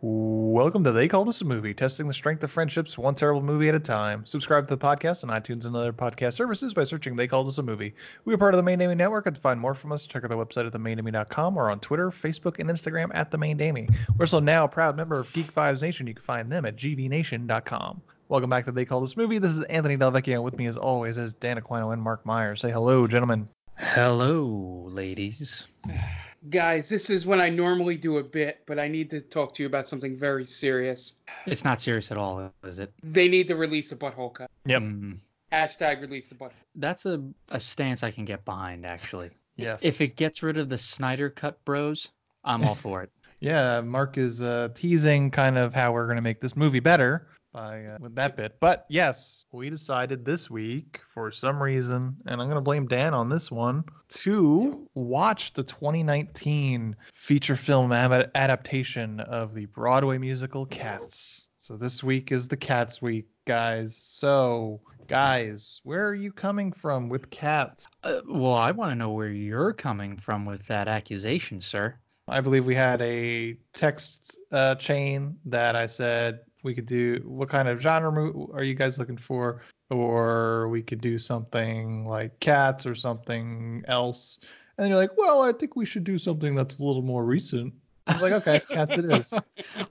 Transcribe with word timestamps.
Welcome 0.00 0.84
to 0.84 0.92
They 0.92 1.08
Called 1.08 1.28
Us 1.28 1.40
a 1.40 1.44
Movie, 1.44 1.74
testing 1.74 2.06
the 2.06 2.14
strength 2.14 2.44
of 2.44 2.52
friendships 2.52 2.96
one 2.96 3.16
terrible 3.16 3.42
movie 3.42 3.68
at 3.68 3.74
a 3.74 3.80
time. 3.80 4.24
Subscribe 4.26 4.68
to 4.68 4.76
the 4.76 4.80
podcast 4.80 5.24
on 5.24 5.30
iTunes 5.30 5.66
and 5.66 5.74
other 5.74 5.92
podcast 5.92 6.34
services 6.34 6.72
by 6.72 6.84
searching 6.84 7.16
They 7.16 7.26
Called 7.26 7.48
Us 7.48 7.58
a 7.58 7.64
Movie. 7.64 7.96
We 8.24 8.32
are 8.32 8.38
part 8.38 8.54
of 8.54 8.58
the 8.58 8.62
Main 8.62 8.78
Damie 8.78 8.94
Network, 8.94 9.26
and 9.26 9.34
to 9.34 9.42
find 9.42 9.58
more 9.58 9.74
from 9.74 9.90
us, 9.90 10.06
check 10.06 10.22
out 10.22 10.30
the 10.30 10.36
website 10.36 10.68
at 10.68 10.72
themaindamie.com 10.72 11.56
or 11.56 11.68
on 11.68 11.80
Twitter, 11.80 12.12
Facebook, 12.12 12.60
and 12.60 12.70
Instagram 12.70 13.10
at 13.12 13.32
The 13.32 13.38
Main 13.38 13.56
Damie. 13.56 13.88
We're 14.16 14.22
also 14.22 14.38
now 14.38 14.66
a 14.66 14.68
proud 14.68 14.96
member 14.96 15.18
of 15.18 15.32
Geek 15.32 15.52
Vibes 15.52 15.82
Nation. 15.82 16.06
You 16.06 16.14
can 16.14 16.22
find 16.22 16.52
them 16.52 16.64
at 16.64 16.76
gvnation.com. 16.76 18.00
Welcome 18.28 18.50
back 18.50 18.66
to 18.66 18.72
They 18.72 18.84
Called 18.84 19.02
Us 19.02 19.16
a 19.16 19.18
Movie. 19.18 19.38
This 19.38 19.50
is 19.50 19.64
Anthony 19.64 19.96
Delvecchio. 19.96 20.44
With 20.44 20.56
me, 20.56 20.66
as 20.66 20.76
always, 20.76 21.18
is 21.18 21.32
Dan 21.32 21.60
Aquino 21.60 21.92
and 21.92 22.00
Mark 22.00 22.24
Meyer. 22.24 22.54
Say 22.54 22.70
hello, 22.70 23.08
gentlemen. 23.08 23.48
Hello, 23.74 24.86
ladies. 24.92 25.66
Guys, 26.50 26.88
this 26.88 27.10
is 27.10 27.26
when 27.26 27.40
I 27.40 27.48
normally 27.48 27.96
do 27.96 28.18
a 28.18 28.22
bit, 28.22 28.62
but 28.66 28.78
I 28.78 28.86
need 28.88 29.10
to 29.10 29.20
talk 29.20 29.54
to 29.56 29.62
you 29.62 29.66
about 29.66 29.88
something 29.88 30.16
very 30.16 30.44
serious. 30.44 31.16
It's 31.46 31.64
not 31.64 31.80
serious 31.80 32.10
at 32.12 32.16
all, 32.16 32.52
is 32.64 32.78
it? 32.78 32.92
They 33.02 33.28
need 33.28 33.48
to 33.48 33.56
release 33.56 33.90
a 33.92 33.96
butthole 33.96 34.32
cut. 34.32 34.50
Yep. 34.64 34.82
Mm, 34.82 35.18
Hashtag 35.52 36.00
release 36.00 36.28
the 36.28 36.36
butthole. 36.36 36.52
that's 36.76 37.06
a, 37.06 37.22
a 37.48 37.58
stance 37.58 38.02
I 38.02 38.10
can 38.10 38.24
get 38.24 38.44
behind, 38.44 38.86
actually. 38.86 39.30
Yes. 39.60 39.80
If 39.82 40.00
it 40.00 40.14
gets 40.14 40.40
rid 40.44 40.56
of 40.56 40.68
the 40.68 40.78
Snyder 40.78 41.30
Cut 41.30 41.64
bros, 41.64 42.06
I'm 42.44 42.62
all 42.64 42.76
for 42.76 43.02
it. 43.02 43.10
Yeah, 43.40 43.80
Mark 43.80 44.16
is 44.18 44.40
uh, 44.40 44.68
teasing 44.74 45.32
kind 45.32 45.58
of 45.58 45.74
how 45.74 45.92
we're 45.92 46.06
going 46.06 46.14
to 46.16 46.22
make 46.22 46.40
this 46.40 46.56
movie 46.56 46.78
better 46.80 47.26
by 47.58 47.84
uh, 47.86 47.96
with 48.00 48.14
that 48.14 48.36
bit. 48.36 48.56
But 48.60 48.86
yes, 48.88 49.46
we 49.52 49.70
decided 49.70 50.24
this 50.24 50.48
week 50.48 51.00
for 51.12 51.30
some 51.32 51.62
reason, 51.62 52.16
and 52.26 52.40
I'm 52.40 52.46
going 52.46 52.56
to 52.56 52.60
blame 52.60 52.86
Dan 52.86 53.14
on 53.14 53.28
this 53.28 53.50
one, 53.50 53.84
to 54.10 54.88
watch 54.94 55.52
the 55.54 55.64
2019 55.64 56.94
feature 57.14 57.56
film 57.56 57.92
adaptation 57.92 59.20
of 59.20 59.54
the 59.54 59.66
Broadway 59.66 60.18
musical 60.18 60.66
Cats. 60.66 61.48
So 61.56 61.76
this 61.76 62.02
week 62.02 62.30
is 62.30 62.48
the 62.48 62.56
Cats 62.56 63.02
week, 63.02 63.26
guys. 63.46 63.96
So, 63.96 64.80
guys, 65.08 65.80
where 65.82 66.06
are 66.06 66.14
you 66.14 66.32
coming 66.32 66.72
from 66.72 67.08
with 67.08 67.28
Cats? 67.30 67.88
Uh, 68.04 68.20
well, 68.26 68.54
I 68.54 68.70
want 68.70 68.92
to 68.92 68.96
know 68.96 69.10
where 69.10 69.30
you're 69.30 69.72
coming 69.72 70.16
from 70.16 70.46
with 70.46 70.64
that 70.68 70.86
accusation, 70.86 71.60
sir. 71.60 71.96
I 72.28 72.40
believe 72.40 72.66
we 72.66 72.74
had 72.74 73.00
a 73.00 73.56
text 73.72 74.38
uh, 74.52 74.74
chain 74.74 75.36
that 75.46 75.74
I 75.76 75.86
said 75.86 76.40
we 76.62 76.74
could 76.74 76.86
do. 76.86 77.22
What 77.24 77.48
kind 77.48 77.68
of 77.68 77.80
genre 77.80 78.32
are 78.52 78.62
you 78.62 78.74
guys 78.74 78.98
looking 78.98 79.16
for? 79.18 79.62
Or 79.90 80.68
we 80.68 80.82
could 80.82 81.00
do 81.00 81.18
something 81.18 82.06
like 82.06 82.38
cats 82.40 82.84
or 82.86 82.94
something 82.94 83.82
else. 83.88 84.38
And 84.76 84.84
then 84.84 84.90
you're 84.90 84.98
like, 84.98 85.16
well, 85.16 85.40
I 85.42 85.52
think 85.52 85.76
we 85.76 85.86
should 85.86 86.04
do 86.04 86.18
something 86.18 86.54
that's 86.54 86.78
a 86.78 86.82
little 86.84 87.02
more 87.02 87.24
recent. 87.24 87.72
I 88.06 88.12
was 88.14 88.22
like, 88.22 88.32
okay, 88.32 88.60
cats 88.70 88.96
it 88.98 89.04
is. 89.10 89.32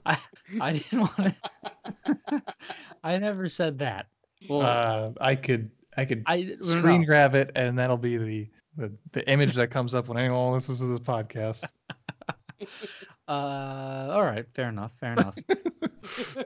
I, 0.06 0.18
I 0.60 0.72
didn't 0.74 1.00
want 1.00 1.34
to. 2.06 2.42
I 3.04 3.18
never 3.18 3.48
said 3.48 3.78
that. 3.80 4.06
Well, 4.48 4.62
Uh, 4.62 5.10
I 5.20 5.34
could 5.34 5.70
I 5.96 6.04
could 6.04 6.22
I- 6.26 6.52
screen 6.52 7.04
grab 7.04 7.34
it 7.34 7.50
and 7.56 7.78
that'll 7.78 7.96
be 7.98 8.16
the, 8.16 8.48
the 8.76 8.92
the 9.12 9.28
image 9.28 9.54
that 9.56 9.70
comes 9.70 9.94
up 9.96 10.06
when 10.08 10.16
anyone 10.16 10.52
listens 10.52 10.78
to 10.80 10.86
this 10.86 11.00
podcast. 11.00 11.64
uh, 13.28 14.08
all 14.12 14.22
right, 14.24 14.46
fair 14.54 14.68
enough, 14.68 14.92
fair 14.98 15.12
enough. 15.12 15.34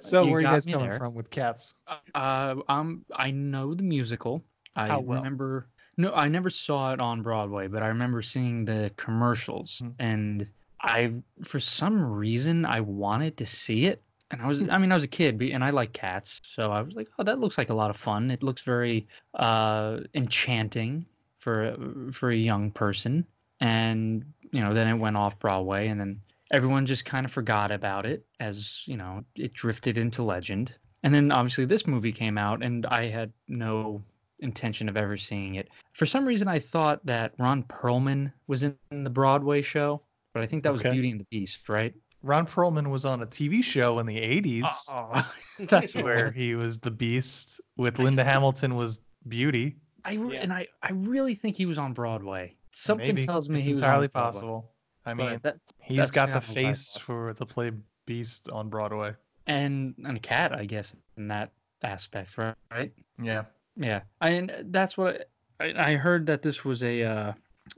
So 0.01 0.25
You 0.25 0.31
where 0.31 0.39
are 0.39 0.41
you 0.41 0.47
guys 0.49 0.67
coming 0.67 0.89
there. 0.91 0.99
from 0.99 1.15
with 1.15 1.31
cats? 1.31 1.75
Uh, 2.15 2.57
um, 2.69 3.05
I 3.15 3.31
know 3.31 3.75
the 3.75 3.83
musical. 3.85 4.43
I 4.75 4.89
How 4.89 5.01
well? 5.01 5.19
remember. 5.19 5.69
No, 5.99 6.13
I 6.15 6.27
never 6.29 6.51
saw 6.51 6.93
it 6.93 7.01
on 7.01 7.23
Broadway, 7.23 7.69
but 7.69 7.83
I 7.83 7.89
remember 7.89 8.23
seeing 8.23 8.65
the 8.65 8.91
commercials, 8.97 9.79
Hmm. 9.81 9.91
and 10.01 10.47
I, 10.81 11.13
for 11.45 11.61
some 11.61 12.03
reason, 12.03 12.65
I 12.65 12.81
wanted 12.81 13.37
to 13.37 13.47
see 13.47 13.85
it. 13.87 14.03
And 14.33 14.41
I 14.43 14.49
was, 14.49 14.63
I 14.69 14.79
mean, 14.79 14.91
I 14.91 14.95
was 14.95 15.05
a 15.05 15.09
kid, 15.09 15.41
and 15.43 15.63
I 15.63 15.71
like 15.71 15.93
cats, 15.93 16.41
so 16.57 16.73
I 16.73 16.81
was 16.81 16.95
like, 16.95 17.09
oh, 17.19 17.23
that 17.25 17.39
looks 17.39 17.59
like 17.59 17.69
a 17.71 17.75
lot 17.75 17.91
of 17.91 17.97
fun. 17.97 18.31
It 18.31 18.43
looks 18.43 18.63
very 18.63 19.07
uh, 19.35 19.99
enchanting 20.15 21.05
for 21.39 21.77
for 22.11 22.31
a 22.31 22.37
young 22.37 22.71
person. 22.73 23.25
And 23.61 24.25
you 24.53 24.61
know, 24.61 24.73
then 24.75 24.87
it 24.89 24.95
went 24.99 25.17
off 25.17 25.39
Broadway, 25.39 25.89
and 25.89 25.99
then 26.01 26.21
everyone 26.51 26.87
just 26.87 27.05
kind 27.05 27.25
of 27.27 27.33
forgot 27.33 27.71
about 27.73 28.07
it 28.07 28.25
as 28.39 28.83
you 28.87 28.97
know 28.97 29.25
it 29.35 29.53
drifted 29.55 29.99
into 29.99 30.23
legend. 30.23 30.75
And 31.03 31.13
then 31.13 31.33
obviously 31.33 31.65
this 31.65 31.87
movie 31.87 32.13
came 32.13 32.39
out, 32.39 32.63
and 32.65 32.87
I 32.87 33.09
had 33.09 33.33
no 33.49 34.03
intention 34.39 34.89
of 34.89 34.97
ever 34.97 35.17
seeing 35.17 35.57
it. 35.57 35.69
For 35.93 36.07
some 36.07 36.25
reason, 36.25 36.47
I 36.49 36.59
thought 36.61 37.05
that 37.07 37.33
Ron 37.39 37.65
Perlman 37.65 38.33
was 38.47 38.63
in 38.63 38.77
the 38.91 39.11
Broadway 39.11 39.63
show, 39.63 40.03
but 40.33 40.43
I 40.43 40.47
think 40.47 40.63
that 40.63 40.73
was 40.73 40.81
Okay. 40.83 40.93
Beauty 40.93 41.11
and 41.11 41.21
the 41.21 41.27
Beast, 41.31 41.69
right? 41.69 41.93
Ron 42.23 42.47
Perlman 42.47 42.89
was 42.91 43.05
on 43.05 43.21
a 43.23 43.27
TV 43.27 43.65
show 43.65 43.99
in 43.99 44.07
the 44.07 44.17
80s 44.17 44.89
Oh, 44.91 44.95
uh-uh. 45.13 45.23
that's 45.69 45.93
where 45.95 46.05
where 46.05 46.31
he 46.31 46.55
was 46.55 46.79
the 46.79 46.91
Beast 46.91 47.61
with 47.77 47.99
Linda 47.99 48.23
Hamilton 48.25 48.77
was 48.77 49.01
Beauty. 49.27 49.77
I 50.05 50.15
re- 50.15 50.35
Yeah. 50.35 50.41
and 50.43 50.53
I 50.53 50.67
I 50.83 50.93
really 50.93 51.35
think 51.35 51.57
he 51.57 51.67
was 51.67 51.79
on 51.79 51.93
Broadway. 51.95 52.55
Something 52.75 53.15
Maybe. 53.15 53.27
tells 53.27 53.49
me 53.49 53.59
it's 53.59 53.67
he 53.67 53.73
entirely 53.73 54.09
possible. 54.09 54.71
I 55.05 55.15
mean, 55.15 55.41
that, 55.43 55.57
he's 55.81 56.11
got 56.11 56.27
the 56.27 56.33
kind 56.33 56.45
of 56.45 56.49
what 56.49 56.59
I 56.59 56.73
face 56.73 56.97
for 56.97 57.35
the 57.35 57.47
play 57.47 57.73
Beast 58.07 58.49
on 58.51 58.69
Broadway. 58.69 59.15
and 59.47 59.95
and 60.05 60.17
a 60.17 60.21
cat, 60.21 60.53
I 60.53 60.65
guess, 60.65 60.95
in 61.17 61.29
that 61.29 61.51
aspect, 61.83 62.39
right? 62.39 62.93
Yeah. 63.23 63.45
Yeah, 63.77 64.03
I, 64.21 64.31
and 64.31 64.53
that's 64.71 64.99
what 64.99 65.31
I, 65.59 65.93
I 65.93 65.95
heard 65.97 66.27
that 66.27 66.43
this 66.43 66.65
was 66.65 66.83
a 66.83 67.03
uh, 67.03 67.33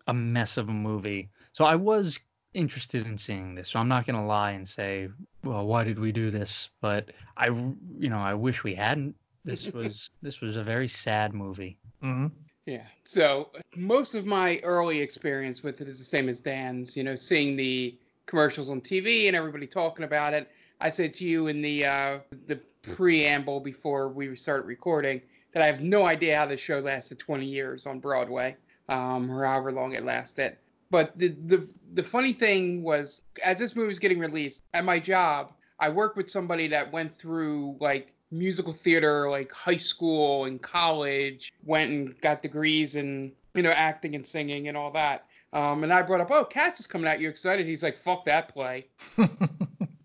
a 0.08 0.14
mess 0.14 0.56
of 0.56 0.68
a 0.68 0.72
movie. 0.72 1.30
So 1.52 1.64
I 1.64 1.76
was 1.76 2.18
interested 2.52 3.06
in 3.06 3.16
seeing 3.18 3.54
this. 3.54 3.68
So 3.68 3.78
I'm 3.78 3.88
not 3.88 4.06
gonna 4.06 4.26
lie 4.26 4.52
and 4.52 4.68
say, 4.68 5.08
well, 5.44 5.66
why 5.66 5.84
did 5.84 5.98
we 5.98 6.12
do 6.12 6.30
this? 6.30 6.70
But 6.80 7.12
I, 7.36 7.46
you 7.46 8.10
know, 8.10 8.18
I 8.18 8.34
wish 8.34 8.64
we 8.64 8.74
hadn't 8.74 9.14
This 9.44 9.72
was 9.72 10.10
this 10.22 10.40
was 10.40 10.56
a 10.56 10.64
very 10.64 10.88
sad 10.88 11.32
movie. 11.32 11.78
hmm 12.00 12.26
Yeah. 12.66 12.84
So 13.04 13.50
most 13.76 14.14
of 14.14 14.24
my 14.24 14.58
early 14.62 15.00
experience 15.00 15.62
with 15.62 15.80
it 15.80 15.88
is 15.88 15.98
the 15.98 16.04
same 16.04 16.28
as 16.28 16.40
Dan's. 16.40 16.96
You 16.96 17.04
know, 17.04 17.16
seeing 17.16 17.56
the 17.56 17.98
commercials 18.26 18.70
on 18.70 18.80
TV 18.80 19.26
and 19.26 19.36
everybody 19.36 19.66
talking 19.66 20.04
about 20.04 20.32
it. 20.32 20.50
I 20.80 20.90
said 20.90 21.12
to 21.14 21.24
you 21.24 21.46
in 21.48 21.62
the 21.62 21.84
uh, 21.84 22.18
the 22.46 22.56
preamble 22.82 23.60
before 23.60 24.08
we 24.08 24.34
started 24.36 24.66
recording 24.66 25.20
that 25.52 25.62
I 25.62 25.66
have 25.66 25.80
no 25.80 26.04
idea 26.04 26.36
how 26.36 26.46
this 26.46 26.60
show 26.60 26.80
lasted 26.80 27.18
20 27.18 27.46
years 27.46 27.86
on 27.86 28.00
Broadway, 28.00 28.56
um, 28.88 29.30
or 29.30 29.44
however 29.44 29.72
long 29.72 29.92
it 29.92 30.04
lasted. 30.04 30.56
But 30.90 31.16
the 31.18 31.28
the 31.46 31.68
the 31.94 32.02
funny 32.02 32.32
thing 32.32 32.82
was, 32.82 33.20
as 33.44 33.58
this 33.58 33.76
movie 33.76 33.88
was 33.88 33.98
getting 33.98 34.18
released 34.18 34.62
at 34.74 34.84
my 34.84 34.98
job, 34.98 35.52
I 35.80 35.88
worked 35.88 36.16
with 36.16 36.30
somebody 36.30 36.66
that 36.68 36.92
went 36.92 37.12
through 37.12 37.76
like 37.80 38.12
musical 38.30 38.72
theater, 38.72 39.30
like 39.30 39.52
high 39.52 39.76
school 39.76 40.44
and 40.44 40.60
college, 40.60 41.52
went 41.64 41.90
and 41.90 42.20
got 42.20 42.42
degrees 42.42 42.96
in 42.96 43.32
you 43.54 43.62
know 43.62 43.70
acting 43.70 44.14
and 44.14 44.26
singing 44.26 44.68
and 44.68 44.76
all 44.76 44.90
that. 44.92 45.26
Um, 45.52 45.84
and 45.84 45.92
I 45.92 46.02
brought 46.02 46.20
up, 46.20 46.30
oh, 46.32 46.44
Cats 46.44 46.80
is 46.80 46.86
coming 46.86 47.08
out. 47.08 47.20
You 47.20 47.28
excited? 47.28 47.66
He's 47.66 47.82
like, 47.82 47.96
fuck 47.96 48.24
that 48.24 48.52
play. 48.52 48.86
and 49.16 49.30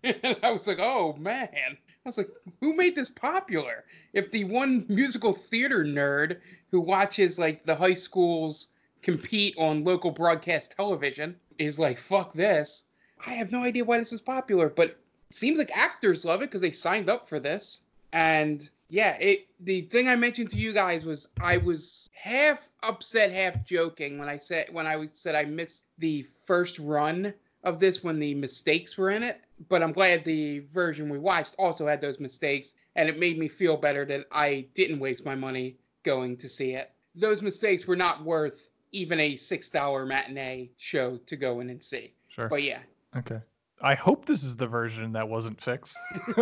I 0.42 0.52
was 0.52 0.66
like, 0.66 0.78
oh 0.80 1.14
man. 1.18 1.76
I 2.04 2.08
was 2.08 2.16
like, 2.16 2.30
who 2.60 2.74
made 2.74 2.96
this 2.96 3.10
popular? 3.10 3.84
If 4.14 4.30
the 4.30 4.44
one 4.44 4.86
musical 4.88 5.34
theater 5.34 5.84
nerd 5.84 6.38
who 6.70 6.80
watches 6.80 7.38
like 7.38 7.66
the 7.66 7.74
high 7.74 7.94
schools 7.94 8.68
compete 9.02 9.54
on 9.58 9.84
local 9.84 10.10
broadcast 10.10 10.72
television 10.76 11.36
is 11.58 11.78
like, 11.78 11.98
fuck 11.98 12.32
this, 12.32 12.84
I 13.26 13.34
have 13.34 13.52
no 13.52 13.62
idea 13.62 13.84
why 13.84 13.98
this 13.98 14.12
is 14.12 14.20
popular. 14.20 14.70
But 14.70 14.88
it 14.88 14.98
seems 15.30 15.58
like 15.58 15.76
actors 15.76 16.24
love 16.24 16.40
it 16.40 16.46
because 16.46 16.62
they 16.62 16.70
signed 16.70 17.10
up 17.10 17.28
for 17.28 17.38
this. 17.38 17.82
And 18.12 18.68
yeah, 18.88 19.16
it 19.20 19.46
the 19.60 19.82
thing 19.82 20.08
I 20.08 20.16
mentioned 20.16 20.50
to 20.50 20.56
you 20.56 20.72
guys 20.72 21.04
was 21.04 21.28
I 21.40 21.58
was 21.58 22.08
half 22.12 22.58
upset, 22.82 23.30
half 23.30 23.64
joking 23.64 24.18
when 24.18 24.28
I 24.28 24.36
said 24.36 24.68
when 24.72 24.86
I 24.86 24.96
was 24.96 25.10
said 25.12 25.34
I 25.34 25.44
missed 25.44 25.86
the 25.98 26.26
first 26.46 26.78
run 26.78 27.32
of 27.62 27.78
this 27.78 28.02
when 28.02 28.18
the 28.18 28.34
mistakes 28.34 28.96
were 28.96 29.10
in 29.10 29.22
it. 29.22 29.40
But 29.68 29.82
I'm 29.82 29.92
glad 29.92 30.24
the 30.24 30.60
version 30.72 31.08
we 31.10 31.18
watched 31.18 31.54
also 31.58 31.86
had 31.86 32.00
those 32.00 32.18
mistakes, 32.18 32.74
and 32.96 33.08
it 33.08 33.18
made 33.18 33.38
me 33.38 33.48
feel 33.48 33.76
better 33.76 34.04
that 34.06 34.26
I 34.32 34.66
didn't 34.74 34.98
waste 35.00 35.26
my 35.26 35.34
money 35.34 35.76
going 36.02 36.38
to 36.38 36.48
see 36.48 36.72
it. 36.72 36.90
Those 37.14 37.42
mistakes 37.42 37.86
were 37.86 37.96
not 37.96 38.24
worth 38.24 38.70
even 38.92 39.20
a 39.20 39.36
six 39.36 39.68
dollar 39.70 40.06
matinee 40.06 40.70
show 40.78 41.18
to 41.26 41.36
go 41.36 41.60
in 41.60 41.68
and 41.70 41.82
see. 41.82 42.14
Sure. 42.28 42.48
But 42.48 42.62
yeah, 42.62 42.80
Okay. 43.16 43.40
I 43.82 43.94
hope 43.94 44.26
this 44.26 44.44
is 44.44 44.56
the 44.56 44.66
version 44.66 45.12
that 45.12 45.28
wasn't 45.28 45.60
fixed. 45.60 45.98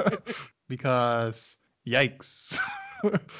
because 0.68 1.56
yikes. 1.86 2.58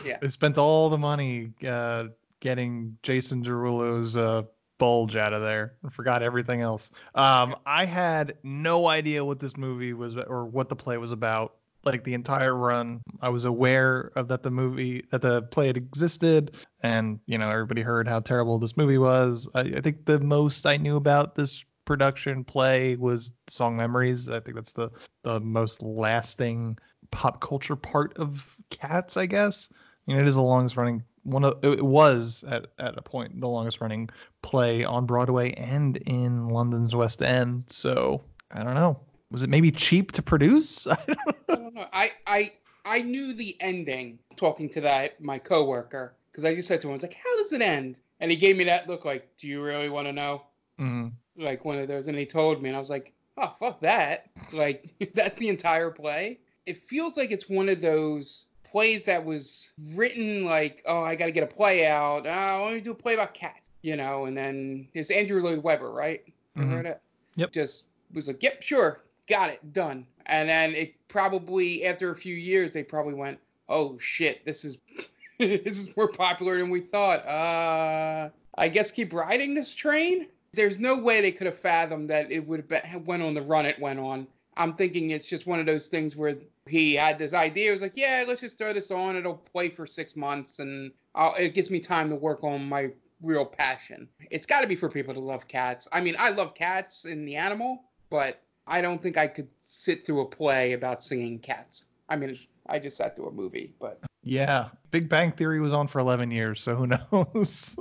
Yeah. 0.05 0.19
They 0.23 0.29
spent 0.29 0.57
all 0.57 0.89
the 0.89 0.99
money 0.99 1.53
uh, 1.67 2.05
getting 2.41 2.97
Jason 3.03 3.45
Derulo's 3.45 4.17
uh, 4.17 4.43
bulge 4.79 5.17
out 5.17 5.33
of 5.33 5.43
there 5.43 5.75
and 5.83 5.93
forgot 5.93 6.23
everything 6.23 6.61
else. 6.61 6.91
Um, 7.15 7.57
I 7.67 7.85
had 7.85 8.37
no 8.43 8.87
idea 8.87 9.25
what 9.25 9.41
this 9.41 9.57
movie 9.57 9.93
was 9.93 10.17
or 10.17 10.47
what 10.47 10.69
the 10.69 10.77
play 10.77 10.97
was 10.97 11.13
about. 11.13 11.55
Like 11.85 12.05
the 12.05 12.15
entire 12.15 12.55
run, 12.55 13.03
I 13.21 13.29
was 13.29 13.45
aware 13.45 14.13
of 14.17 14.29
that 14.29 14.43
the 14.43 14.51
movie 14.51 15.05
that 15.11 15.23
the 15.23 15.43
play 15.43 15.69
had 15.69 15.77
existed, 15.77 16.57
and 16.83 17.21
you 17.25 17.39
know 17.39 17.49
everybody 17.49 17.83
heard 17.83 18.09
how 18.09 18.21
terrible 18.21 18.59
this 18.59 18.77
movie 18.77 18.99
was. 18.99 19.49
I, 19.55 19.61
I 19.61 19.81
think 19.81 20.05
the 20.05 20.19
most 20.19 20.67
I 20.67 20.77
knew 20.77 20.97
about 20.97 21.35
this 21.35 21.65
production 21.85 22.45
play 22.45 22.97
was 22.97 23.33
Song 23.49 23.77
Memories. 23.77 24.29
I 24.29 24.41
think 24.41 24.57
that's 24.57 24.73
the 24.73 24.91
the 25.23 25.39
most 25.41 25.83
lasting 25.83 26.79
pop 27.11 27.41
culture 27.41 27.77
part 27.77 28.17
of 28.17 28.57
Cats, 28.71 29.17
I 29.17 29.27
guess. 29.27 29.69
You 30.07 30.15
know, 30.15 30.21
it 30.21 30.29
is 30.29 30.37
the 30.37 30.43
longest 30.43 30.77
running 30.77 31.03
one 31.29 31.45
of 31.45 31.63
it 31.65 31.85
was 31.85 32.45
at 32.49 32.67
at 32.79 32.97
a 32.97 33.03
point 33.03 33.41
the 33.41 33.49
longest 33.49 33.81
running 33.81 34.09
play 34.43 34.85
on 34.85 35.07
Broadway 35.07 35.53
and 35.53 35.97
in 35.99 36.49
London's 36.49 36.95
West 36.95 37.23
End. 37.23 37.65
So 37.69 38.23
I 38.51 38.63
don't 38.63 38.75
know. 38.75 38.99
Was 39.31 39.43
it 39.43 39.51
maybe 39.51 39.71
cheap 39.71 40.13
to 40.13 40.23
produce? 40.23 40.87
I 40.87 40.97
don't 41.07 41.27
know. 41.27 41.35
I 41.49 41.57
don't 41.57 41.75
know. 41.75 41.87
I 41.93 42.11
I 42.27 42.53
I 42.85 43.03
knew 43.03 43.35
the 43.35 43.57
ending 43.61 44.19
talking 44.37 44.71
to 44.71 44.81
that 44.83 45.23
my 45.23 45.39
coworker 45.39 46.15
because 46.31 46.45
I 46.45 46.55
just 46.55 46.69
said 46.69 46.81
to 46.81 46.87
him, 46.89 46.93
I 46.93 46.95
was 46.95 47.03
like, 47.03 47.15
"How 47.23 47.37
does 47.37 47.53
it 47.53 47.61
end?" 47.61 47.99
And 48.21 48.31
he 48.31 48.37
gave 48.37 48.57
me 48.57 48.65
that 48.65 48.89
look 48.89 49.05
like, 49.05 49.29
"Do 49.37 49.47
you 49.49 49.63
really 49.63 49.91
want 49.91 50.07
to 50.07 50.13
know?" 50.13 50.43
Mhm. 50.81 51.13
Like 51.37 51.65
one 51.65 51.79
of 51.79 51.89
those, 51.89 52.09
and 52.09 52.17
he 52.17 52.27
told 52.27 52.63
me, 52.63 52.69
and 52.71 52.77
I 52.77 52.79
was 52.79 52.91
like, 52.91 53.13
"Oh 53.37 53.55
fuck 53.61 53.81
that!" 53.81 54.31
Like 54.53 54.89
that's 55.15 55.39
the 55.39 55.49
entire 55.49 55.91
play. 55.91 56.41
It 56.69 56.89
feels 56.89 57.17
like 57.17 57.31
it's 57.31 57.49
one 57.49 57.69
of 57.69 57.81
those 57.81 58.47
plays 58.63 59.05
that 59.07 59.25
was 59.25 59.73
written 59.95 60.45
like, 60.45 60.83
"Oh, 60.87 61.03
I 61.03 61.17
got 61.17 61.27
to 61.27 61.33
get 61.33 61.43
a 61.43 61.47
play 61.47 61.87
out. 61.87 62.27
Oh, 62.27 62.31
I 62.31 62.61
want 62.61 62.75
to 62.75 62.81
do 62.81 62.91
a 62.91 62.95
play 62.95 63.15
about 63.15 63.35
cats," 63.35 63.71
you 63.83 63.97
know. 63.97 64.27
And 64.27 64.37
then 64.37 64.89
it's 64.95 65.11
Andrew 65.11 65.43
Lloyd 65.43 65.63
Webber, 65.63 65.91
right? 65.91 66.23
Mhm. 66.57 66.71
heard 66.71 66.87
it? 66.87 67.01
Yep. 67.37 67.53
Just 67.53 67.87
was 68.13 68.27
like, 68.29 68.43
"Yep, 68.43 68.63
sure, 68.63 69.01
got 69.27 69.51
it, 69.51 69.73
done." 69.73 70.07
And 70.27 70.49
then 70.49 70.75
it 70.75 70.95
probably 71.09 71.85
after 71.85 72.11
a 72.11 72.17
few 72.17 72.35
years, 72.35 72.75
they 72.75 72.85
probably 72.85 73.15
went, 73.15 73.39
"Oh 73.69 73.99
shit, 73.99 74.45
this 74.45 74.65
is 74.65 74.79
this 75.39 75.81
is 75.81 75.97
more 75.97 76.09
popular 76.09 76.59
than 76.59 76.69
we 76.71 76.81
thought." 76.81 77.27
Uh, 77.27 78.31
I 78.57 78.69
guess 78.69 78.91
keep 78.91 79.13
riding 79.13 79.55
this 79.55 79.75
train. 79.75 80.27
There's 80.53 80.79
no 80.79 80.99
way 80.99 81.21
they 81.21 81.33
could 81.33 81.47
have 81.47 81.59
fathomed 81.59 82.11
that 82.11 82.33
it 82.33 82.47
would 82.47 82.61
have 82.61 82.69
been, 82.69 83.05
went 83.05 83.23
on 83.23 83.35
the 83.35 83.43
run 83.43 83.65
it 83.67 83.79
went 83.79 84.01
on. 84.01 84.27
I'm 84.57 84.75
thinking 84.75 85.11
it's 85.11 85.27
just 85.27 85.47
one 85.47 85.61
of 85.61 85.67
those 85.67 85.87
things 85.87 86.17
where 86.17 86.35
he 86.69 86.95
had 86.95 87.19
this 87.19 87.33
idea. 87.35 87.71
It 87.71 87.73
was 87.73 87.83
like, 87.83 87.97
yeah, 87.97 88.25
let's 88.27 88.41
just 88.41 88.59
throw 88.59 88.73
this 88.73 88.91
on. 88.91 89.17
It'll 89.17 89.35
play 89.37 89.69
for 89.71 89.87
six 89.87 90.17
months, 90.17 90.59
and 90.59 90.93
I'll, 91.15 91.35
it 91.35 91.55
gives 91.55 91.71
me 91.71 91.81
time 91.81 92.09
to 92.11 92.17
work 92.17 92.45
on 92.45 92.69
my 92.69 92.91
real 93.23 93.45
passion. 93.45 94.09
It's 94.31 94.47
got 94.47 94.61
to 94.61 94.67
be 94.67 94.77
for 94.77 94.89
people 94.89 95.15
to 95.15 95.21
love 95.21 95.49
cats. 95.49 95.89
I 95.93 96.01
mean, 96.01 96.15
I 96.19 96.31
love 96.31 96.55
cats 96.55 97.05
and 97.05 97.27
the 97.27 97.37
animal, 97.37 97.83
but 98.11 98.43
I 98.67 98.81
don't 98.81 99.03
think 99.03 99.17
I 99.17 99.27
could 99.27 99.49
sit 99.63 100.05
through 100.05 100.21
a 100.21 100.27
play 100.27 100.73
about 100.75 101.03
singing 101.03 101.39
cats. 101.39 101.87
I 102.09 102.17
mean, 102.17 102.39
I 102.67 102.79
just 102.79 102.97
sat 102.97 103.17
through 103.17 103.29
a 103.29 103.33
movie, 103.33 103.73
but 103.81 104.01
Yeah, 104.23 104.69
Big 104.91 105.09
Bang 105.09 105.33
Theory 105.33 105.61
was 105.61 105.73
on 105.73 105.89
for 105.89 105.99
11 105.99 106.31
years, 106.31 106.61
so 106.61 106.75
who 106.77 106.87
knows? 107.23 107.77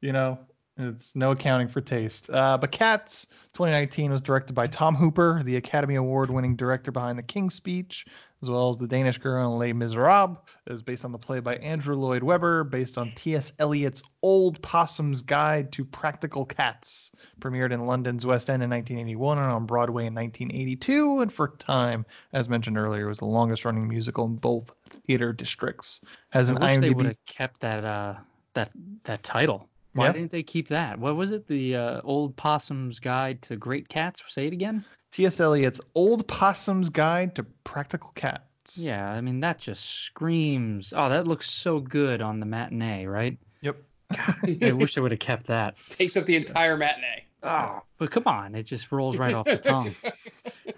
you 0.00 0.12
know, 0.12 0.38
it's 0.78 1.16
no 1.16 1.32
accounting 1.32 1.68
for 1.68 1.80
taste. 1.80 2.30
Uh, 2.30 2.56
but 2.56 2.70
Cats 2.70 3.26
2019 3.54 4.12
was 4.12 4.22
directed 4.22 4.52
by 4.52 4.66
Tom 4.68 4.94
Hooper, 4.94 5.42
the 5.44 5.56
Academy 5.56 5.96
Award-winning 5.96 6.54
director 6.54 6.92
behind 6.92 7.18
The 7.18 7.24
King's 7.24 7.54
Speech, 7.54 8.06
as 8.42 8.48
well 8.48 8.68
as 8.68 8.78
The 8.78 8.86
Danish 8.86 9.18
Girl 9.18 9.50
and 9.50 9.58
Les 9.58 9.72
Miserables. 9.72 10.38
It 10.66 10.72
is 10.72 10.82
based 10.82 11.04
on 11.04 11.10
the 11.10 11.18
play 11.18 11.40
by 11.40 11.56
Andrew 11.56 11.96
Lloyd 11.96 12.22
Webber, 12.22 12.62
based 12.62 12.96
on 12.96 13.10
T.S. 13.16 13.52
Eliot's 13.58 14.04
Old 14.22 14.62
Possum's 14.62 15.20
Guide 15.20 15.72
to 15.72 15.84
Practical 15.84 16.46
Cats, 16.46 17.10
premiered 17.40 17.72
in 17.72 17.86
London's 17.86 18.24
West 18.24 18.48
End 18.48 18.62
in 18.62 18.70
1981 18.70 19.38
and 19.38 19.50
on 19.50 19.66
Broadway 19.66 20.06
in 20.06 20.14
1982, 20.14 21.20
and 21.20 21.32
for 21.32 21.48
time, 21.58 22.06
as 22.32 22.48
mentioned 22.48 22.78
earlier, 22.78 23.08
was 23.08 23.18
the 23.18 23.24
longest-running 23.24 23.88
musical 23.88 24.26
in 24.26 24.36
both 24.36 24.72
theater 25.06 25.32
districts. 25.32 26.00
Has 26.30 26.50
I 26.50 26.54
an 26.54 26.60
wish 26.60 26.78
they 26.78 26.94
would 26.94 27.06
have 27.06 27.26
kept 27.26 27.60
that 27.62 27.84
uh 27.84 28.14
that 28.54 28.70
that 29.04 29.22
title. 29.22 29.68
Why 29.98 30.06
Yeah. 30.06 30.12
didn't 30.12 30.30
they 30.30 30.42
keep 30.42 30.68
that? 30.68 30.98
What 30.98 31.16
was 31.16 31.30
it? 31.30 31.46
The 31.46 31.76
uh, 31.76 32.00
Old 32.04 32.36
Possum's 32.36 32.98
Guide 32.98 33.42
to 33.42 33.56
Great 33.56 33.88
Cats. 33.88 34.22
Say 34.28 34.46
it 34.46 34.52
again. 34.52 34.84
T.S. 35.12 35.40
Eliot's 35.40 35.80
Old 35.94 36.26
Possum's 36.28 36.88
Guide 36.88 37.34
to 37.36 37.42
Practical 37.64 38.10
Cats. 38.14 38.76
Yeah, 38.76 39.10
I 39.10 39.20
mean 39.22 39.40
that 39.40 39.58
just 39.58 39.84
screams. 39.84 40.92
Oh, 40.94 41.08
that 41.08 41.26
looks 41.26 41.50
so 41.50 41.80
good 41.80 42.20
on 42.20 42.38
the 42.40 42.46
matinee, 42.46 43.06
right? 43.06 43.38
Yep. 43.62 43.76
God, 44.14 44.62
I 44.62 44.72
wish 44.72 44.94
they 44.94 45.00
would 45.00 45.10
have 45.12 45.20
kept 45.20 45.46
that. 45.46 45.74
takes 45.88 46.16
up 46.16 46.26
the 46.26 46.36
entire 46.36 46.76
matinee. 46.76 47.24
Oh, 47.42 47.80
but 47.98 48.10
come 48.10 48.24
on, 48.26 48.54
it 48.54 48.64
just 48.64 48.90
rolls 48.92 49.16
right 49.16 49.32
off 49.34 49.46
the 49.46 49.56
tongue. 49.56 49.94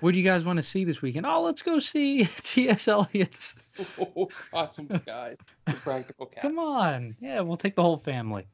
What 0.00 0.12
do 0.12 0.18
you 0.18 0.24
guys 0.24 0.46
want 0.46 0.56
to 0.56 0.62
see 0.62 0.84
this 0.86 1.02
weekend? 1.02 1.26
Oh, 1.26 1.42
let's 1.42 1.60
go 1.60 1.78
see 1.78 2.24
T.S. 2.42 2.88
Eliot's. 2.88 3.54
Possum's 4.50 4.98
Guide 5.00 5.36
to 5.66 5.74
Practical 5.74 6.24
Cats. 6.24 6.40
Come 6.42 6.58
on, 6.58 7.16
yeah, 7.20 7.40
we'll 7.40 7.58
take 7.58 7.76
the 7.76 7.82
whole 7.82 7.98
family. 7.98 8.46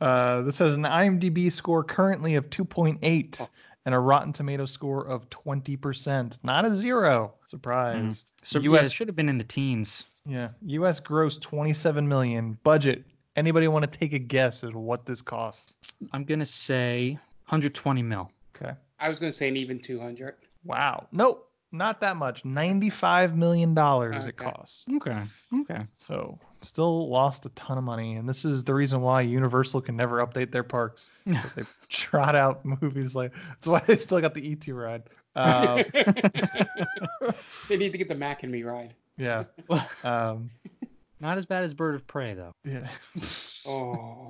Uh, 0.00 0.42
this 0.42 0.58
has 0.58 0.74
an 0.74 0.82
IMDb 0.82 1.50
score 1.50 1.82
currently 1.82 2.34
of 2.34 2.50
2.8 2.50 3.48
and 3.86 3.94
a 3.94 3.98
Rotten 3.98 4.32
Tomato 4.32 4.66
score 4.66 5.06
of 5.06 5.28
20%. 5.30 6.38
Not 6.42 6.64
a 6.64 6.74
zero. 6.74 7.34
Surprised. 7.46 8.32
So 8.42 8.60
US 8.60 8.86
it 8.86 8.92
should 8.92 9.08
have 9.08 9.16
been 9.16 9.28
in 9.28 9.38
the 9.38 9.44
teens. 9.44 10.04
yeah, 10.26 10.48
US 10.66 11.00
gross 11.00 11.38
27 11.38 12.06
million. 12.06 12.58
Budget. 12.62 13.04
Anybody 13.36 13.68
want 13.68 13.90
to 13.90 13.98
take 13.98 14.12
a 14.12 14.18
guess 14.18 14.64
at 14.64 14.74
what 14.74 15.04
this 15.04 15.20
costs? 15.20 15.76
I'm 16.12 16.24
gonna 16.24 16.46
say 16.46 17.18
120 17.46 18.02
mil. 18.02 18.30
Okay. 18.56 18.72
I 18.98 19.08
was 19.08 19.18
going 19.18 19.30
to 19.30 19.36
say 19.36 19.48
an 19.48 19.56
even 19.56 19.78
200. 19.78 20.34
Wow. 20.64 21.06
Nope. 21.12 21.50
Not 21.76 22.00
that 22.00 22.16
much. 22.16 22.44
95 22.44 23.36
million 23.36 23.74
dollars 23.74 24.26
it 24.26 24.36
costs. 24.36 24.86
Okay. 24.96 25.20
Okay. 25.62 25.82
So 25.92 26.38
still 26.62 27.08
lost 27.08 27.46
a 27.46 27.50
ton 27.50 27.78
of 27.78 27.84
money, 27.84 28.16
and 28.16 28.28
this 28.28 28.44
is 28.44 28.64
the 28.64 28.74
reason 28.74 29.00
why 29.02 29.20
Universal 29.22 29.82
can 29.82 29.96
never 29.96 30.24
update 30.26 30.50
their 30.50 30.62
parks 30.64 31.10
because 31.26 31.54
they 31.54 31.62
trot 31.88 32.34
out 32.34 32.64
movies 32.64 33.14
like. 33.14 33.32
That's 33.50 33.66
why 33.68 33.80
they 33.86 33.96
still 33.96 34.20
got 34.20 34.34
the 34.34 34.52
ET 34.52 34.66
ride. 34.72 35.02
Uh, 35.34 35.82
they 37.68 37.76
need 37.76 37.92
to 37.92 37.98
get 37.98 38.08
the 38.08 38.14
Mac 38.14 38.42
and 38.42 38.50
Me 38.52 38.62
ride. 38.62 38.94
yeah. 39.16 39.44
Um, 40.04 40.50
Not 41.20 41.38
as 41.38 41.46
bad 41.46 41.64
as 41.64 41.74
Bird 41.74 41.94
of 41.94 42.06
Prey 42.06 42.34
though. 42.34 42.52
Yeah. 42.64 42.88
Oh. 43.66 44.28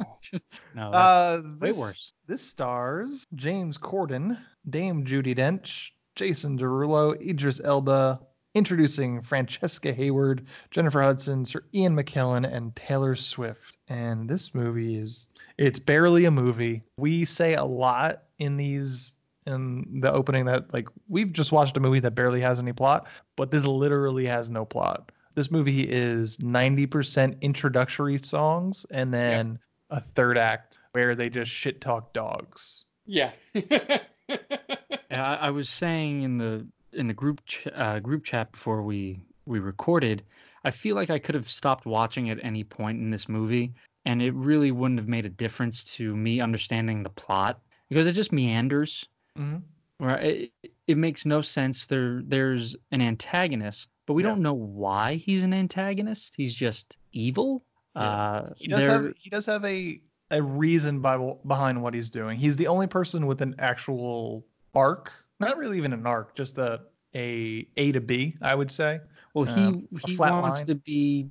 No, 0.74 0.90
that's 0.90 0.94
Uh, 0.94 1.42
way 1.60 1.72
worse. 1.72 2.12
This 2.26 2.42
stars 2.42 3.24
James 3.34 3.76
Corden, 3.78 4.38
Dame 4.68 5.04
Judi 5.04 5.36
Dench, 5.36 5.90
Jason 6.16 6.58
Derulo, 6.58 7.20
Idris 7.20 7.60
Elba, 7.62 8.20
introducing 8.54 9.20
Francesca 9.20 9.92
Hayward, 9.92 10.46
Jennifer 10.70 11.02
Hudson, 11.02 11.44
Sir 11.44 11.62
Ian 11.74 11.94
McKellen, 11.94 12.50
and 12.50 12.74
Taylor 12.74 13.14
Swift. 13.14 13.76
And 13.86 14.28
this 14.28 14.54
movie 14.54 14.96
is 14.96 15.28
it's 15.58 15.78
barely 15.78 16.24
a 16.24 16.30
movie. 16.30 16.82
We 16.96 17.26
say 17.26 17.54
a 17.54 17.64
lot 17.64 18.22
in 18.38 18.56
these 18.56 19.12
in 19.46 20.00
the 20.00 20.10
opening 20.10 20.46
that 20.46 20.72
like 20.72 20.88
we've 21.08 21.32
just 21.32 21.52
watched 21.52 21.76
a 21.76 21.80
movie 21.80 22.00
that 22.00 22.14
barely 22.14 22.40
has 22.40 22.58
any 22.58 22.72
plot, 22.72 23.06
but 23.36 23.50
this 23.50 23.64
literally 23.64 24.26
has 24.26 24.48
no 24.48 24.64
plot. 24.64 25.12
This 25.34 25.50
movie 25.50 25.82
is 25.82 26.38
90% 26.38 27.40
introductory 27.42 28.18
songs 28.18 28.86
and 28.90 29.12
then 29.12 29.58
a 29.90 30.00
third 30.00 30.38
act 30.38 30.78
where 30.92 31.14
they 31.14 31.28
just 31.28 31.50
shit 31.50 31.82
talk 31.82 32.14
dogs. 32.14 32.84
yeah. 33.04 33.32
I, 35.10 35.36
I 35.36 35.50
was 35.50 35.68
saying 35.68 36.22
in 36.22 36.36
the 36.36 36.66
in 36.92 37.06
the 37.08 37.14
group 37.14 37.44
ch- 37.46 37.68
uh, 37.74 37.98
group 38.00 38.24
chat 38.24 38.52
before 38.52 38.82
we 38.82 39.20
we 39.46 39.58
recorded, 39.58 40.22
I 40.64 40.70
feel 40.70 40.96
like 40.96 41.10
I 41.10 41.18
could 41.18 41.34
have 41.34 41.48
stopped 41.48 41.86
watching 41.86 42.30
at 42.30 42.38
any 42.42 42.64
point 42.64 42.98
in 42.98 43.10
this 43.10 43.28
movie, 43.28 43.72
and 44.04 44.22
it 44.22 44.34
really 44.34 44.72
wouldn't 44.72 44.98
have 45.00 45.08
made 45.08 45.24
a 45.26 45.30
difference 45.30 45.84
to 45.96 46.16
me 46.16 46.40
understanding 46.40 47.02
the 47.02 47.10
plot 47.10 47.60
because 47.88 48.06
it 48.06 48.12
just 48.12 48.32
meanders. 48.32 49.06
Mm-hmm. 49.38 50.04
Right? 50.04 50.50
It, 50.62 50.72
it 50.86 50.96
makes 50.98 51.24
no 51.24 51.40
sense. 51.42 51.86
There 51.86 52.22
there's 52.24 52.76
an 52.90 53.00
antagonist, 53.00 53.90
but 54.06 54.14
we 54.14 54.22
Yeah. 54.22 54.30
don't 54.30 54.42
know 54.42 54.54
why 54.54 55.14
he's 55.14 55.42
an 55.42 55.54
antagonist. 55.54 56.34
He's 56.36 56.54
just 56.54 56.96
evil. 57.12 57.64
Yeah. 57.94 58.02
Uh, 58.02 58.50
He 58.56 58.68
does 58.68 58.82
have 58.82 59.12
he 59.18 59.30
does 59.30 59.46
have 59.46 59.64
a 59.64 60.00
a 60.32 60.42
reason 60.42 61.00
by, 61.00 61.16
behind 61.46 61.80
what 61.80 61.94
he's 61.94 62.10
doing. 62.10 62.36
He's 62.36 62.56
the 62.56 62.66
only 62.66 62.88
person 62.88 63.26
with 63.26 63.40
an 63.42 63.54
actual 63.60 64.44
arc, 64.76 65.12
not 65.40 65.56
really 65.56 65.76
even 65.78 65.92
an 65.92 66.06
arc, 66.06 66.34
just 66.36 66.58
a 66.58 66.80
a 67.14 67.66
A 67.76 67.92
to 67.92 68.00
B, 68.00 68.36
I 68.42 68.54
would 68.54 68.70
say. 68.70 69.00
well, 69.34 69.44
he 69.46 69.64
um, 69.66 69.88
he 70.04 70.16
wants 70.16 70.60
line. 70.60 70.66
to 70.66 70.74
be 70.74 71.30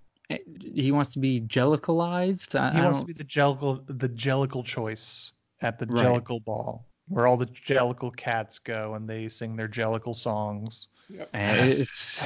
he 0.75 0.91
wants 0.91 1.11
to 1.13 1.19
be 1.19 1.41
jellicalized. 1.41 2.59
I, 2.59 2.71
He 2.71 2.79
I 2.79 2.83
wants 2.83 2.99
to 3.01 3.05
don't- 3.05 3.15
be 3.15 3.23
the 3.23 3.29
jellicle 3.29 3.85
the 3.87 4.09
jellicle 4.09 4.63
choice 4.65 5.31
at 5.61 5.77
the 5.79 5.85
Right. 5.85 6.03
jellicle 6.03 6.43
ball, 6.43 6.85
where 7.07 7.27
all 7.27 7.37
the 7.37 7.45
jellicle 7.45 8.15
cats 8.15 8.57
go 8.59 8.95
and 8.95 9.07
they 9.07 9.29
sing 9.29 9.55
their 9.55 9.67
jellicle 9.67 10.15
songs. 10.15 10.87
And 11.33 11.69
it's 11.69 12.23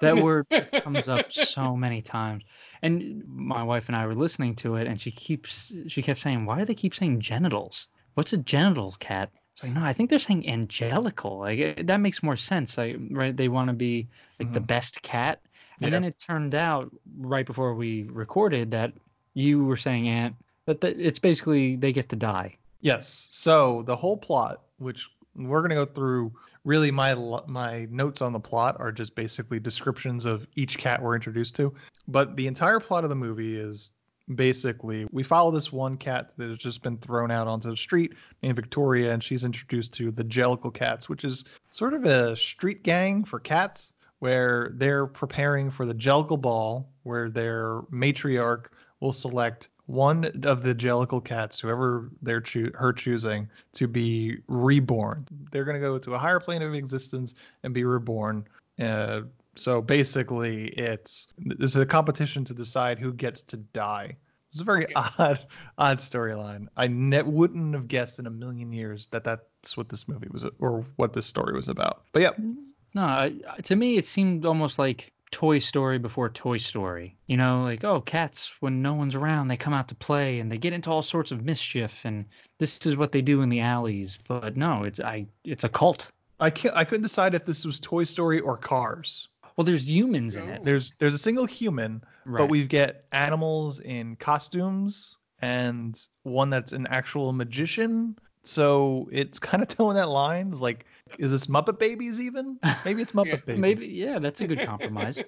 that 0.00 0.16
word 0.16 0.46
comes 0.82 1.08
up 1.08 1.30
so 1.30 1.76
many 1.76 2.00
times. 2.02 2.42
And 2.82 3.22
my 3.26 3.62
wife 3.62 3.88
and 3.88 3.96
I 3.96 4.06
were 4.06 4.14
listening 4.14 4.56
to 4.56 4.76
it, 4.76 4.86
and 4.88 4.98
she 5.00 5.10
keeps 5.10 5.72
she 5.88 6.00
kept 6.02 6.20
saying, 6.20 6.46
"Why 6.46 6.58
do 6.58 6.64
they 6.64 6.74
keep 6.74 6.94
saying 6.94 7.20
genitals? 7.20 7.88
What's 8.14 8.32
a 8.32 8.38
genital 8.38 8.92
cat?" 8.98 9.30
It's 9.54 9.62
like, 9.62 9.72
no, 9.72 9.84
I 9.84 9.92
think 9.92 10.10
they're 10.10 10.18
saying 10.18 10.48
angelical. 10.48 11.38
Like 11.38 11.58
it, 11.60 11.86
that 11.86 11.98
makes 12.00 12.22
more 12.22 12.36
sense. 12.36 12.76
Like, 12.76 12.96
right? 13.10 13.36
They 13.36 13.48
want 13.48 13.68
to 13.68 13.74
be 13.74 14.08
like 14.40 14.52
the 14.52 14.60
Mhm. 14.60 14.66
best 14.66 15.02
cat. 15.02 15.40
And 15.80 15.90
Yeah. 15.90 15.90
then 15.90 16.04
it 16.04 16.18
turned 16.18 16.54
out 16.54 16.90
right 17.18 17.46
before 17.46 17.74
we 17.74 18.04
recorded 18.10 18.72
that 18.72 18.92
you 19.34 19.64
were 19.64 19.76
saying, 19.76 20.08
Aunt, 20.08 20.34
that 20.66 20.80
the, 20.80 20.88
it's 21.06 21.18
basically 21.20 21.76
they 21.76 21.92
get 21.92 22.08
to 22.08 22.16
die. 22.16 22.56
Yes. 22.80 23.28
So 23.30 23.82
the 23.86 23.94
whole 23.96 24.16
plot, 24.16 24.62
which 24.78 25.08
we're 25.36 25.62
gonna 25.62 25.74
go 25.76 25.84
through, 25.86 26.32
really 26.64 26.90
my 26.90 27.14
my 27.46 27.86
notes 27.90 28.22
on 28.22 28.32
the 28.32 28.40
plot 28.40 28.76
are 28.80 28.90
just 28.90 29.14
basically 29.14 29.60
descriptions 29.60 30.24
of 30.24 30.46
each 30.56 30.78
cat 30.78 31.00
we're 31.00 31.14
introduced 31.14 31.54
to. 31.56 31.72
But 32.08 32.36
the 32.36 32.48
entire 32.48 32.80
plot 32.80 33.04
of 33.04 33.10
the 33.10 33.16
movie 33.16 33.56
is 33.56 33.92
basically 34.34 35.06
we 35.12 35.22
follow 35.22 35.50
this 35.50 35.72
one 35.72 35.96
cat 35.96 36.32
that 36.36 36.48
has 36.48 36.58
just 36.58 36.82
been 36.82 36.96
thrown 36.98 37.30
out 37.30 37.46
onto 37.46 37.70
the 37.70 37.76
street 37.76 38.14
named 38.42 38.56
Victoria, 38.56 39.12
and 39.12 39.22
she's 39.22 39.44
introduced 39.44 39.92
to 39.92 40.10
the 40.10 40.24
Jellicle 40.24 40.72
Cats, 40.72 41.08
which 41.08 41.24
is 41.24 41.44
sort 41.70 41.94
of 41.94 42.04
a 42.04 42.36
street 42.36 42.82
gang 42.82 43.24
for 43.24 43.38
cats 43.38 43.92
where 44.20 44.70
they're 44.74 45.06
preparing 45.06 45.70
for 45.70 45.84
the 45.84 45.94
Jellicle 45.94 46.40
Ball, 46.40 46.88
where 47.02 47.28
their 47.28 47.82
matriarch 47.92 48.66
will 49.00 49.12
select 49.12 49.68
one 49.86 50.24
of 50.44 50.62
the 50.62 50.74
Jellicle 50.74 51.22
cats, 51.22 51.60
whoever 51.60 52.10
they're 52.22 52.42
her 52.74 52.92
choosing, 52.92 53.48
to 53.74 53.86
be 53.86 54.38
reborn. 54.48 55.26
They're 55.50 55.64
going 55.64 55.74
to 55.74 55.80
go 55.80 55.98
to 55.98 56.14
a 56.14 56.18
higher 56.18 56.40
plane 56.40 56.62
of 56.62 56.72
existence 56.72 57.34
and 57.62 57.74
be 57.74 57.84
reborn. 57.84 58.46
Uh, 58.80 59.22
so 59.56 59.80
basically, 59.80 60.66
it's 60.68 61.28
this 61.38 61.70
is 61.70 61.76
a 61.76 61.86
competition 61.86 62.44
to 62.46 62.54
decide 62.54 62.98
who 62.98 63.12
gets 63.12 63.42
to 63.42 63.56
die. 63.56 64.16
It's 64.52 64.60
a 64.60 64.64
very 64.64 64.86
odd, 64.94 65.40
odd 65.78 65.98
storyline. 65.98 66.68
I 66.76 66.86
ne- 66.86 67.22
wouldn't 67.22 67.74
have 67.74 67.88
guessed 67.88 68.18
in 68.18 68.26
a 68.26 68.30
million 68.30 68.72
years 68.72 69.08
that 69.08 69.24
that's 69.24 69.76
what 69.76 69.88
this 69.88 70.06
movie 70.06 70.28
was, 70.30 70.46
or 70.60 70.84
what 70.96 71.12
this 71.12 71.26
story 71.26 71.54
was 71.54 71.68
about. 71.68 72.02
But 72.12 72.22
yeah, 72.22 72.32
mm-hmm. 72.32 72.62
No, 72.94 73.02
I, 73.02 73.34
I- 73.50 73.60
to 73.62 73.76
me 73.76 73.96
it 73.96 74.06
seemed 74.06 74.46
almost 74.46 74.78
like 74.78 75.10
Toy 75.32 75.58
Story 75.58 75.98
before 75.98 76.28
Toy 76.28 76.58
Story. 76.58 77.16
You 77.26 77.36
know, 77.36 77.62
like 77.64 77.82
oh, 77.82 78.00
cats 78.00 78.52
when 78.60 78.82
no 78.82 78.94
one's 78.94 79.16
around, 79.16 79.48
they 79.48 79.56
come 79.56 79.72
out 79.72 79.88
to 79.88 79.94
play 79.96 80.38
and 80.38 80.50
they 80.52 80.58
get 80.58 80.72
into 80.72 80.90
all 80.90 81.02
sorts 81.02 81.32
of 81.32 81.44
mischief, 81.44 82.02
and 82.04 82.24
this 82.58 82.78
is 82.86 82.96
what 82.96 83.10
they 83.10 83.22
do 83.22 83.42
in 83.42 83.48
the 83.48 83.60
alleys. 83.60 84.18
But 84.28 84.56
no, 84.56 84.84
it's 84.84 85.00
I, 85.00 85.26
it's 85.42 85.64
a 85.64 85.68
cult. 85.68 86.12
I 86.38 86.50
can't. 86.50 86.76
I 86.76 86.84
couldn't 86.84 87.02
decide 87.02 87.34
if 87.34 87.44
this 87.44 87.64
was 87.64 87.80
Toy 87.80 88.04
Story 88.04 88.38
or 88.40 88.56
Cars. 88.56 89.26
Well, 89.56 89.64
there's 89.64 89.88
humans 89.88 90.36
in 90.36 90.48
it. 90.48 90.64
There's 90.64 90.92
there's 90.98 91.14
a 91.14 91.18
single 91.18 91.46
human, 91.46 92.02
Right. 92.24 92.38
but 92.38 92.50
we 92.50 92.64
get 92.64 93.04
animals 93.12 93.80
in 93.80 94.16
costumes 94.16 95.16
and 95.40 95.98
one 96.22 96.50
that's 96.50 96.72
an 96.72 96.86
actual 96.88 97.32
magician. 97.32 98.16
So 98.42 99.08
it's 99.12 99.38
kind 99.38 99.62
of 99.62 99.68
towing 99.76 99.94
that 99.96 100.08
line. 100.08 100.52
It's 100.52 100.60
Like, 100.60 100.86
is 101.18 101.30
this 101.30 101.46
Muppet 101.46 101.78
Babies 101.78 102.20
even? 102.20 102.58
Maybe 102.84 103.02
it's 103.02 103.12
Muppet 103.12 103.26
Yeah, 103.46 103.54
Babies. 103.54 103.60
Maybe 103.60 103.86
yeah, 103.88 104.18
that's 104.18 104.40
a 104.40 104.46
good 104.46 104.60
compromise. 104.66 105.22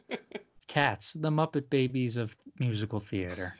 Cats, 0.66 1.12
the 1.14 1.30
Muppet 1.30 1.70
Babies 1.70 2.16
of 2.16 2.36
musical 2.58 2.98
theater. 3.00 3.54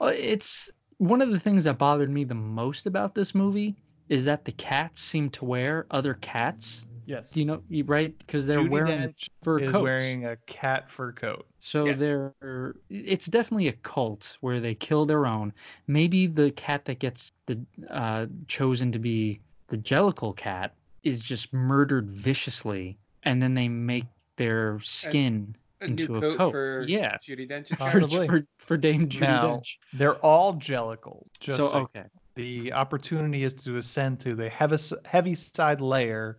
It's 0.00 0.70
one 0.98 1.20
of 1.20 1.30
the 1.30 1.40
things 1.40 1.64
that 1.64 1.78
bothered 1.78 2.10
me 2.10 2.24
the 2.24 2.34
most 2.34 2.86
about 2.86 3.14
this 3.14 3.34
movie 3.34 3.76
is 4.08 4.24
that 4.26 4.44
the 4.44 4.52
cats 4.52 5.00
seem 5.00 5.30
to 5.30 5.44
wear 5.44 5.86
other 5.90 6.14
cats. 6.14 6.84
Yes. 7.06 7.30
Do 7.32 7.40
you 7.40 7.46
know, 7.46 7.62
right? 7.84 8.16
Because 8.18 8.46
they're 8.46 8.58
Judi 8.60 8.70
wearing 8.70 8.98
Dench 9.00 9.28
fur 9.42 9.58
is 9.58 9.70
coats. 9.72 9.82
wearing 9.82 10.26
a 10.26 10.36
cat 10.46 10.90
fur 10.90 11.12
coat. 11.12 11.46
So 11.60 11.86
Yes. 11.86 11.98
they're 11.98 12.74
it's 12.90 13.26
definitely 13.26 13.68
a 13.68 13.72
cult 13.72 14.36
where 14.40 14.60
they 14.60 14.74
kill 14.74 15.06
their 15.06 15.26
own. 15.26 15.52
Maybe 15.86 16.26
the 16.26 16.50
cat 16.52 16.84
that 16.86 16.98
gets 16.98 17.32
the 17.46 17.60
uh, 17.90 18.26
chosen 18.48 18.92
to 18.92 18.98
be 18.98 19.40
the 19.68 19.78
Jellicle 19.78 20.36
cat 20.36 20.74
is 21.02 21.18
just 21.20 21.52
murdered 21.52 22.10
viciously, 22.10 22.96
and 23.24 23.42
then 23.42 23.54
they 23.54 23.68
make 23.68 24.04
their 24.36 24.78
skin 24.82 25.54
A 25.80 25.86
into 25.86 26.08
new 26.12 26.16
a 26.16 26.20
coat, 26.20 26.36
coat. 26.38 26.50
for 26.52 26.84
yeah, 26.88 27.16
Judi 27.26 27.48
Dench's 27.50 27.70
for, 27.70 27.76
Possibly. 28.00 28.26
for, 28.28 28.46
for 28.58 28.76
Dame 28.76 29.08
Judi 29.08 29.20
now, 29.20 29.56
Dench. 29.56 29.76
they're 29.92 30.16
all 30.16 30.54
Jellicle. 30.54 31.24
Just 31.40 31.58
So 31.58 31.68
so 31.70 31.74
okay, 31.78 32.04
the 32.34 32.72
opportunity 32.72 33.42
is 33.44 33.54
to 33.54 33.76
ascend 33.78 34.20
to 34.20 34.34
the 34.34 34.48
heavy, 34.48 34.76
Heaviside 35.04 35.80
layer 35.80 36.38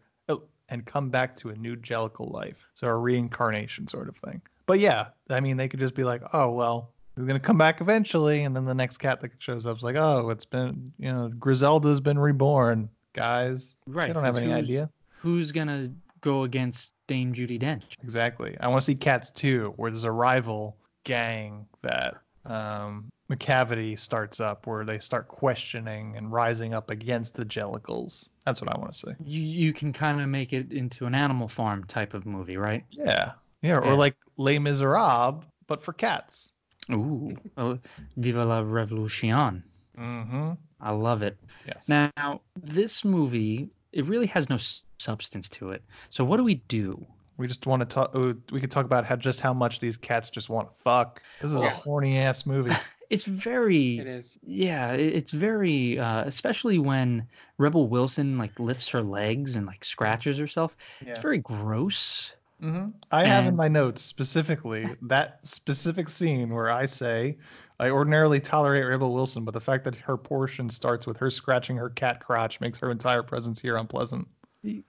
and 0.69 0.85
come 0.85 1.09
back 1.09 1.35
to 1.37 1.49
a 1.49 1.55
new 1.55 1.75
Jellicle 1.75 2.31
life. 2.31 2.67
So 2.73 2.87
a 2.87 2.95
reincarnation 2.95 3.87
sort 3.87 4.09
of 4.09 4.17
thing. 4.17 4.41
But 4.65 4.79
yeah, 4.79 5.07
I 5.29 5.39
mean, 5.39 5.57
they 5.57 5.67
could 5.67 5.79
just 5.79 5.95
be 5.95 6.03
like, 6.03 6.21
oh, 6.33 6.51
well, 6.51 6.93
we're 7.17 7.25
going 7.25 7.39
to 7.39 7.45
come 7.45 7.57
back 7.57 7.81
eventually. 7.81 8.43
And 8.43 8.55
then 8.55 8.65
the 8.65 8.73
next 8.73 8.97
cat 8.97 9.21
that 9.21 9.31
shows 9.39 9.65
up 9.65 9.77
is 9.77 9.83
like, 9.83 9.95
oh, 9.95 10.29
it's 10.29 10.45
been, 10.45 10.93
you 10.97 11.11
know, 11.11 11.29
Griselda's 11.37 11.99
been 11.99 12.17
reborn, 12.17 12.89
guys. 13.13 13.75
right. 13.87 14.07
They 14.07 14.13
don't 14.13 14.23
have 14.23 14.37
any 14.37 14.53
idea. 14.53 14.89
Who's 15.19 15.51
gonna 15.51 15.91
go 16.21 16.43
against 16.43 16.93
Dame 17.07 17.33
Judi 17.33 17.61
Dench? 17.61 17.95
Exactly. 18.03 18.57
I 18.59 18.67
want 18.67 18.81
to 18.81 18.85
see 18.85 18.95
Cats 18.95 19.31
2, 19.31 19.73
where 19.77 19.91
there's 19.91 20.03
a 20.03 20.11
rival 20.11 20.77
gang 21.03 21.65
that 21.81 22.15
um, 22.45 23.09
Macavity 23.29 23.97
starts 23.97 24.39
up, 24.39 24.67
where 24.67 24.83
they 24.83 24.99
start 24.99 25.27
questioning 25.27 26.17
and 26.17 26.31
rising 26.31 26.73
up 26.73 26.89
against 26.89 27.35
the 27.35 27.45
Jellicles. 27.45 28.29
That's 28.45 28.61
what 28.61 28.73
I 28.75 28.77
want 28.79 28.91
to 28.91 28.97
see. 28.97 29.11
You 29.25 29.41
you 29.41 29.73
can 29.73 29.93
kind 29.93 30.21
of 30.21 30.27
make 30.27 30.53
it 30.53 30.71
into 30.71 31.05
an 31.05 31.15
Animal 31.15 31.47
Farm 31.47 31.83
type 31.85 32.13
of 32.13 32.25
movie, 32.25 32.57
right? 32.57 32.83
Yeah. 32.91 33.33
Yeah, 33.61 33.77
or 33.77 33.85
Yeah. 33.85 33.93
like 33.93 34.15
Les 34.37 34.59
Miserables, 34.59 35.43
but 35.67 35.81
for 35.81 35.93
cats. 35.93 36.51
Ooh, 36.91 37.37
oh, 37.57 37.79
Viva 38.17 38.43
la 38.43 38.59
Revolution. 38.59 39.63
Mm-hmm. 39.97 40.51
I 40.81 40.91
love 40.91 41.21
it. 41.21 41.37
Yes. 41.65 41.87
Now, 41.87 42.41
this 42.61 43.05
movie, 43.05 43.69
it 43.93 44.05
really 44.05 44.25
has 44.25 44.49
no 44.49 44.57
substance 44.97 45.47
to 45.49 45.71
it. 45.71 45.81
So 46.09 46.25
what 46.25 46.37
do 46.37 46.43
we 46.43 46.55
do? 46.67 47.05
we 47.37 47.47
just 47.47 47.65
want 47.65 47.79
to 47.81 47.85
talk. 47.85 48.13
We 48.51 48.61
could 48.61 48.71
talk 48.71 48.85
about 48.85 49.05
how 49.05 49.15
just 49.15 49.41
how 49.41 49.53
much 49.53 49.79
these 49.79 49.97
cats 49.97 50.29
just 50.29 50.49
want 50.49 50.69
to 50.69 50.83
fuck. 50.83 51.21
This 51.41 51.51
is 51.51 51.61
a 51.61 51.69
horny 51.69 52.17
ass 52.19 52.45
movie. 52.45 52.71
It's 53.13 53.25
very 53.25 53.99
It 53.99 54.07
is. 54.07 54.39
yeah, 54.45 54.93
it's 54.93 55.31
very 55.31 55.99
uh, 55.99 56.23
especially 56.25 56.79
when 56.79 57.27
Rebel 57.57 57.87
Wilson 57.87 58.37
like 58.37 58.59
lifts 58.59 58.89
her 58.89 59.01
legs 59.01 59.55
and 59.55 59.65
like 59.65 59.85
scratches 59.85 60.37
herself. 60.37 60.75
Yeah. 61.01 61.11
It's 61.11 61.19
very 61.19 61.39
gross. 61.39 62.33
hmm 62.59 62.87
I 63.11 63.25
have 63.25 63.45
in 63.45 63.55
my 63.55 63.67
notes 63.67 64.01
specifically 64.01 64.87
that 65.03 65.39
specific 65.43 66.09
scene 66.09 66.49
where 66.53 66.69
I 66.71 66.85
say 66.85 67.37
I 67.79 67.89
ordinarily 67.89 68.39
tolerate 68.39 68.85
Rebel 68.87 69.13
Wilson, 69.13 69.43
but 69.45 69.53
the 69.53 69.59
fact 69.61 69.83
that 69.83 69.95
her 69.95 70.15
portion 70.17 70.69
starts 70.69 71.05
with 71.07 71.17
her 71.17 71.29
scratching 71.29 71.75
her 71.77 71.89
cat 71.89 72.19
crotch 72.19 72.61
makes 72.61 72.79
her 72.79 72.91
entire 72.91 73.23
presence 73.23 73.59
here 73.59 73.77
unpleasant. 73.77 74.27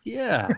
Yeah, 0.05 0.49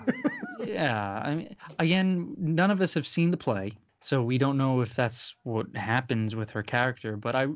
yeah. 0.62 1.22
I 1.24 1.34
mean, 1.34 1.56
again, 1.78 2.34
none 2.36 2.70
of 2.70 2.82
us 2.82 2.92
have 2.94 3.06
seen 3.06 3.30
the 3.30 3.36
play, 3.38 3.72
so 4.06 4.22
we 4.22 4.38
don't 4.38 4.56
know 4.56 4.82
if 4.82 4.94
that's 4.94 5.34
what 5.42 5.66
happens 5.74 6.36
with 6.36 6.48
her 6.50 6.62
character. 6.62 7.16
But 7.16 7.34
I, 7.34 7.48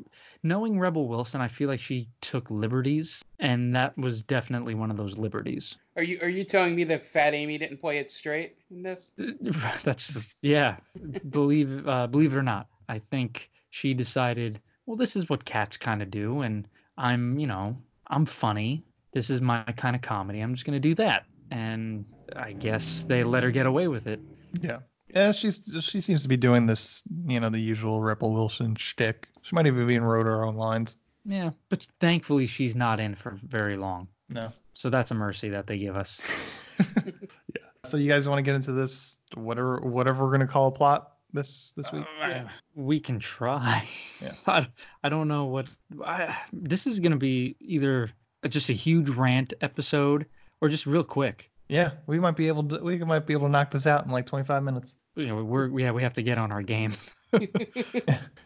knowing 0.43 0.77
Rebel 0.77 1.07
Wilson, 1.07 1.39
I 1.39 1.47
feel 1.47 1.69
like 1.69 1.79
she 1.79 2.09
took 2.19 2.51
liberties, 2.51 3.23
and 3.39 3.73
that 3.73 3.97
was 3.97 4.21
definitely 4.21 4.75
one 4.75 4.91
of 4.91 4.97
those 4.97 5.17
liberties. 5.17 5.77
Are 5.95 6.03
you 6.03 6.19
are 6.21 6.27
you 6.27 6.43
telling 6.43 6.75
me 6.75 6.83
that 6.83 7.05
Fat 7.05 7.33
Amy 7.33 7.57
didn't 7.57 7.77
play 7.77 7.99
it 7.99 8.11
straight 8.11 8.57
in 8.69 8.83
this? 8.83 9.13
That's 9.85 10.11
just, 10.11 10.31
yeah. 10.41 10.75
believe 11.29 11.87
uh, 11.87 12.07
believe 12.07 12.33
it 12.33 12.37
or 12.37 12.43
not, 12.43 12.67
I 12.89 12.99
think 12.99 13.49
she 13.69 13.93
decided, 13.93 14.59
well, 14.85 14.97
this 14.97 15.15
is 15.15 15.29
what 15.29 15.45
cats 15.45 15.77
kind 15.77 16.01
of 16.01 16.11
do, 16.11 16.41
and 16.41 16.67
I'm, 16.97 17.39
you 17.39 17.47
know, 17.47 17.77
I'm 18.07 18.25
funny. 18.25 18.83
This 19.13 19.29
is 19.29 19.39
my 19.39 19.63
kind 19.77 19.95
of 19.95 20.01
comedy. 20.01 20.41
I'm 20.41 20.53
just 20.53 20.65
gonna 20.65 20.81
do 20.81 20.95
that, 20.95 21.23
and 21.49 22.03
I 22.35 22.51
guess 22.51 23.03
they 23.03 23.23
let 23.23 23.43
her 23.43 23.51
get 23.51 23.67
away 23.67 23.87
with 23.87 24.05
it. 24.05 24.19
Yeah. 24.61 24.79
Yeah, 25.13 25.31
she's 25.31 25.69
she 25.81 26.01
seems 26.01 26.21
to 26.23 26.27
be 26.27 26.37
doing 26.37 26.65
this, 26.65 27.03
you 27.25 27.39
know, 27.39 27.49
the 27.49 27.59
usual 27.59 28.01
Rebel 28.01 28.33
Wilson 28.33 28.75
shtick. 28.75 29.27
She 29.41 29.55
might 29.55 29.65
even 29.65 29.89
even 29.89 30.03
wrote 30.03 30.25
her 30.25 30.45
own 30.45 30.55
lines. 30.55 30.97
Yeah, 31.25 31.51
but 31.69 31.87
thankfully 31.99 32.47
she's 32.47 32.75
not 32.75 32.99
in 32.99 33.15
for 33.15 33.37
very 33.43 33.77
long. 33.77 34.07
No. 34.29 34.51
So 34.73 34.89
that's 34.89 35.11
a 35.11 35.15
mercy 35.15 35.49
that 35.49 35.67
they 35.67 35.77
give 35.77 35.95
us. 35.95 36.19
yeah. 36.79 37.11
So 37.83 37.97
you 37.97 38.07
guys 38.07 38.27
want 38.27 38.39
to 38.39 38.43
get 38.43 38.55
into 38.55 38.71
this 38.71 39.17
whatever 39.35 39.79
whatever 39.81 40.25
we're 40.25 40.31
gonna 40.31 40.47
call 40.47 40.67
a 40.67 40.71
plot 40.71 41.11
this 41.33 41.71
this 41.71 41.91
week? 41.91 42.05
Uh, 42.21 42.43
we 42.75 42.99
can 42.99 43.19
try. 43.19 43.87
Yeah. 44.21 44.33
I, 44.47 44.67
I 45.03 45.09
don't 45.09 45.27
know 45.27 45.45
what. 45.45 45.67
I, 46.03 46.37
this 46.53 46.87
is 46.87 46.99
going 46.99 47.11
to 47.11 47.17
be 47.17 47.55
either 47.59 48.11
just 48.49 48.69
a 48.69 48.73
huge 48.73 49.09
rant 49.09 49.53
episode 49.61 50.25
or 50.61 50.69
just 50.69 50.85
real 50.85 51.03
quick. 51.03 51.49
Yeah, 51.67 51.91
we 52.05 52.19
might 52.19 52.35
be 52.35 52.47
able 52.47 52.63
to 52.65 52.79
we 52.79 52.97
might 52.99 53.25
be 53.25 53.33
able 53.33 53.47
to 53.47 53.51
knock 53.51 53.71
this 53.71 53.87
out 53.87 54.05
in 54.05 54.11
like 54.11 54.25
25 54.25 54.63
minutes. 54.63 54.95
You 55.15 55.27
know, 55.27 55.43
we're 55.43 55.79
yeah 55.79 55.91
we 55.91 56.03
have 56.03 56.13
to 56.15 56.23
get 56.23 56.37
on 56.37 56.51
our 56.51 56.61
game. 56.61 56.93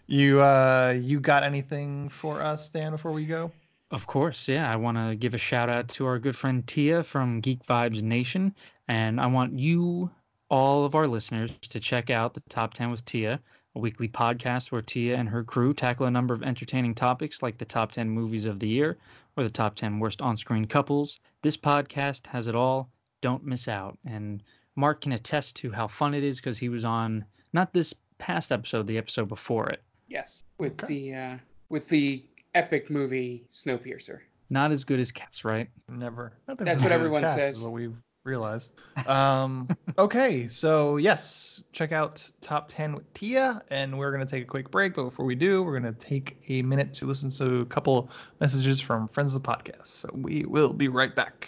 You 0.07 0.39
uh 0.39 0.95
you 1.01 1.19
got 1.19 1.43
anything 1.43 2.10
for 2.10 2.39
us, 2.39 2.69
Dan, 2.69 2.91
before 2.91 3.12
we 3.12 3.25
go? 3.25 3.51
Of 3.89 4.05
course, 4.05 4.48
yeah. 4.48 4.72
I 4.72 4.75
want 4.75 4.98
to 4.98 5.15
give 5.15 5.34
a 5.34 5.39
shout 5.39 5.67
out 5.67 5.88
to 5.89 6.05
our 6.05 6.19
good 6.19 6.36
friend 6.36 6.65
Tia 6.67 7.01
from 7.03 7.41
Geek 7.41 7.65
Vibes 7.65 8.03
Nation, 8.03 8.53
and 8.88 9.19
I 9.19 9.25
want 9.25 9.57
you, 9.57 10.12
all 10.50 10.86
of 10.86 10.93
our 10.93 11.07
listeners, 11.07 11.51
to 11.69 11.79
check 11.79 12.12
out 12.12 12.36
the 12.36 12.41
Top 12.50 12.75
10 12.75 12.91
with 12.91 13.03
Tia, 13.05 13.39
a 13.75 13.79
weekly 13.79 14.07
podcast 14.07 14.72
where 14.72 14.81
Tia 14.81 15.15
and 15.15 15.27
her 15.27 15.43
crew 15.43 15.74
tackle 15.74 16.05
a 16.05 16.12
number 16.12 16.36
of 16.36 16.43
entertaining 16.43 16.93
topics 16.93 17.41
like 17.41 17.57
the 17.57 17.65
top 17.65 17.91
10 17.91 18.07
movies 18.07 18.45
of 18.45 18.60
the 18.60 18.67
year 18.67 18.98
or 19.38 19.43
the 19.43 19.50
top 19.50 19.75
10 19.75 20.00
worst 20.00 20.22
on-screen 20.22 20.65
couples. 20.65 21.20
This 21.42 21.57
podcast 21.57 22.27
has 22.27 22.46
it 22.48 22.55
all. 22.55 22.89
Don't 23.22 23.44
miss 23.44 23.68
out. 23.68 23.98
And 24.05 24.44
Mark 24.75 25.01
can 25.01 25.14
attest 25.14 25.55
to 25.57 25.72
how 25.72 25.88
fun 25.88 26.14
it 26.14 26.24
is 26.24 26.38
because 26.38 26.57
he 26.57 26.70
was 26.70 26.83
on 26.85 27.25
not 27.53 27.74
this 27.74 27.94
past 28.18 28.51
episode, 28.51 28.88
the 28.88 28.98
episode 28.98 29.27
before 29.29 29.70
it. 29.70 29.81
Yes, 30.07 30.44
with 30.57 30.74
Okay. 30.83 30.88
the 31.09 31.14
uh, 31.16 31.38
with 31.70 31.88
the 31.90 32.24
epic 32.53 32.90
movie 32.90 33.46
Snowpiercer. 33.51 34.20
Not 34.50 34.72
as 34.72 34.83
good 34.83 35.00
as 35.00 35.11
Cats, 35.11 35.44
right? 35.44 35.68
Never. 35.90 36.33
Not 36.48 36.57
That's 36.57 36.68
what 36.68 36.70
as 36.77 36.81
good 36.81 36.92
as 36.92 36.96
everyone 37.00 37.22
cats, 37.24 37.33
says. 37.33 37.57
Is 37.57 37.64
what 37.64 37.74
we've 37.74 37.96
realized. 38.24 38.74
Um, 39.07 39.68
okay, 39.98 40.48
so 40.48 40.98
yes, 40.98 41.64
check 41.72 41.92
out 41.92 42.27
Top 42.42 42.68
10 42.68 42.96
with 42.96 43.11
Tia, 43.14 43.61
and 43.70 43.98
we're 43.98 44.11
gonna 44.11 44.25
take 44.25 44.44
a 44.44 44.48
quick 44.48 44.70
break. 44.70 44.94
But 44.96 45.05
before 45.05 45.25
we 45.25 45.35
do, 45.35 45.64
we're 45.64 45.77
gonna 45.79 45.94
take 45.94 46.38
a 46.50 46.61
minute 46.61 46.94
to 46.96 47.05
listen 47.05 47.31
to 47.31 47.61
a 47.61 47.66
couple 47.66 48.09
messages 48.40 48.79
from 48.79 49.07
friends 49.09 49.33
of 49.35 49.42
the 49.42 49.50
podcast. 49.50 49.88
So 49.88 50.09
we 50.14 50.46
will 50.46 50.74
be 50.74 50.88
right 50.88 51.16
back. 51.16 51.48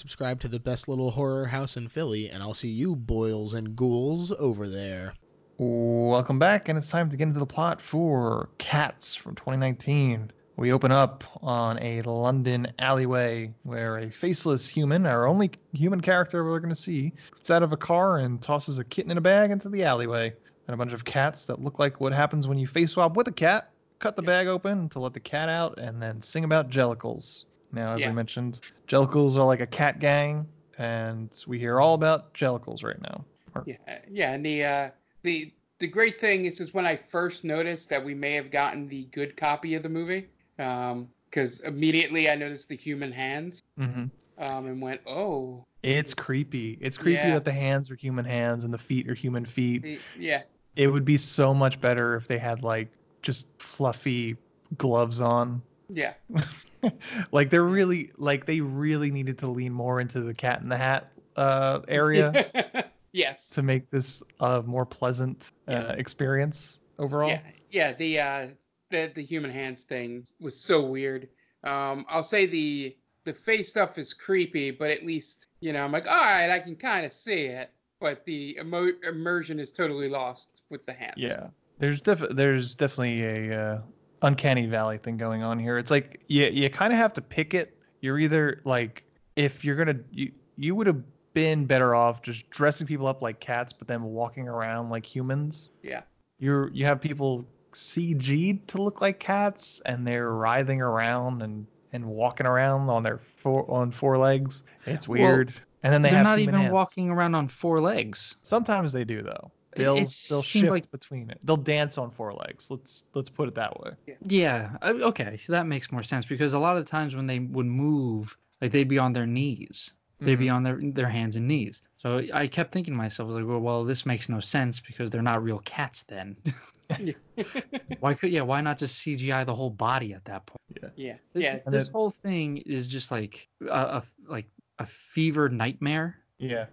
subscribed 0.00 0.40
to 0.40 0.48
the 0.48 0.58
best 0.58 0.88
little 0.88 1.10
horror 1.10 1.44
house 1.44 1.76
in 1.76 1.86
Philly, 1.86 2.30
and 2.30 2.42
I'll 2.42 2.54
see 2.54 2.70
you 2.70 2.96
boils 2.96 3.52
and 3.52 3.76
ghouls 3.76 4.32
over 4.38 4.66
there. 4.66 5.12
Welcome 5.58 6.38
back, 6.38 6.70
and 6.70 6.78
it's 6.78 6.88
time 6.88 7.10
to 7.10 7.18
get 7.18 7.28
into 7.28 7.38
the 7.38 7.44
plot 7.44 7.82
for 7.82 8.48
Cats 8.56 9.14
from 9.14 9.34
2019. 9.34 10.32
We 10.56 10.72
open 10.72 10.90
up 10.90 11.22
on 11.42 11.78
a 11.82 12.00
London 12.00 12.72
alleyway 12.78 13.52
where 13.62 13.98
a 13.98 14.10
faceless 14.10 14.66
human, 14.66 15.04
our 15.04 15.26
only 15.26 15.50
human 15.74 16.00
character 16.00 16.46
we're 16.46 16.60
going 16.60 16.74
to 16.74 16.80
see, 16.80 17.12
gets 17.36 17.50
out 17.50 17.62
of 17.62 17.72
a 17.72 17.76
car 17.76 18.20
and 18.20 18.40
tosses 18.40 18.78
a 18.78 18.84
kitten 18.84 19.10
in 19.10 19.18
a 19.18 19.20
bag 19.20 19.50
into 19.50 19.68
the 19.68 19.84
alleyway. 19.84 20.32
And 20.66 20.74
a 20.74 20.78
bunch 20.78 20.94
of 20.94 21.04
cats 21.04 21.44
that 21.44 21.62
look 21.62 21.78
like 21.78 22.00
what 22.00 22.14
happens 22.14 22.48
when 22.48 22.56
you 22.56 22.66
face 22.66 22.92
swap 22.92 23.18
with 23.18 23.28
a 23.28 23.32
cat 23.32 23.70
cut 23.98 24.16
the 24.16 24.22
bag 24.22 24.46
open 24.46 24.88
to 24.88 24.98
let 24.98 25.12
the 25.12 25.20
cat 25.20 25.50
out 25.50 25.78
and 25.78 26.00
then 26.00 26.22
sing 26.22 26.44
about 26.44 26.70
jellicles. 26.70 27.44
Now, 27.72 27.94
as 27.94 28.00
Yeah. 28.00 28.08
we 28.08 28.14
mentioned, 28.14 28.60
jellicles 28.88 29.36
are 29.36 29.44
like 29.44 29.60
a 29.60 29.66
cat 29.66 29.98
gang, 30.00 30.46
and 30.78 31.30
we 31.46 31.58
hear 31.58 31.80
all 31.80 31.94
about 31.94 32.34
jellicles 32.34 32.82
right 32.82 33.00
now. 33.00 33.24
Or- 33.54 33.64
Yeah, 33.66 33.76
yeah, 34.08 34.32
and 34.32 34.44
the 34.44 34.64
uh, 34.64 34.90
the 35.22 35.52
the 35.78 35.86
great 35.86 36.16
thing 36.20 36.44
is, 36.44 36.60
is 36.60 36.74
when 36.74 36.84
I 36.86 36.96
first 36.96 37.42
noticed 37.44 37.88
that 37.88 38.04
we 38.04 38.14
may 38.14 38.32
have 38.34 38.50
gotten 38.50 38.86
the 38.88 39.04
good 39.06 39.36
copy 39.36 39.74
of 39.74 39.82
the 39.82 39.88
movie, 39.88 40.28
because 40.56 41.60
immediately 41.60 42.28
I 42.28 42.34
noticed 42.34 42.68
the 42.68 42.76
human 42.76 43.10
hands, 43.10 43.62
mm-hmm. 43.78 44.04
um, 44.42 44.66
and 44.66 44.82
went, 44.82 45.00
oh, 45.06 45.64
It's 45.82 46.12
creepy. 46.12 46.76
It's 46.82 46.98
creepy 46.98 47.28
Yeah. 47.28 47.34
that 47.34 47.44
the 47.46 47.52
hands 47.52 47.90
are 47.90 47.94
human 47.96 48.26
hands 48.26 48.64
and 48.64 48.74
the 48.74 48.78
feet 48.78 49.08
are 49.08 49.14
human 49.14 49.46
feet. 49.46 49.82
the, 49.82 50.00
yeah, 50.18 50.42
It 50.76 50.88
would 50.88 51.06
be 51.06 51.16
so 51.16 51.54
much 51.54 51.80
better 51.80 52.14
if 52.16 52.28
they 52.28 52.38
had 52.38 52.62
like 52.62 52.88
just 53.22 53.46
fluffy 53.58 54.36
gloves 54.76 55.20
on. 55.22 55.62
yeah, 55.88 56.12
like 57.32 57.50
they're 57.50 57.62
really 57.62 58.12
like 58.16 58.46
they 58.46 58.60
really 58.60 59.10
needed 59.10 59.38
to 59.38 59.46
lean 59.46 59.72
more 59.72 60.00
into 60.00 60.20
the 60.20 60.34
cat 60.34 60.60
in 60.60 60.68
the 60.68 60.76
hat 60.76 61.12
uh 61.36 61.80
area 61.88 62.90
yes, 63.12 63.48
to 63.50 63.62
make 63.62 63.90
this 63.90 64.22
a 64.40 64.62
more 64.62 64.86
pleasant 64.86 65.52
uh, 65.68 65.94
experience 65.96 66.78
overall. 66.98 67.30
yeah, 67.30 67.40
yeah. 67.70 67.92
The 67.92 68.20
uh, 68.20 68.46
the 68.90 69.12
the 69.14 69.22
human 69.22 69.50
hands 69.50 69.84
thing 69.84 70.24
was 70.40 70.58
so 70.58 70.84
weird. 70.84 71.28
Um, 71.64 72.06
I'll 72.08 72.22
say 72.22 72.46
the 72.46 72.96
the 73.24 73.32
face 73.32 73.68
stuff 73.70 73.98
is 73.98 74.12
creepy, 74.12 74.70
but 74.70 74.90
at 74.90 75.04
least 75.04 75.46
you 75.60 75.72
know 75.72 75.84
I'm 75.84 75.92
like, 75.92 76.08
all 76.08 76.16
right, 76.16 76.50
I 76.50 76.58
can 76.58 76.76
kind 76.76 77.04
of 77.04 77.12
see 77.12 77.46
it. 77.46 77.70
But 78.00 78.24
the 78.24 78.56
emo- 78.58 78.96
immersion 79.06 79.58
is 79.58 79.72
totally 79.72 80.08
lost 80.08 80.62
with 80.70 80.86
the 80.86 80.92
hands. 80.92 81.14
Yeah. 81.18 81.48
There's 81.78 82.00
def- 82.00 82.30
there's 82.30 82.74
definitely 82.74 83.50
a 83.50 83.60
uh, 83.60 83.80
uncanny 84.22 84.66
valley 84.66 84.98
thing 84.98 85.16
going 85.16 85.42
on 85.42 85.58
here. 85.58 85.78
It's 85.78 85.90
like 85.90 86.20
you 86.28 86.46
you 86.46 86.68
kind 86.70 86.92
of 86.92 86.98
have 86.98 87.12
to 87.14 87.20
pick 87.22 87.54
it. 87.54 87.76
You're 88.00 88.18
either 88.18 88.60
like 88.64 89.04
if 89.36 89.64
you're 89.64 89.76
gonna 89.76 89.98
you 90.10 90.32
you 90.56 90.74
would 90.74 90.86
have 90.86 91.02
been 91.32 91.64
better 91.64 91.94
off 91.94 92.22
just 92.22 92.50
dressing 92.50 92.86
people 92.86 93.06
up 93.06 93.22
like 93.22 93.40
cats, 93.40 93.72
but 93.72 93.86
then 93.88 94.02
walking 94.02 94.48
around 94.48 94.90
like 94.90 95.06
humans. 95.06 95.70
Yeah. 95.82 96.02
You're 96.38 96.70
you 96.72 96.84
have 96.86 97.00
people 97.00 97.46
CG'd 97.72 98.66
to 98.68 98.82
look 98.82 99.00
like 99.00 99.18
cats, 99.20 99.80
and 99.86 100.06
they're 100.06 100.30
writhing 100.32 100.80
around 100.80 101.42
and 101.42 101.66
and 101.92 102.04
walking 102.04 102.46
around 102.46 102.88
on 102.88 103.02
their 103.02 103.18
four 103.18 103.68
on 103.70 103.90
four 103.90 104.16
legs. 104.18 104.62
It's 104.86 105.08
Well, 105.08 105.20
weird. 105.20 105.52
and 105.82 105.92
then 105.92 106.02
they 106.02 106.10
They're 106.10 106.18
have 106.18 106.24
not 106.24 106.38
even 106.38 106.54
hands. 106.54 106.72
walking 106.72 107.10
around 107.10 107.34
on 107.34 107.48
four 107.48 107.80
legs. 107.80 108.36
Sometimes 108.42 108.92
they 108.92 109.04
do 109.04 109.22
though. 109.22 109.50
It- 109.72 109.78
They'll 109.78 109.96
it 109.96 110.26
they'll 110.28 110.42
shift 110.42 110.68
like- 110.68 110.90
between 110.90 111.30
it. 111.30 111.38
They'll 111.44 111.56
dance 111.56 111.96
on 111.98 112.10
four 112.10 112.32
legs. 112.34 112.70
Let's 112.70 113.04
let's 113.14 113.30
put 113.30 113.48
it 113.48 113.54
that 113.54 113.78
way. 113.80 113.92
Yeah. 114.22 114.76
I- 114.82 114.90
uh, 114.90 114.94
Okay. 115.10 115.36
So 115.36 115.52
that 115.52 115.66
makes 115.66 115.92
more 115.92 116.02
sense 116.02 116.26
because 116.26 116.54
a 116.54 116.58
lot 116.58 116.76
of 116.76 116.86
times 116.86 117.14
when 117.14 117.26
they 117.26 117.38
would 117.38 117.66
move, 117.66 118.36
like 118.60 118.72
they'd 118.72 118.88
be 118.88 118.98
on 118.98 119.12
their 119.12 119.26
knees. 119.26 119.92
They'd 120.22 120.38
be 120.38 120.46
mm-hmm. 120.46 120.56
on 120.56 120.62
their 120.64 120.80
their 120.82 121.08
hands 121.08 121.36
and 121.36 121.48
knees. 121.48 121.80
So 121.96 122.22
I 122.34 122.46
kept 122.46 122.72
thinking 122.72 122.92
to 122.92 122.98
myself, 122.98 123.26
I 123.26 123.32
was 123.32 123.36
like, 123.40 123.48
well, 123.48 123.60
well, 123.60 123.84
this 123.84 124.04
makes 124.04 124.28
no 124.28 124.40
sense 124.40 124.80
because 124.80 125.10
they're 125.10 125.22
not 125.22 125.42
real 125.42 125.60
cats 125.60 126.02
then. 126.02 126.36
why 128.00 128.14
could 128.14 128.30
yeah? 128.30 128.42
Why 128.42 128.60
not 128.60 128.78
just 128.78 129.00
CGI 129.00 129.46
the 129.46 129.54
whole 129.54 129.70
body 129.70 130.12
at 130.12 130.24
that 130.26 130.46
point? 130.46 130.92
Yeah, 130.96 131.14
This- 131.32 131.42
yeah. 131.44 131.58
This 131.66 131.84
then- 131.86 131.92
whole 131.92 132.10
thing 132.10 132.58
is 132.58 132.86
just 132.86 133.10
like 133.10 133.48
a, 133.62 133.66
a 133.72 134.02
like 134.28 134.46
a 134.78 134.84
fever 134.86 135.48
nightmare. 135.48 136.16
Yeah. 136.38 136.66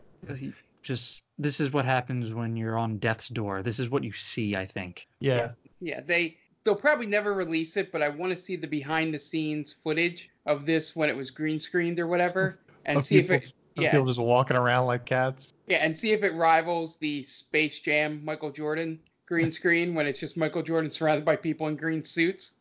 Just 0.88 1.26
this 1.38 1.60
is 1.60 1.73
what 1.73 1.84
happens 1.84 2.34
when 2.34 2.56
you're 2.56 2.78
on 2.78 2.97
death's 2.97 3.28
door. 3.28 3.62
This 3.62 3.78
is 3.78 3.89
what 3.89 4.06
you 4.06 4.13
see. 4.13 4.56
I 4.56 4.65
think. 4.65 5.06
Yeah. 5.19 5.52
Yeah, 5.82 6.00
they 6.00 6.38
they'll 6.63 6.76
probably 6.78 7.08
never 7.08 7.34
release 7.34 7.76
it, 7.76 7.91
but 7.91 8.02
I 8.02 8.08
want 8.08 8.32
to 8.32 8.38
see 8.38 8.56
the 8.56 8.67
behind 8.67 9.13
the 9.13 9.19
scenes 9.19 9.73
footage 9.84 10.30
of 10.45 10.65
this 10.65 10.95
when 10.95 11.10
it 11.10 11.15
was 11.17 11.30
green 11.30 11.60
screened 11.60 12.00
or 12.00 12.08
whatever, 12.08 12.60
and 12.86 13.00
Of 13.00 13.04
see 13.06 13.21
people- 13.21 13.36
if 13.36 13.43
it 13.43 13.54
yeah 13.76 13.91
People 13.91 14.08
just 14.08 14.17
walking 14.19 14.56
around 14.56 14.86
like 14.86 15.04
cats. 15.06 15.54
yeah 15.67 15.80
and 15.86 15.95
see 15.95 16.12
if 16.13 16.23
it 16.23 16.34
rivals 16.36 16.95
the 16.95 17.21
Space 17.23 17.82
Jam 17.82 18.23
Michael 18.23 18.50
Jordan 18.52 18.97
green 19.28 19.52
screen 19.52 19.93
when 19.93 20.08
it's 20.08 20.19
just 20.19 20.38
Michael 20.38 20.63
Jordan 20.63 20.89
surrounded 20.89 21.26
by 21.26 21.36
people 21.36 21.67
in 21.67 21.76
green 21.76 22.04
suits, 22.06 22.54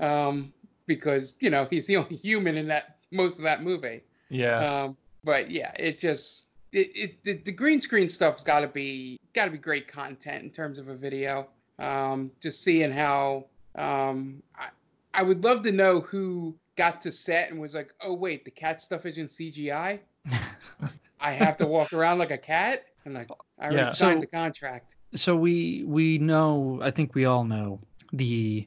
um, 0.00 0.52
because 0.86 1.34
you 1.38 1.50
know 1.50 1.68
he's 1.70 1.86
the 1.86 1.96
only 1.96 2.16
human 2.16 2.56
in 2.56 2.66
that 2.66 2.96
most 3.12 3.38
of 3.38 3.44
that 3.44 3.62
movie. 3.62 4.02
Yeah. 4.28 4.58
Um, 4.58 4.96
but 5.24 5.50
yeah, 5.52 5.72
it 5.78 5.98
just 5.98 6.48
it, 6.72 6.90
it 6.94 7.24
the, 7.24 7.32
the 7.44 7.52
green 7.52 7.80
screen 7.80 8.08
stuff's 8.08 8.42
got 8.42 8.60
to 8.60 8.68
be 8.68 9.18
got 9.34 9.46
to 9.46 9.50
be 9.50 9.58
great 9.58 9.88
content 9.88 10.42
in 10.44 10.50
terms 10.50 10.78
of 10.78 10.88
a 10.88 10.94
video. 10.96 11.48
Um, 11.78 12.30
just 12.40 12.62
seeing 12.62 12.92
how 12.92 13.46
um, 13.76 14.42
I 14.56 14.68
I 15.14 15.22
would 15.22 15.42
love 15.44 15.62
to 15.64 15.72
know 15.72 16.00
who 16.00 16.54
got 16.76 17.00
to 17.02 17.12
set 17.12 17.50
and 17.50 17.60
was 17.60 17.74
like, 17.74 17.92
oh 18.00 18.14
wait, 18.14 18.44
the 18.44 18.50
cat 18.50 18.80
stuff 18.80 19.04
isn't 19.06 19.28
CGI. 19.28 19.98
I 21.20 21.32
have 21.32 21.56
to 21.58 21.66
walk 21.66 21.92
around 21.92 22.18
like 22.18 22.30
a 22.30 22.38
cat. 22.38 22.84
I'm 23.04 23.14
like, 23.14 23.30
I 23.58 23.64
already 23.64 23.76
Yeah. 23.78 23.88
signed 23.90 24.18
So- 24.18 24.20
the 24.22 24.26
contract. 24.26 24.96
so 25.14 25.36
we 25.36 25.84
we 25.86 26.18
know 26.18 26.78
I 26.82 26.90
think 26.90 27.14
we 27.14 27.24
all 27.24 27.44
know 27.44 27.80
the 28.12 28.66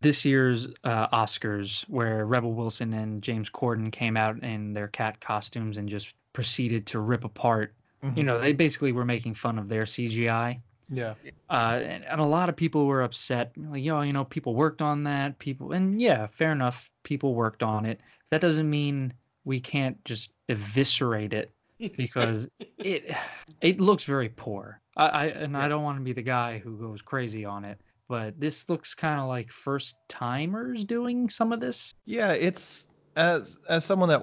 this 0.00 0.24
year's 0.24 0.66
uh, 0.84 1.08
Oscars 1.08 1.82
where 1.88 2.26
Rebel 2.26 2.52
Wilson 2.52 2.92
and 2.92 3.22
James 3.22 3.48
Corden 3.48 3.90
came 3.90 4.16
out 4.18 4.42
in 4.42 4.74
their 4.74 4.88
cat 4.88 5.18
costumes 5.20 5.78
and 5.78 5.88
just 5.88 6.12
proceeded 6.34 6.84
to 6.88 7.00
rip 7.00 7.24
apart. 7.24 7.72
Mhm. 8.02 8.18
You 8.18 8.22
know, 8.24 8.38
they 8.38 8.52
basically 8.52 8.92
were 8.92 9.06
making 9.06 9.34
fun 9.34 9.58
of 9.58 9.68
their 9.70 9.84
CGI. 9.84 10.60
Yeah. 10.90 11.14
Uh, 11.48 11.80
and, 11.82 12.04
and 12.04 12.20
a 12.20 12.24
lot 12.24 12.50
of 12.50 12.56
people 12.56 12.84
were 12.84 13.02
upset. 13.02 13.52
Like, 13.56 13.82
yo, 13.82 14.02
you 14.02 14.12
know, 14.12 14.24
people 14.24 14.54
worked 14.54 14.82
on 14.82 15.04
that. 15.04 15.38
People, 15.38 15.72
and 15.72 15.98
yeah, 15.98 16.26
fair 16.26 16.52
enough. 16.52 16.90
People 17.04 17.34
worked 17.34 17.62
on 17.62 17.86
it. 17.86 18.00
That 18.30 18.42
doesn't 18.42 18.68
mean 18.68 19.14
we 19.44 19.60
can't 19.60 20.02
just 20.04 20.30
eviscerate 20.48 21.32
it 21.32 21.52
because 21.96 22.48
it 22.78 23.14
it 23.60 23.80
looks 23.80 24.04
very 24.04 24.28
poor. 24.28 24.80
I, 24.96 25.06
I 25.06 25.24
and 25.26 25.56
I 25.56 25.68
don't 25.68 25.82
want 25.82 25.98
to 25.98 26.04
be 26.04 26.12
the 26.12 26.22
guy 26.22 26.58
who 26.58 26.76
goes 26.76 27.02
crazy 27.02 27.44
on 27.44 27.64
it, 27.64 27.80
but 28.08 28.38
this 28.38 28.68
looks 28.68 28.94
kind 28.94 29.20
of 29.20 29.28
like 29.28 29.50
first 29.50 29.96
timers 30.08 30.84
doing 30.84 31.30
some 31.30 31.52
of 31.52 31.60
this. 31.60 31.94
Yeah, 32.04 32.32
it's 32.32 32.88
as 33.16 33.58
as 33.68 33.84
someone 33.84 34.08
that 34.08 34.22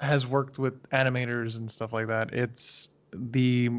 has 0.00 0.26
worked 0.26 0.58
with 0.58 0.82
animators 0.90 1.56
and 1.56 1.70
stuff 1.70 1.92
like 1.92 2.06
that, 2.08 2.32
it's 2.32 2.90
the 3.12 3.70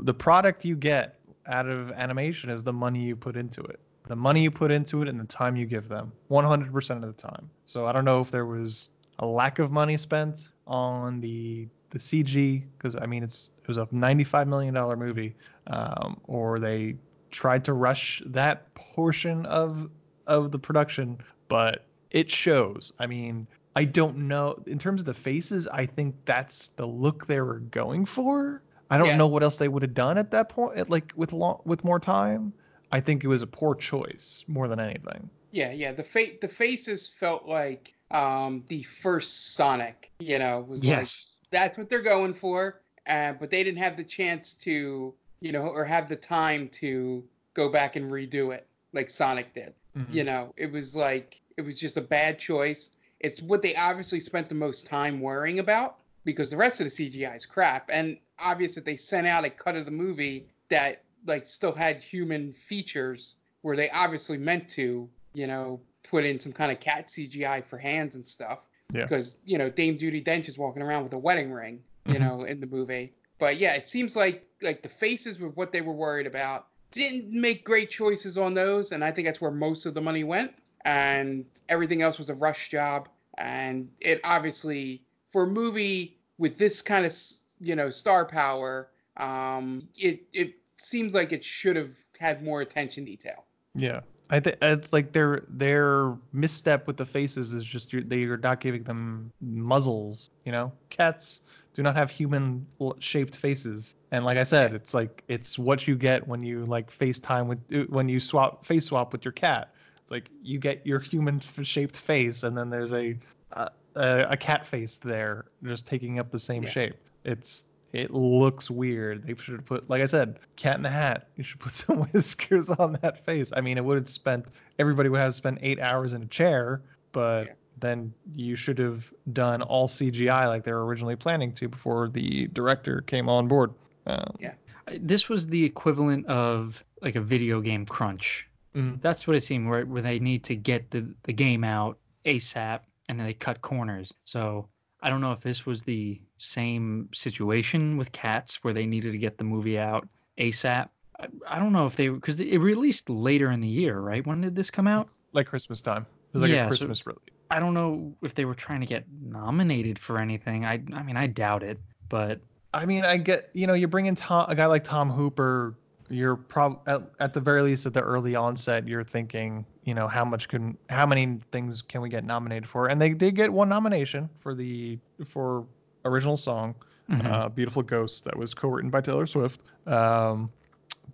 the 0.00 0.14
product 0.14 0.64
you 0.64 0.76
get 0.76 1.18
out 1.46 1.66
of 1.66 1.90
animation 1.92 2.50
is 2.50 2.62
the 2.62 2.72
money 2.72 3.02
you 3.02 3.16
put 3.16 3.36
into 3.36 3.60
it. 3.62 3.80
The 4.06 4.16
money 4.16 4.42
you 4.42 4.50
put 4.50 4.70
into 4.70 5.02
it 5.02 5.08
and 5.08 5.20
the 5.20 5.24
time 5.24 5.56
you 5.56 5.66
give 5.66 5.88
them, 5.88 6.12
100% 6.30 6.90
of 7.04 7.16
the 7.16 7.22
time. 7.22 7.48
So 7.64 7.86
I 7.86 7.92
don't 7.92 8.04
know 8.04 8.20
if 8.20 8.30
there 8.30 8.46
was 8.46 8.90
a 9.20 9.26
lack 9.26 9.58
of 9.58 9.70
money 9.70 9.96
spent 9.96 10.52
on 10.66 11.20
the 11.20 11.68
the 11.90 11.98
CG 11.98 12.62
because 12.76 12.96
I 12.96 13.06
mean 13.06 13.22
it's 13.22 13.50
it 13.62 13.68
was 13.68 13.76
a 13.76 13.86
95 13.90 14.48
million 14.48 14.74
dollar 14.74 14.96
movie, 14.96 15.34
um, 15.66 16.20
or 16.26 16.58
they 16.58 16.96
tried 17.30 17.64
to 17.64 17.72
rush 17.72 18.22
that 18.26 18.72
portion 18.74 19.46
of 19.46 19.90
of 20.26 20.52
the 20.52 20.58
production, 20.58 21.18
but 21.48 21.84
it 22.10 22.30
shows. 22.30 22.92
I 22.98 23.06
mean, 23.06 23.46
I 23.76 23.84
don't 23.84 24.28
know 24.28 24.62
in 24.66 24.78
terms 24.78 25.00
of 25.00 25.06
the 25.06 25.14
faces. 25.14 25.68
I 25.68 25.86
think 25.86 26.16
that's 26.24 26.68
the 26.68 26.86
look 26.86 27.26
they 27.26 27.40
were 27.40 27.60
going 27.60 28.04
for. 28.06 28.62
I 28.90 28.98
don't 28.98 29.06
Yeah. 29.08 29.16
know 29.16 29.28
what 29.28 29.42
else 29.42 29.56
they 29.56 29.68
would 29.68 29.82
have 29.82 29.94
done 29.94 30.18
at 30.18 30.32
that 30.32 30.48
point, 30.48 30.90
like 30.90 31.12
with 31.14 31.32
long, 31.32 31.60
with 31.64 31.84
more 31.84 32.00
time. 32.00 32.52
I 32.90 33.00
think 33.00 33.22
it 33.22 33.28
was 33.28 33.42
a 33.42 33.46
poor 33.46 33.76
choice 33.76 34.44
more 34.48 34.66
than 34.66 34.80
anything. 34.80 35.30
Yeah, 35.52 35.70
yeah. 35.70 35.92
The 35.92 36.02
fa- 36.02 36.38
the 36.40 36.48
faces 36.48 37.06
felt 37.08 37.46
like 37.46 37.94
um, 38.10 38.64
the 38.66 38.82
first 38.82 39.54
Sonic. 39.54 40.10
You 40.18 40.40
know, 40.40 40.60
was 40.68 40.84
like 40.84 41.06
that's 41.50 41.78
what 41.78 41.88
they're 41.88 42.02
going 42.02 42.34
for. 42.34 42.80
Uh, 43.06 43.32
but 43.34 43.50
they 43.50 43.62
didn't 43.64 43.78
have 43.78 43.96
the 43.96 44.04
chance 44.04 44.54
to, 44.54 45.14
you 45.40 45.52
know, 45.52 45.62
or 45.68 45.84
have 45.84 46.08
the 46.08 46.16
time 46.16 46.68
to 46.68 47.24
go 47.54 47.68
back 47.68 47.96
and 47.96 48.10
redo 48.10 48.52
it 48.54 48.66
like 48.92 49.08
Sonic 49.10 49.54
did. 49.54 49.74
Mhm. 49.96 50.12
You 50.12 50.24
know, 50.24 50.52
it 50.56 50.70
was 50.70 50.96
like 50.96 51.40
it 51.56 51.62
was 51.62 51.78
just 51.78 51.96
a 51.96 52.00
bad 52.02 52.38
choice. 52.40 52.90
It's 53.20 53.42
what 53.42 53.62
they 53.62 53.74
obviously 53.76 54.20
spent 54.20 54.48
the 54.48 54.54
most 54.54 54.86
time 54.86 55.20
worrying 55.20 55.58
about 55.58 55.98
because 56.24 56.50
the 56.50 56.56
rest 56.56 56.80
of 56.80 56.86
the 56.86 56.90
CGI 56.90 57.36
is 57.36 57.46
crap. 57.46 57.90
And 57.92 58.18
obvious 58.38 58.74
that 58.74 58.84
they 58.84 58.96
sent 58.96 59.26
out 59.26 59.44
a 59.44 59.50
cut 59.50 59.76
of 59.76 59.84
the 59.84 59.90
movie 59.90 60.46
that 60.70 61.02
like 61.26 61.46
still 61.46 61.72
had 61.72 62.02
human 62.02 62.52
features 62.52 63.34
where 63.62 63.76
they 63.76 63.90
obviously 63.90 64.38
meant 64.38 64.68
to, 64.70 65.08
you 65.34 65.46
know, 65.46 65.80
put 66.02 66.24
in 66.24 66.38
some 66.38 66.52
kind 66.52 66.72
of 66.72 66.80
cat 66.80 67.06
CGI 67.08 67.64
for 67.64 67.76
hands 67.76 68.14
and 68.14 68.26
stuff. 68.26 68.60
Yeah. 68.92 69.02
Because, 69.02 69.38
you 69.44 69.58
know, 69.58 69.68
Dame 69.68 69.98
Judi 69.98 70.24
Dench 70.24 70.48
is 70.48 70.56
walking 70.56 70.82
around 70.82 71.04
with 71.04 71.12
a 71.12 71.18
wedding 71.18 71.52
ring, 71.52 71.82
you 72.06 72.14
Mhm. 72.14 72.20
know, 72.20 72.44
in 72.44 72.60
the 72.60 72.66
movie. 72.66 73.12
But 73.38 73.58
yeah, 73.58 73.74
it 73.74 73.86
seems 73.86 74.16
like 74.16 74.46
like 74.62 74.82
the 74.82 74.88
faces 74.88 75.38
were 75.38 75.48
what 75.50 75.72
they 75.72 75.80
were 75.80 75.92
worried 75.92 76.26
about. 76.26 76.66
Didn't 76.90 77.30
make 77.30 77.64
great 77.64 77.88
choices 77.88 78.36
on 78.36 78.52
those, 78.52 78.92
and 78.92 79.02
I 79.04 79.10
think 79.10 79.26
that's 79.26 79.40
where 79.40 79.50
most 79.50 79.86
of 79.86 79.94
the 79.94 80.00
money 80.02 80.24
went. 80.24 80.52
And 80.84 81.44
everything 81.68 82.02
else 82.02 82.18
was 82.18 82.30
a 82.30 82.34
rush 82.34 82.68
job. 82.68 83.08
And 83.38 83.88
it 84.00 84.20
obviously, 84.24 85.02
for 85.32 85.44
a 85.44 85.46
movie 85.46 86.18
with 86.38 86.58
this 86.58 86.82
kind 86.82 87.06
of, 87.06 87.14
you 87.60 87.76
know, 87.76 87.90
star 87.90 88.24
power, 88.24 88.88
um, 89.16 89.88
it 89.96 90.22
it 90.32 90.54
seems 90.76 91.12
like 91.12 91.32
it 91.32 91.44
should 91.44 91.76
have 91.76 91.96
had 92.18 92.42
more 92.42 92.60
attention 92.60 93.04
detail. 93.04 93.44
Yeah. 93.74 94.00
I 94.30 94.38
think 94.38 94.56
like 94.92 95.12
their 95.12 95.42
their 95.48 96.16
misstep 96.32 96.86
with 96.86 96.96
the 96.96 97.04
faces 97.04 97.52
is 97.52 97.64
just 97.64 97.92
you're, 97.92 98.02
they 98.02 98.22
are 98.24 98.36
not 98.36 98.60
giving 98.60 98.84
them 98.84 99.32
muzzles. 99.40 100.30
You 100.44 100.52
know, 100.52 100.72
cats 100.88 101.40
do 101.74 101.82
not 101.82 101.96
have 101.96 102.10
human 102.10 102.64
shaped 103.00 103.36
faces, 103.36 103.96
and 104.12 104.24
like 104.24 104.38
I 104.38 104.44
said, 104.44 104.72
it's 104.72 104.94
like 104.94 105.24
it's 105.26 105.58
what 105.58 105.88
you 105.88 105.96
get 105.96 106.28
when 106.28 106.44
you 106.44 106.64
like 106.64 106.96
FaceTime 106.96 107.46
with 107.46 107.90
when 107.90 108.08
you 108.08 108.20
swap 108.20 108.64
face 108.64 108.86
swap 108.86 109.12
with 109.12 109.24
your 109.24 109.32
cat. 109.32 109.74
It's 110.10 110.12
like 110.12 110.28
you 110.42 110.58
get 110.58 110.84
your 110.84 110.98
human 110.98 111.40
shaped 111.62 111.96
face, 111.96 112.42
and 112.42 112.56
then 112.56 112.68
there's 112.68 112.92
a 112.92 113.16
a, 113.52 113.70
a 113.94 114.36
cat 114.36 114.66
face 114.66 114.96
there, 114.96 115.46
just 115.62 115.86
taking 115.86 116.18
up 116.18 116.30
the 116.32 116.38
same 116.38 116.64
Yeah. 116.64 116.70
shape. 116.70 116.96
It's 117.24 117.64
it 117.92 118.12
looks 118.12 118.70
weird. 118.70 119.24
They 119.26 119.34
should 119.34 119.54
have 119.54 119.64
put, 119.66 119.90
like 119.90 120.00
I 120.00 120.06
said, 120.06 120.38
cat 120.56 120.78
in 120.78 120.86
a 120.86 120.90
hat. 120.90 121.28
You 121.36 121.42
should 121.44 121.58
put 121.60 121.72
some 121.86 121.98
whiskers 122.12 122.70
on 122.70 122.98
that 123.02 123.24
face. 123.24 123.52
I 123.54 123.60
mean, 123.60 123.78
it 123.78 123.84
would 123.84 123.98
have 123.98 124.08
spent 124.08 124.46
everybody 124.80 125.08
would 125.08 125.20
have 125.20 125.34
spent 125.34 125.58
eight 125.62 125.78
hours 125.80 126.12
in 126.12 126.22
a 126.22 126.26
chair, 126.26 126.82
but 127.12 127.46
Yeah. 127.46 127.52
then 127.78 128.12
you 128.34 128.56
should 128.56 128.78
have 128.78 129.12
done 129.32 129.62
all 129.62 129.86
CGI 129.88 130.46
like 130.48 130.64
they 130.64 130.72
were 130.72 130.84
originally 130.86 131.16
planning 131.16 131.52
to 131.54 131.68
before 131.68 132.08
the 132.08 132.48
director 132.48 133.00
came 133.02 133.28
on 133.28 133.46
board. 133.48 133.72
Um, 134.06 134.34
Yeah. 134.40 134.54
This 134.98 135.28
was 135.28 135.46
the 135.46 135.64
equivalent 135.64 136.26
of 136.26 136.82
like 137.00 137.14
a 137.16 137.20
video 137.20 137.60
game 137.60 137.86
crunch. 137.86 138.48
Mhm. 138.74 139.00
That's 139.02 139.26
what 139.26 139.36
it 139.36 139.42
seemed 139.44 139.68
where 139.68 139.84
where 139.86 140.02
they 140.02 140.18
need 140.18 140.44
to 140.44 140.56
get 140.56 140.90
the 140.90 141.12
the 141.24 141.32
game 141.32 141.64
out 141.64 141.98
ASAP 142.24 142.80
and 143.08 143.18
then 143.18 143.26
they 143.26 143.34
cut 143.34 143.60
corners. 143.62 144.12
So 144.24 144.68
I 145.02 145.10
don't 145.10 145.20
know 145.20 145.32
if 145.32 145.40
this 145.40 145.66
was 145.66 145.82
the 145.82 146.20
same 146.38 147.08
situation 147.12 147.96
with 147.96 148.12
Cats 148.12 148.62
where 148.62 148.74
they 148.74 148.86
needed 148.86 149.12
to 149.12 149.18
get 149.18 149.38
the 149.38 149.44
movie 149.44 149.78
out 149.78 150.08
ASAP. 150.38 150.88
I, 151.18 151.26
I 151.46 151.58
don't 151.58 151.72
know 151.72 151.86
if 151.86 151.96
they 151.96 152.08
because 152.08 152.38
it 152.40 152.58
released 152.58 153.10
later 153.10 153.50
in 153.50 153.60
the 153.60 153.68
year, 153.68 153.98
right? 154.00 154.24
When 154.26 154.40
did 154.40 154.54
this 154.54 154.70
come 154.70 154.86
out? 154.86 155.08
like 155.32 155.46
Christmas 155.46 155.80
time. 155.80 156.02
It 156.02 156.34
was 156.34 156.42
like 156.42 156.50
Yeah, 156.50 156.62
a 156.62 156.64
so- 156.64 156.68
Christmas 156.70 157.06
release. 157.06 157.20
I 157.52 157.58
don't 157.60 157.74
know 157.74 158.14
if 158.22 158.34
they 158.36 158.44
were 158.44 158.54
trying 158.54 158.80
to 158.80 158.86
get 158.86 159.04
nominated 159.22 159.98
for 159.98 160.18
anything. 160.18 160.64
I 160.64 160.74
I 160.92 161.02
mean 161.02 161.16
I 161.16 161.26
doubt 161.26 161.62
it, 161.64 161.80
but 162.08 162.40
I 162.72 162.86
mean, 162.86 163.04
I 163.04 163.16
get, 163.16 163.50
you 163.52 163.66
know, 163.66 163.72
you 163.74 163.88
bring 163.88 164.06
in 164.06 164.14
Tom, 164.14 164.46
a 164.48 164.54
guy 164.54 164.66
like 164.66 164.84
Tom 164.84 165.10
Hooper, 165.10 165.74
you're 166.10 166.36
prob 166.36 166.80
at, 166.86 167.02
at 167.20 167.32
the 167.32 167.40
very 167.40 167.62
least 167.62 167.86
at 167.86 167.94
the 167.94 168.02
early 168.02 168.34
onset, 168.34 168.86
you're 168.86 169.04
thinking, 169.04 169.64
you 169.84 169.94
know, 169.94 170.08
how 170.08 170.24
much 170.24 170.48
can, 170.48 170.76
how 170.88 171.06
many 171.06 171.38
things 171.52 171.82
can 171.82 172.00
we 172.00 172.08
get 172.08 172.24
nominated 172.24 172.68
for? 172.68 172.88
And 172.88 173.00
they 173.00 173.10
did 173.10 173.36
get 173.36 173.52
one 173.52 173.68
nomination 173.68 174.28
for 174.40 174.54
the, 174.54 174.98
for 175.26 175.66
original 176.04 176.36
song. 176.36 176.74
Mhm. 177.10 177.26
uh, 177.26 177.48
Beautiful 177.48 177.82
Ghost, 177.82 178.24
that 178.24 178.36
was 178.36 178.54
co-written 178.54 178.90
by 178.90 179.00
Taylor 179.00 179.26
Swift. 179.26 179.60
Um, 179.86 180.50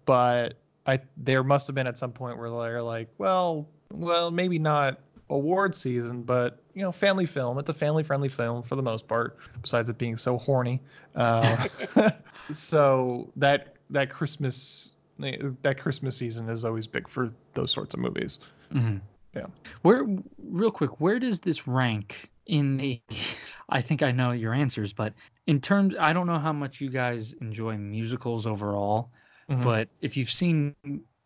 but 0.05 0.55
I 0.87 1.01
there 1.17 1.43
must 1.43 1.67
have 1.67 1.75
been 1.75 1.87
at 1.87 1.97
some 1.97 2.13
point 2.13 2.39
where 2.39 2.51
they're 2.51 2.83
like, 2.83 3.09
well, 3.19 3.67
well, 3.91 4.31
maybe 4.31 4.59
not 4.59 5.01
award 5.31 5.75
season, 5.75 6.23
but 6.23 6.61
you 6.75 6.83
know, 6.83 6.93
family 6.93 7.25
film. 7.27 7.59
It's 7.59 7.71
a 7.71 7.75
family-friendly 7.75 8.29
film 8.29 8.63
for 8.63 8.77
the 8.77 8.83
most 8.83 9.09
part, 9.09 9.39
besides 9.63 9.89
it 9.89 9.97
being 9.97 10.17
so 10.19 10.37
horny. 10.37 10.83
Uh, 11.15 11.67
so 12.53 13.31
that 13.37 13.76
that 13.91 14.11
Christmas 14.11 14.93
that 15.19 15.79
Christmas 15.79 16.17
season 16.17 16.49
is 16.51 16.65
always 16.65 16.87
big 16.87 17.09
for 17.09 17.33
those 17.55 17.71
sorts 17.73 17.95
of 17.95 18.01
movies. 18.01 18.39
hmm 18.71 18.99
Yeah. 19.35 19.47
Where, 19.83 20.07
real 20.39 20.71
quick, 20.71 21.01
where 21.01 21.19
does 21.19 21.41
this 21.41 21.67
rank 21.67 22.31
in 22.47 22.77
the? 22.77 23.01
I 23.71 23.81
think 23.81 24.03
I 24.03 24.13
know 24.13 24.33
your 24.33 24.53
answers, 24.53 24.93
but 24.93 25.15
in 25.47 25.61
terms, 25.61 25.95
I 25.99 26.13
don't 26.13 26.27
know 26.27 26.39
how 26.39 26.53
much 26.53 26.81
you 26.81 26.91
guys 26.91 27.35
enjoy 27.41 27.77
musicals 27.79 28.47
overall, 28.47 29.11
Mhm. 29.51 29.65
but 29.65 29.89
if 30.01 30.17
you've 30.17 30.31
seen 30.31 30.75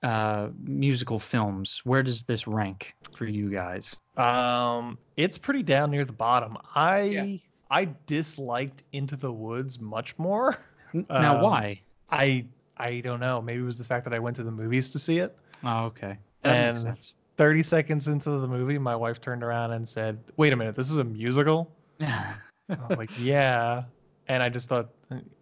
uh, 0.03 0.49
musical 0.63 1.19
films, 1.19 1.81
where 1.85 2.03
does 2.03 2.23
this 2.23 2.47
rank 2.47 2.95
for 3.15 3.27
you 3.27 3.51
guys? 3.51 3.97
Um, 4.17 4.97
it's 5.17 5.37
pretty 5.37 5.63
down 5.63 5.91
near 5.91 6.05
the 6.05 6.13
bottom. 6.13 6.57
I 6.75 7.03
Yeah. 7.03 7.37
I 7.71 7.89
disliked 8.07 8.83
Into 8.93 9.17
the 9.17 9.33
Woods 9.33 9.79
much 9.81 10.19
more. 10.19 10.57
Now, 10.93 11.37
Um, 11.37 11.43
why? 11.43 11.83
I 12.11 12.45
I 12.77 13.01
don't 13.01 13.21
know. 13.21 13.41
Maybe 13.43 13.61
it 13.61 13.65
was 13.65 13.79
the 13.79 13.85
fact 13.85 14.05
that 14.05 14.15
I 14.15 14.19
went 14.19 14.37
to 14.37 14.43
the 14.43 14.51
movies 14.51 14.91
to 14.91 14.99
see 14.99 15.19
it. 15.19 15.37
Oh, 15.65 15.85
okay, 15.87 16.17
that 16.43 16.77
and- 16.77 17.13
30 17.37 17.63
seconds 17.63 18.07
into 18.07 18.31
the 18.31 18.47
movie, 18.47 18.77
my 18.79 18.95
wife 18.97 19.21
turned 19.21 19.43
around 19.43 19.73
and 19.73 19.89
said, 19.89 20.19
"Wait 20.37 20.53
a 20.53 20.57
minute, 20.57 20.77
this 20.77 20.91
is 20.91 20.99
a 20.99 21.05
musical?" 21.05 21.71
I 22.01 22.35
was 22.89 22.99
like, 22.99 23.11
"Yeah." 23.19 23.85
And 24.29 24.43
I 24.43 24.49
just 24.49 24.69
thought 24.69 24.91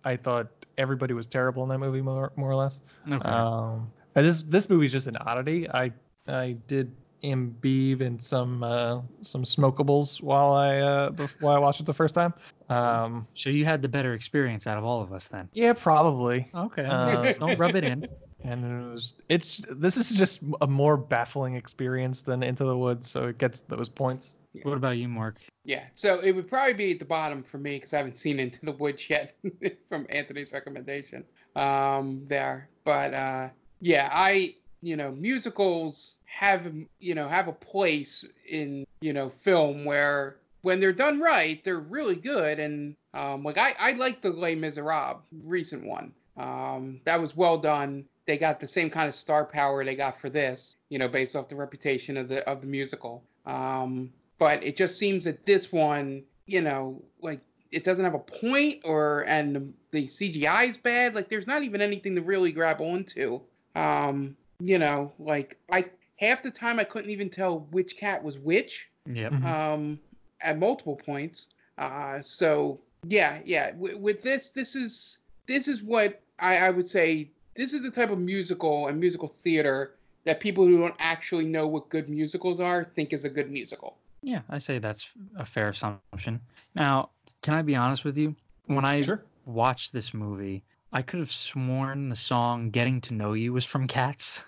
I 0.04 0.16
thought 0.16 0.48
everybody 0.78 1.12
was 1.14 1.26
terrible 1.26 1.62
in 1.64 1.68
that 1.70 1.78
movie 1.78 2.00
more 2.00 2.32
more 2.36 2.50
or 2.50 2.54
less. 2.54 2.80
okay. 3.10 3.28
Um, 3.28 3.90
this 4.14 4.42
this 4.42 4.68
movie's 4.68 4.92
just 4.92 5.06
an 5.06 5.16
oddity. 5.16 5.68
I 5.70 5.92
I 6.26 6.56
did 6.66 6.90
imbibe 7.22 8.00
and 8.00 8.22
some 8.22 8.62
uh, 8.62 9.00
some 9.22 9.44
smokables 9.44 10.22
while 10.22 10.52
I 10.52 10.78
uh, 10.78 11.10
bef- 11.10 11.40
while 11.40 11.54
I 11.54 11.58
watched 11.58 11.80
it 11.80 11.86
the 11.86 11.94
first 11.94 12.14
time. 12.14 12.34
Um, 12.68 13.26
so 13.34 13.50
you 13.50 13.64
had 13.64 13.82
the 13.82 13.88
better 13.88 14.14
experience 14.14 14.66
out 14.66 14.78
of 14.78 14.84
all 14.84 15.00
of 15.02 15.12
us 15.12 15.28
then. 15.28 15.48
yeah, 15.52 15.72
probably. 15.72 16.48
Okay. 16.54 16.84
Uh, 16.84 17.32
don't 17.34 17.58
rub 17.58 17.74
it 17.76 17.84
in. 17.84 18.06
And 18.44 18.64
it 18.64 18.92
was 18.92 19.14
it's 19.28 19.60
this 19.68 19.96
is 19.96 20.10
just 20.10 20.40
a 20.60 20.66
more 20.66 20.96
baffling 20.96 21.56
experience 21.56 22.22
than 22.22 22.44
Into 22.44 22.64
the 22.64 22.78
Woods, 22.78 23.10
so 23.10 23.26
it 23.26 23.36
gets 23.36 23.60
those 23.60 23.88
points. 23.88 24.36
What 24.62 24.76
about 24.76 24.96
you, 24.96 25.08
Mark? 25.08 25.38
Yeah, 25.64 25.84
so 25.94 26.20
it 26.20 26.32
would 26.32 26.48
probably 26.48 26.74
be 26.74 26.92
at 26.92 26.98
the 27.00 27.04
bottom 27.04 27.42
for 27.42 27.58
me 27.58 27.76
because 27.76 27.92
I 27.92 27.98
haven't 27.98 28.16
seen 28.16 28.38
Into 28.38 28.64
the 28.64 28.72
Woods 28.72 29.10
yet 29.10 29.32
from 29.88 30.06
Anthony's 30.08 30.52
recommendation 30.52 31.24
um, 31.56 32.22
there. 32.28 32.68
But 32.84 33.12
uh, 33.12 33.48
yeah, 33.80 34.08
I 34.12 34.54
you 34.82 34.96
know 34.96 35.10
musicals 35.12 36.16
have 36.24 36.72
you 37.00 37.14
know 37.14 37.28
have 37.28 37.48
a 37.48 37.52
place 37.52 38.24
in 38.48 38.86
you 39.00 39.12
know 39.12 39.28
film 39.28 39.84
where 39.84 40.36
when 40.62 40.80
they're 40.80 40.92
done 40.92 41.20
right 41.20 41.62
they're 41.64 41.80
really 41.80 42.16
good 42.16 42.58
and 42.58 42.94
um, 43.14 43.42
like 43.42 43.58
I 43.58 43.74
I 43.78 43.92
like 43.92 44.22
the 44.22 44.30
Les 44.30 44.54
Miserables 44.54 45.22
recent 45.44 45.84
one. 45.84 46.12
Um, 46.36 47.00
that 47.04 47.20
was 47.20 47.36
well 47.36 47.58
done. 47.58 48.08
They 48.26 48.38
got 48.38 48.60
the 48.60 48.68
same 48.68 48.90
kind 48.90 49.08
of 49.08 49.14
star 49.14 49.44
power 49.44 49.84
they 49.84 49.96
got 49.96 50.20
for 50.20 50.28
this, 50.28 50.76
you 50.88 50.98
know, 50.98 51.08
based 51.08 51.34
off 51.34 51.48
the 51.48 51.56
reputation 51.56 52.16
of 52.16 52.28
the 52.28 52.48
of 52.48 52.60
the 52.60 52.66
musical. 52.66 53.24
Um, 53.46 54.12
but 54.38 54.62
it 54.62 54.76
just 54.76 54.98
seems 54.98 55.24
that 55.24 55.46
this 55.46 55.72
one, 55.72 56.22
you 56.46 56.60
know, 56.60 57.02
like 57.20 57.40
it 57.72 57.84
doesn't 57.84 58.04
have 58.04 58.14
a 58.14 58.18
point 58.18 58.82
or 58.84 59.24
and 59.26 59.74
the, 59.90 60.06
CGI 60.06 60.68
is 60.68 60.76
bad. 60.76 61.14
Like 61.14 61.28
there's 61.28 61.46
not 61.46 61.62
even 61.62 61.80
anything 61.80 62.14
to 62.14 62.22
really 62.22 62.52
grab 62.52 62.80
onto. 62.80 63.40
Um, 63.74 64.36
you 64.60 64.78
know, 64.78 65.12
like 65.18 65.56
I 65.70 65.86
half 66.16 66.42
the 66.42 66.50
time 66.50 66.78
I 66.78 66.84
couldn't 66.84 67.10
even 67.10 67.30
tell 67.30 67.60
which 67.70 67.96
cat 67.96 68.22
was 68.22 68.38
which. 68.38 68.88
Yep. 69.06 69.32
Mhm. 69.32 69.44
Um, 69.44 70.00
at 70.42 70.58
multiple 70.58 70.96
points. 70.96 71.48
Uh, 71.78 72.20
so 72.20 72.80
yeah, 73.06 73.40
yeah. 73.44 73.70
W- 73.72 73.98
with 73.98 74.22
this, 74.22 74.50
this 74.50 74.74
is 74.76 75.18
this 75.46 75.68
is 75.68 75.82
what 75.82 76.20
I, 76.38 76.58
I 76.58 76.70
would 76.70 76.88
say. 76.88 77.30
This 77.54 77.72
is 77.72 77.82
the 77.82 77.90
type 77.90 78.10
of 78.10 78.18
musical 78.18 78.86
and 78.86 79.00
musical 79.00 79.28
theater 79.28 79.94
that 80.24 80.38
people 80.38 80.64
who 80.64 80.78
don't 80.78 80.94
actually 81.00 81.46
know 81.46 81.66
what 81.66 81.88
good 81.88 82.08
musicals 82.08 82.60
are 82.60 82.84
think 82.84 83.12
is 83.12 83.24
a 83.24 83.28
good 83.28 83.50
musical. 83.50 83.96
Yeah, 84.22 84.42
I 84.50 84.58
say 84.58 84.78
that's 84.78 85.08
a 85.36 85.44
fair 85.44 85.68
assumption. 85.70 86.40
Now, 86.74 87.10
can 87.42 87.54
I 87.54 87.62
be 87.62 87.74
honest 87.74 88.04
with 88.04 88.16
you? 88.16 88.34
When 88.66 88.84
I 88.84 89.02
Sure. 89.02 89.24
watched 89.46 89.92
this 89.92 90.12
movie, 90.12 90.62
I 90.92 91.02
could 91.02 91.20
have 91.20 91.32
sworn 91.32 92.08
the 92.08 92.16
song 92.16 92.70
"Getting 92.70 93.00
to 93.02 93.14
Know 93.14 93.32
You" 93.32 93.52
was 93.52 93.64
from 93.64 93.86
Cats, 93.86 94.44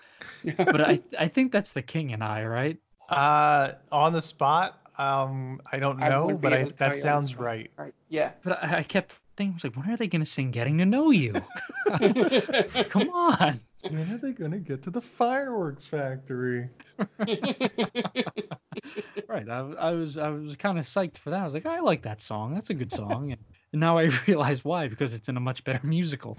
but 0.57 0.81
I 0.81 1.01
I 1.19 1.27
think 1.27 1.51
that's 1.51 1.71
The 1.71 1.81
King 1.81 2.13
and 2.13 2.23
I, 2.23 2.45
right? 2.45 2.77
Uh, 3.09 3.73
on 3.91 4.13
the 4.13 4.21
spot, 4.21 4.79
um, 4.97 5.61
I 5.71 5.79
don't 5.79 5.97
know, 5.97 6.25
wouldn't 6.25 6.41
but 6.41 6.53
I, 6.53 6.59
able 6.59 6.71
to 6.71 6.75
tell 6.75 6.89
that 6.89 6.97
you 6.97 7.09
on 7.09 7.21
the 7.23 7.27
sounds 7.27 7.39
right. 7.39 7.71
Right. 7.77 7.93
Yeah. 8.09 8.31
But 8.43 8.63
I, 8.63 8.77
I 8.77 8.83
kept 8.83 9.15
thinking, 9.35 9.53
I 9.53 9.55
was 9.55 9.63
like, 9.63 9.75
when 9.75 9.89
are 9.89 9.97
they 9.97 10.07
gonna 10.07 10.25
sing 10.25 10.51
"Getting 10.51 10.77
to 10.77 10.85
Know 10.85 11.11
You"? 11.11 11.33
Come 12.89 13.09
on. 13.09 13.59
When 13.81 14.11
are 14.11 14.17
they 14.17 14.31
gonna 14.31 14.59
get 14.59 14.83
to 14.83 14.91
the 14.91 15.01
fireworks 15.01 15.85
factory? 15.85 16.69
Right. 19.27 19.47
I, 19.47 19.59
I 19.59 19.91
was 19.91 20.17
I 20.17 20.29
was 20.29 20.55
kind 20.57 20.77
of 20.77 20.85
psyched 20.85 21.17
for 21.17 21.29
that. 21.29 21.41
I 21.41 21.45
was 21.45 21.53
like, 21.53 21.65
I 21.65 21.79
like 21.79 22.01
that 22.03 22.21
song. 22.21 22.53
That's 22.53 22.69
a 22.69 22.73
good 22.73 22.91
song. 22.91 23.31
And, 23.31 23.41
and 23.71 23.79
now 23.79 23.97
I 23.97 24.09
realize 24.27 24.65
why 24.65 24.87
because 24.87 25.13
it's 25.13 25.29
in 25.29 25.37
a 25.37 25.39
much 25.39 25.63
better 25.63 25.85
musical. 25.85 26.37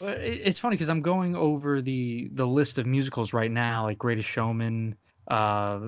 It's 0.00 0.58
funny 0.58 0.76
because 0.76 0.88
I'm 0.88 1.02
going 1.02 1.34
over 1.36 1.80
the 1.80 2.28
the 2.32 2.46
list 2.46 2.78
of 2.78 2.86
musicals 2.86 3.32
right 3.32 3.50
now, 3.50 3.84
like 3.84 3.98
Greatest 3.98 4.28
Showman, 4.28 4.96
uh, 5.28 5.80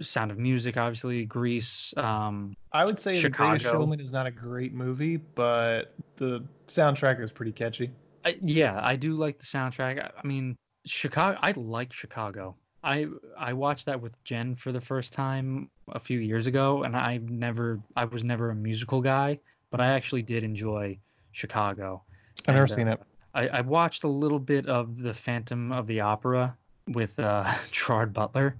Sound 0.00 0.30
of 0.30 0.38
Music, 0.38 0.76
obviously, 0.76 1.24
Grease. 1.24 1.92
Um, 1.96 2.56
I 2.72 2.84
would 2.84 2.98
say 2.98 3.20
The 3.20 3.30
Greatest 3.30 3.64
Showman 3.64 4.00
is 4.00 4.12
not 4.12 4.26
a 4.26 4.30
great 4.30 4.72
movie, 4.74 5.16
but 5.16 5.94
the 6.16 6.44
soundtrack 6.68 7.20
is 7.20 7.30
pretty 7.30 7.52
catchy. 7.52 7.90
I, 8.24 8.36
yeah, 8.42 8.80
I 8.82 8.96
do 8.96 9.14
like 9.14 9.38
the 9.38 9.46
soundtrack. 9.46 10.02
I, 10.02 10.10
I 10.22 10.26
mean, 10.26 10.56
Chicago. 10.84 11.38
I 11.42 11.52
like 11.56 11.92
Chicago. 11.92 12.56
I 12.82 13.06
I 13.38 13.52
watched 13.52 13.86
that 13.86 14.00
with 14.00 14.22
Jen 14.24 14.54
for 14.54 14.72
the 14.72 14.80
first 14.80 15.12
time 15.12 15.70
a 15.88 15.98
few 16.00 16.20
years 16.20 16.46
ago, 16.46 16.84
and 16.84 16.96
I 16.96 17.18
never 17.18 17.80
I 17.96 18.04
was 18.04 18.24
never 18.24 18.50
a 18.50 18.54
musical 18.54 19.00
guy, 19.00 19.38
but 19.70 19.80
I 19.80 19.88
actually 19.88 20.22
did 20.22 20.44
enjoy 20.44 20.98
Chicago. 21.32 22.02
I've 22.46 22.54
never 22.54 22.62
And, 22.64 22.70
seen 22.72 22.88
uh, 22.88 22.92
it. 22.92 23.00
I, 23.36 23.48
I 23.48 23.60
watched 23.60 24.04
a 24.04 24.08
little 24.08 24.38
bit 24.38 24.66
of 24.66 24.98
the 24.98 25.12
Phantom 25.14 25.70
of 25.70 25.86
the 25.86 26.00
Opera 26.00 26.56
with 26.88 27.18
uh, 27.20 27.52
Gerard 27.70 28.12
Butler. 28.12 28.56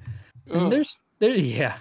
And 0.53 0.71
there's 0.71 0.97
there 1.19 1.31
yeah, 1.31 1.79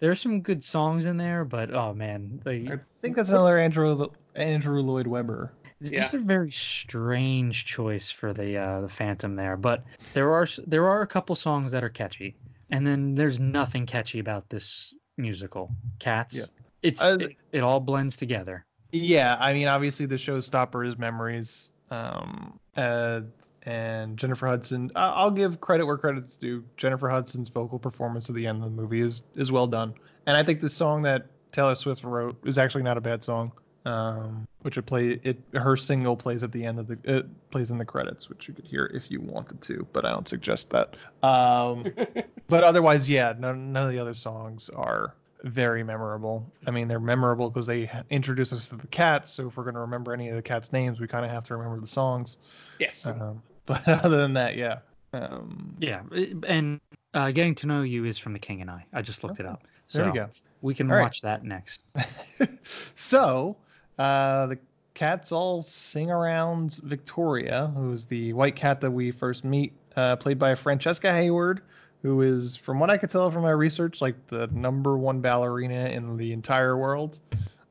there's 0.00 0.20
some 0.20 0.40
good 0.40 0.62
songs 0.64 1.06
in 1.06 1.16
there, 1.16 1.44
but 1.44 1.72
oh 1.74 1.94
man, 1.94 2.40
they 2.44 2.68
I 2.70 2.78
think 3.00 3.16
that's 3.16 3.30
another 3.30 3.58
Andrew 3.58 4.08
Andrew 4.34 4.82
Lloyd 4.82 5.06
Webber. 5.06 5.52
it's 5.80 5.90
Yeah. 5.90 6.00
just 6.00 6.14
a 6.14 6.18
very 6.18 6.50
strange 6.50 7.64
choice 7.64 8.10
for 8.10 8.32
the 8.32 8.56
uh, 8.58 8.80
the 8.82 8.88
Phantom 8.88 9.34
there. 9.36 9.56
But 9.56 9.84
there 10.14 10.32
are 10.32 10.46
there 10.66 10.88
are 10.88 11.02
a 11.02 11.06
couple 11.06 11.34
songs 11.36 11.72
that 11.72 11.82
are 11.84 11.88
catchy, 11.88 12.34
and 12.70 12.86
then 12.86 13.14
there's 13.14 13.38
nothing 13.38 13.86
catchy 13.86 14.18
about 14.18 14.48
this 14.50 14.92
musical, 15.16 15.70
Cats. 15.98 16.34
Yeah. 16.34 16.44
It's 16.82 17.00
Uh, 17.00 17.18
it, 17.20 17.36
it 17.52 17.60
all 17.60 17.80
blends 17.80 18.16
together. 18.16 18.64
Yeah, 18.90 19.36
I 19.40 19.54
mean, 19.54 19.68
obviously 19.68 20.04
the 20.06 20.16
showstopper 20.16 20.86
is 20.86 20.98
Memories, 20.98 21.70
um, 21.92 22.58
uh, 22.76 23.20
and 23.64 24.16
Jennifer 24.16 24.46
Hudson. 24.46 24.90
I- 24.96 25.10
I'll 25.10 25.30
give 25.30 25.60
credit 25.60 25.84
where 25.84 25.98
credit's 25.98 26.36
due. 26.36 26.64
Jennifer 26.76 27.08
Hudson's 27.08 27.48
vocal 27.48 27.78
performance 27.78 28.28
at 28.28 28.34
the 28.34 28.46
end 28.46 28.64
of 28.64 28.74
the 28.74 28.82
movie 28.82 29.02
is 29.02 29.22
is 29.36 29.52
well 29.52 29.66
done, 29.66 29.94
and 30.26 30.36
I 30.36 30.42
think 30.42 30.60
the 30.60 30.68
song 30.68 31.02
that 31.02 31.26
Taylor 31.52 31.74
Swift 31.74 32.02
wrote 32.02 32.36
is 32.46 32.58
actually 32.58 32.82
not 32.82 32.96
a 32.96 33.00
bad 33.00 33.22
song. 33.22 33.52
Um, 33.84 34.46
which 34.60 34.76
would 34.76 34.86
play 34.86 35.20
it. 35.24 35.38
Her 35.54 35.76
single 35.76 36.16
plays 36.16 36.44
at 36.44 36.52
the 36.52 36.64
end 36.64 36.78
of 36.78 36.86
the 36.86 36.98
it 37.02 37.50
plays 37.50 37.72
in 37.72 37.78
the 37.78 37.84
credits, 37.84 38.28
which 38.28 38.46
you 38.46 38.54
could 38.54 38.64
hear 38.64 38.86
if 38.94 39.10
you 39.10 39.20
wanted 39.20 39.60
to, 39.62 39.84
but 39.92 40.04
I 40.06 40.10
don't 40.10 40.28
suggest 40.28 40.70
that. 40.70 40.94
Um, 41.24 41.86
but 42.48 42.62
otherwise, 42.62 43.08
yeah, 43.08 43.34
none, 43.36 43.72
none 43.72 43.82
of 43.82 43.90
the 43.90 43.98
other 43.98 44.14
songs 44.14 44.68
are 44.70 45.14
very 45.42 45.82
memorable. 45.82 46.50
I 46.66 46.70
mean, 46.70 46.88
they're 46.88 47.00
memorable 47.00 47.50
because 47.50 47.66
they 47.66 47.90
introduce 48.10 48.52
us 48.52 48.68
to 48.68 48.76
the 48.76 48.86
cats. 48.88 49.32
So 49.32 49.48
if 49.48 49.56
we're 49.56 49.64
going 49.64 49.74
to 49.74 49.80
remember 49.80 50.12
any 50.12 50.28
of 50.28 50.36
the 50.36 50.42
cats' 50.42 50.72
names, 50.72 51.00
we 51.00 51.06
kind 51.06 51.24
of 51.24 51.30
have 51.30 51.44
to 51.46 51.56
remember 51.56 51.80
the 51.80 51.86
songs. 51.86 52.38
yes. 52.78 53.06
Um, 53.06 53.42
but 53.66 53.86
other 53.88 54.16
than 54.18 54.34
that, 54.34 54.56
yeah. 54.56 54.78
Um, 55.12 55.76
Yeah, 55.78 56.02
and 56.46 56.80
uh, 57.14 57.30
getting 57.32 57.54
to 57.56 57.66
know 57.66 57.82
you 57.82 58.04
is 58.04 58.18
from 58.18 58.32
The 58.32 58.38
King 58.38 58.60
and 58.60 58.70
I. 58.70 58.84
I 58.92 59.02
just 59.02 59.22
looked 59.24 59.40
it 59.40 59.46
up. 59.46 59.62
there 59.92 60.04
we 60.04 60.10
So 60.10 60.14
go. 60.14 60.28
We 60.62 60.74
can 60.74 60.90
All 60.90 60.96
right. 60.96 61.02
watch 61.02 61.20
that 61.22 61.44
next. 61.44 61.82
so 62.94 63.56
uh, 63.98 64.46
the 64.46 64.58
cats 64.94 65.32
all 65.32 65.62
sing 65.62 66.10
around 66.10 66.76
Victoria, 66.84 67.72
who's 67.76 68.04
the 68.04 68.32
white 68.32 68.56
cat 68.56 68.80
that 68.80 68.90
we 68.90 69.10
first 69.10 69.44
meet, 69.44 69.72
uh, 69.96 70.16
played 70.16 70.38
by 70.38 70.54
Francesca 70.54 71.12
Hayward, 71.12 71.62
who 72.02 72.22
is, 72.22 72.56
from 72.56 72.80
what 72.80 72.90
I 72.90 72.96
could 72.98 73.10
tell 73.10 73.30
from 73.30 73.42
my 73.42 73.50
research, 73.50 74.00
like 74.00 74.26
the 74.26 74.48
number 74.48 74.98
one 74.98 75.20
ballerina 75.20 75.86
in 75.88 76.16
the 76.16 76.32
entire 76.32 76.76
world. 76.76 77.20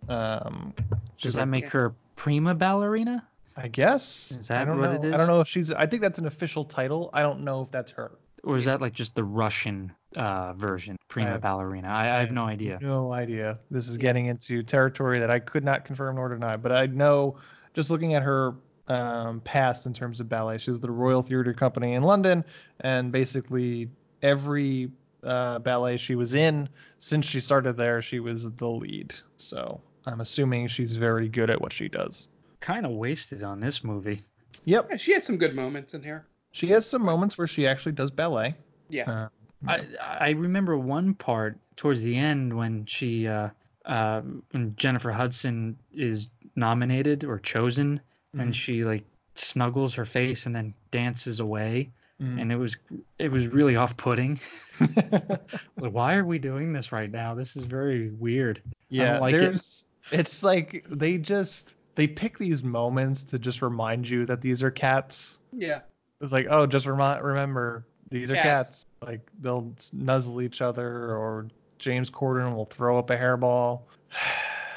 Um, 0.08 0.74
Does 1.20 1.34
that 1.34 1.42
like, 1.42 1.50
make 1.50 1.66
her 1.66 1.94
prima 2.16 2.56
ballerina? 2.56 3.28
I 3.58 3.68
guess. 3.68 4.32
Is 4.32 4.48
that 4.48 4.62
I 4.62 4.66
don't 4.66 4.80
what 4.80 4.92
know. 4.92 4.96
it 5.02 5.06
is? 5.06 5.14
I 5.14 5.18
don't 5.18 5.28
know 5.28 5.42
if 5.42 5.48
she's. 5.48 5.72
I 5.72 5.86
think 5.86 6.02
that's 6.02 6.20
an 6.20 6.26
official 6.26 6.64
title. 6.64 7.10
I 7.14 7.22
don't 7.22 7.42
know 7.42 7.62
if 7.62 7.72
that's 7.72 7.92
her. 7.92 8.12
Or 8.44 8.56
is 8.56 8.66
that 8.66 8.82
like 8.82 8.94
just 8.94 9.14
the 9.14 9.24
Russian 9.24 9.92
uh, 10.16 10.54
version, 10.54 10.98
prima 11.10 11.32
have- 11.32 11.42
ballerina? 11.42 11.90
I, 11.90 12.18
I 12.18 12.20
have 12.22 12.32
no 12.32 12.46
idea. 12.46 12.80
No 12.82 13.14
idea. 13.14 13.60
This 13.70 13.88
is 13.88 13.98
getting 13.98 14.28
into 14.28 14.64
territory 14.64 15.20
that 15.20 15.30
I 15.30 15.40
could 15.40 15.64
not 15.64 15.86
confirm 15.86 16.16
nor 16.16 16.30
deny, 16.30 16.58
but 16.58 16.72
I 16.72 16.88
know 16.88 17.38
just 17.74 17.90
looking 17.90 18.16
at 18.16 18.24
her 18.24 18.56
um, 18.88 19.42
past 19.42 19.86
in 19.86 19.94
terms 19.94 20.20
of 20.20 20.28
ballet, 20.28 20.58
she 20.58 20.72
was 20.72 20.80
the 20.80 20.90
Royal 20.90 21.22
Theatre 21.22 21.54
Company 21.54 21.94
in 21.94 22.04
London, 22.04 22.44
and 22.80 23.12
basically 23.12 23.90
every 24.22 24.92
uh, 25.24 25.60
ballet 25.60 25.98
she 25.98 26.16
was 26.16 26.34
in 26.34 26.68
since 27.00 27.26
she 27.26 27.40
started 27.40 27.78
there, 27.78 28.02
she 28.02 28.20
was 28.20 28.52
the 28.52 28.68
lead. 28.68 29.14
So 29.38 29.82
I'm 30.06 30.22
assuming 30.22 30.68
she's 30.68 30.96
very 30.96 31.28
good 31.30 31.50
at 31.50 31.60
what 31.62 31.74
she 31.74 31.88
does. 31.88 32.28
Kind 32.60 32.86
of 32.86 32.92
wasted 32.94 33.44
on 33.44 33.60
this 33.60 33.84
movie. 33.84 34.24
Yep, 34.66 34.88
Yeah, 34.92 34.98
she 34.98 35.14
had 35.14 35.24
some 35.24 35.38
good 35.38 35.56
moments 35.56 35.94
in 35.94 36.04
here. 36.04 36.26
she 36.52 36.68
has 36.70 36.86
some 36.86 37.02
moments 37.04 37.38
where 37.38 37.48
she 37.48 37.66
actually 37.68 37.94
does 37.94 38.12
ballet. 38.12 38.56
Yeah. 38.90 39.10
Uh, 39.10 39.28
I 39.68 39.86
I 40.20 40.30
remember 40.32 40.78
one 40.78 41.14
part 41.14 41.58
towards 41.76 42.02
the 42.02 42.16
end 42.18 42.56
when 42.56 42.86
she 42.86 43.28
uh, 43.28 43.50
uh, 43.86 44.22
when 44.52 44.76
Jennifer 44.76 45.12
Hudson 45.12 45.78
is 45.94 46.30
nominated 46.56 47.24
or 47.24 47.40
chosen 47.40 48.02
Mhm. 48.36 48.42
and 48.42 48.56
she 48.56 48.84
like 48.84 49.04
snuggles 49.36 49.94
her 49.96 50.06
face 50.06 50.46
and 50.46 50.56
then 50.56 50.74
dances 50.92 51.40
away 51.40 51.92
Mhm. 52.22 52.40
and 52.42 52.52
it 52.52 52.56
was 52.56 52.78
it 53.18 53.32
was 53.32 53.48
really 53.48 53.76
off-putting. 53.76 54.40
like, 54.80 55.92
why 55.94 56.16
are 56.16 56.26
we 56.26 56.40
doing 56.40 56.74
this 56.74 56.92
right 56.92 57.10
now? 57.12 57.34
This 57.34 57.56
is 57.56 57.66
very 57.66 58.10
weird. 58.12 58.62
Yeah, 58.90 59.20
like 59.20 59.36
it. 59.36 59.86
it's 60.12 60.44
like 60.44 60.86
they 60.90 61.18
just 61.18 61.76
they 61.96 62.08
pick 62.08 62.38
these 62.38 62.64
moments 62.64 63.24
to 63.26 63.40
just 63.40 63.62
remind 63.62 64.08
you 64.08 64.26
that 64.26 64.42
these 64.42 64.62
are 64.64 64.72
cats. 64.72 65.40
Yeah. 65.52 65.82
It's 66.22 66.32
like, 66.32 66.48
oh, 66.50 66.68
just 66.68 66.86
remi- 66.86 67.22
remember 67.22 67.86
these 68.10 68.30
are 68.30 68.36
Cats. 68.36 68.70
cats. 68.70 68.86
Like 69.02 69.22
they'll 69.40 69.74
nuzzle 69.94 70.42
each 70.42 70.62
other, 70.62 71.16
or 71.16 71.48
James 71.80 72.10
Corden 72.12 72.56
will 72.56 72.66
throw 72.66 73.00
up 73.00 73.10
a 73.10 73.18
hairball, 73.18 73.82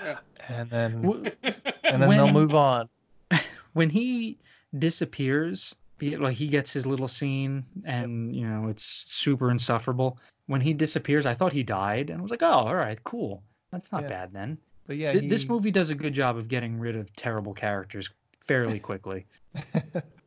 Yeah. 0.02 0.18
and 0.48 0.70
then 0.70 1.32
and 1.82 2.02
then 2.02 2.08
they'll 2.08 2.32
move 2.32 2.54
on. 2.54 2.88
when 3.74 3.90
he 3.90 4.38
disappears, 4.78 5.74
be 6.10 6.16
like 6.16 6.36
he 6.36 6.46
gets 6.48 6.72
his 6.72 6.86
little 6.86 7.08
scene 7.08 7.64
and 7.84 8.34
you 8.34 8.46
know 8.46 8.68
it's 8.68 9.04
super 9.08 9.50
insufferable. 9.50 10.18
When 10.46 10.60
he 10.60 10.72
disappears, 10.74 11.24
I 11.26 11.34
thought 11.34 11.52
he 11.52 11.62
died, 11.62 12.10
and 12.10 12.18
I 12.18 12.22
was 12.22 12.30
like, 12.30 12.42
oh, 12.42 12.46
all 12.50 12.74
right, 12.74 13.02
cool. 13.04 13.42
That's 13.72 13.90
not 13.92 14.02
Yeah. 14.02 14.08
bad 14.08 14.32
then. 14.32 14.58
But 14.86 14.96
yeah, 14.98 15.12
Th- 15.12 15.28
This 15.30 15.48
movie 15.48 15.70
does 15.70 15.88
a 15.88 15.94
good 15.94 16.12
job 16.12 16.36
of 16.36 16.48
getting 16.48 16.78
rid 16.78 16.96
of 16.96 17.14
terrible 17.16 17.54
characters 17.54 18.10
fairly 18.40 18.78
quickly. 18.90 19.24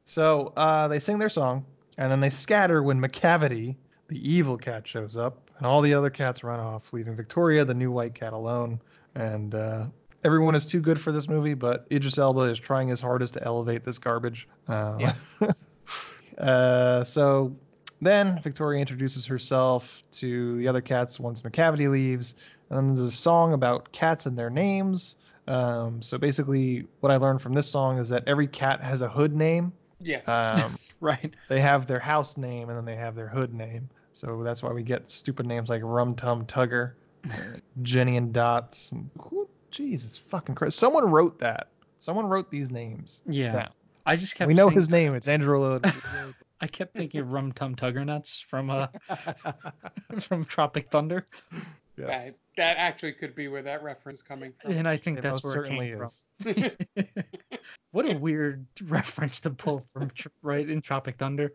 so 0.05 0.53
uh, 0.57 0.87
they 0.87 0.99
sing 0.99 1.19
their 1.19 1.29
song, 1.29 1.65
and 1.99 2.11
then 2.11 2.19
they 2.19 2.31
scatter 2.31 2.81
when 2.81 2.99
Macavity, 2.99 3.75
the 4.07 4.17
evil 4.27 4.57
cat, 4.57 4.87
shows 4.87 5.17
up, 5.17 5.51
and 5.57 5.67
all 5.67 5.81
the 5.81 5.93
other 5.93 6.09
cats 6.09 6.43
run 6.43 6.59
off, 6.59 6.91
leaving 6.93 7.15
Victoria, 7.15 7.63
the 7.65 7.73
new 7.75 7.91
white 7.91 8.15
cat, 8.15 8.33
alone. 8.33 8.79
And 9.13 9.53
uh, 9.53 9.85
everyone 10.23 10.55
is 10.55 10.65
too 10.65 10.79
good 10.81 10.99
for 10.99 11.11
this 11.11 11.27
movie, 11.27 11.53
but 11.53 11.85
Idris 11.91 12.17
Elba 12.17 12.41
is 12.41 12.57
trying 12.59 12.87
his 12.87 12.99
hardest 13.01 13.35
to 13.35 13.43
elevate 13.43 13.83
this 13.85 13.99
garbage. 13.99 14.47
Uh, 14.67 14.97
Yeah. 14.99 15.13
uh, 16.38 17.04
so 17.04 17.56
then 18.02 18.39
Victoria 18.43 18.80
introduces 18.80 19.26
herself 19.26 20.04
to 20.12 20.58
the 20.58 20.67
other 20.67 20.82
cats 20.82 21.19
once 21.19 21.41
Macavity 21.41 21.89
leaves, 21.89 22.36
and 22.69 22.78
then 22.78 22.95
there's 22.95 23.13
a 23.13 23.15
song 23.15 23.54
about 23.54 23.91
cats 23.91 24.26
and 24.26 24.38
their 24.38 24.50
names. 24.50 25.15
Um, 25.47 26.02
so 26.02 26.17
basically, 26.17 26.86
what 27.00 27.12
I 27.12 27.17
learned 27.17 27.41
from 27.41 27.54
this 27.54 27.69
song 27.69 27.97
is 28.00 28.10
that 28.10 28.23
every 28.28 28.47
cat 28.47 28.82
has 28.82 29.02
a 29.02 29.10
hood 29.10 29.34
name. 29.34 29.71
Yes. 30.00 30.28
Um, 30.28 30.78
right. 31.00 31.34
they 31.50 31.62
have 31.62 31.88
their 31.88 32.00
house 32.00 32.38
name 32.38 32.69
and 32.69 32.78
then 32.78 32.86
they 32.86 32.95
have 32.97 33.15
their 33.15 33.30
hood 33.30 33.54
name. 33.54 33.89
So 34.13 34.43
that's 34.43 34.62
why 34.62 34.71
we 34.73 34.84
get 34.84 35.10
stupid 35.10 35.45
names 35.45 35.69
like 35.69 35.82
Rum 35.84 36.15
Tum 36.15 36.45
Tugger, 36.45 36.93
Jennyanydots. 37.82 38.91
And, 38.91 39.10
Jesus 39.71 40.17
fucking 40.17 40.56
Christ. 40.56 40.78
Someone 40.80 41.10
wrote 41.10 41.39
that. 41.39 41.67
Someone 42.00 42.28
wrote 42.28 42.50
these 42.52 42.69
names 42.71 43.21
Yeah. 43.26 43.52
down. 43.52 43.69
I 44.07 44.15
just 44.15 44.35
kept 44.35 44.47
We 44.47 44.53
know 44.53 44.69
his 44.69 44.89
name. 44.89 45.13
It's 45.15 45.27
Andrew 45.27 45.59
Lloyd. 45.59 45.85
I 46.61 46.67
kept 46.67 46.95
thinking 46.95 47.19
of 47.21 47.31
Rum 47.31 47.51
Tum 47.51 47.75
Tugger 47.75 48.05
Nuts 48.05 48.39
from 48.49 48.69
uh 48.69 48.87
from 50.21 50.45
Tropic 50.45 50.89
Thunder, 50.89 51.27
That, 51.97 52.31
that 52.55 52.77
actually 52.77 53.11
could 53.11 53.35
be 53.35 53.49
where 53.49 53.61
that 53.61 53.83
reference 53.83 54.19
is 54.19 54.23
coming 54.23 54.53
from. 54.61 54.71
and 54.71 54.87
I 54.87 54.95
think 54.97 55.19
It 55.19 55.21
that's 55.23 55.43
most 55.43 55.55
where 55.55 55.65
it 55.65 55.67
certainly 55.67 55.89
came 55.91 56.03
is. 56.03 56.25
from. 56.41 57.05
what 57.91 58.05
a 58.05 58.15
weird 58.17 58.65
reference 58.85 59.41
to 59.41 59.49
pull 59.49 59.85
from 59.93 60.09
right 60.41 60.67
in 60.67 60.81
Tropic 60.81 61.17
Thunder. 61.17 61.53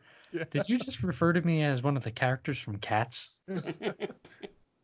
Did 0.51 0.69
you 0.69 0.79
just 0.79 1.03
refer 1.03 1.33
to 1.33 1.41
me 1.41 1.63
as 1.63 1.83
one 1.83 1.97
of 1.97 2.05
the 2.05 2.11
characters 2.13 2.59
from 2.59 2.77
Cats? 2.79 3.31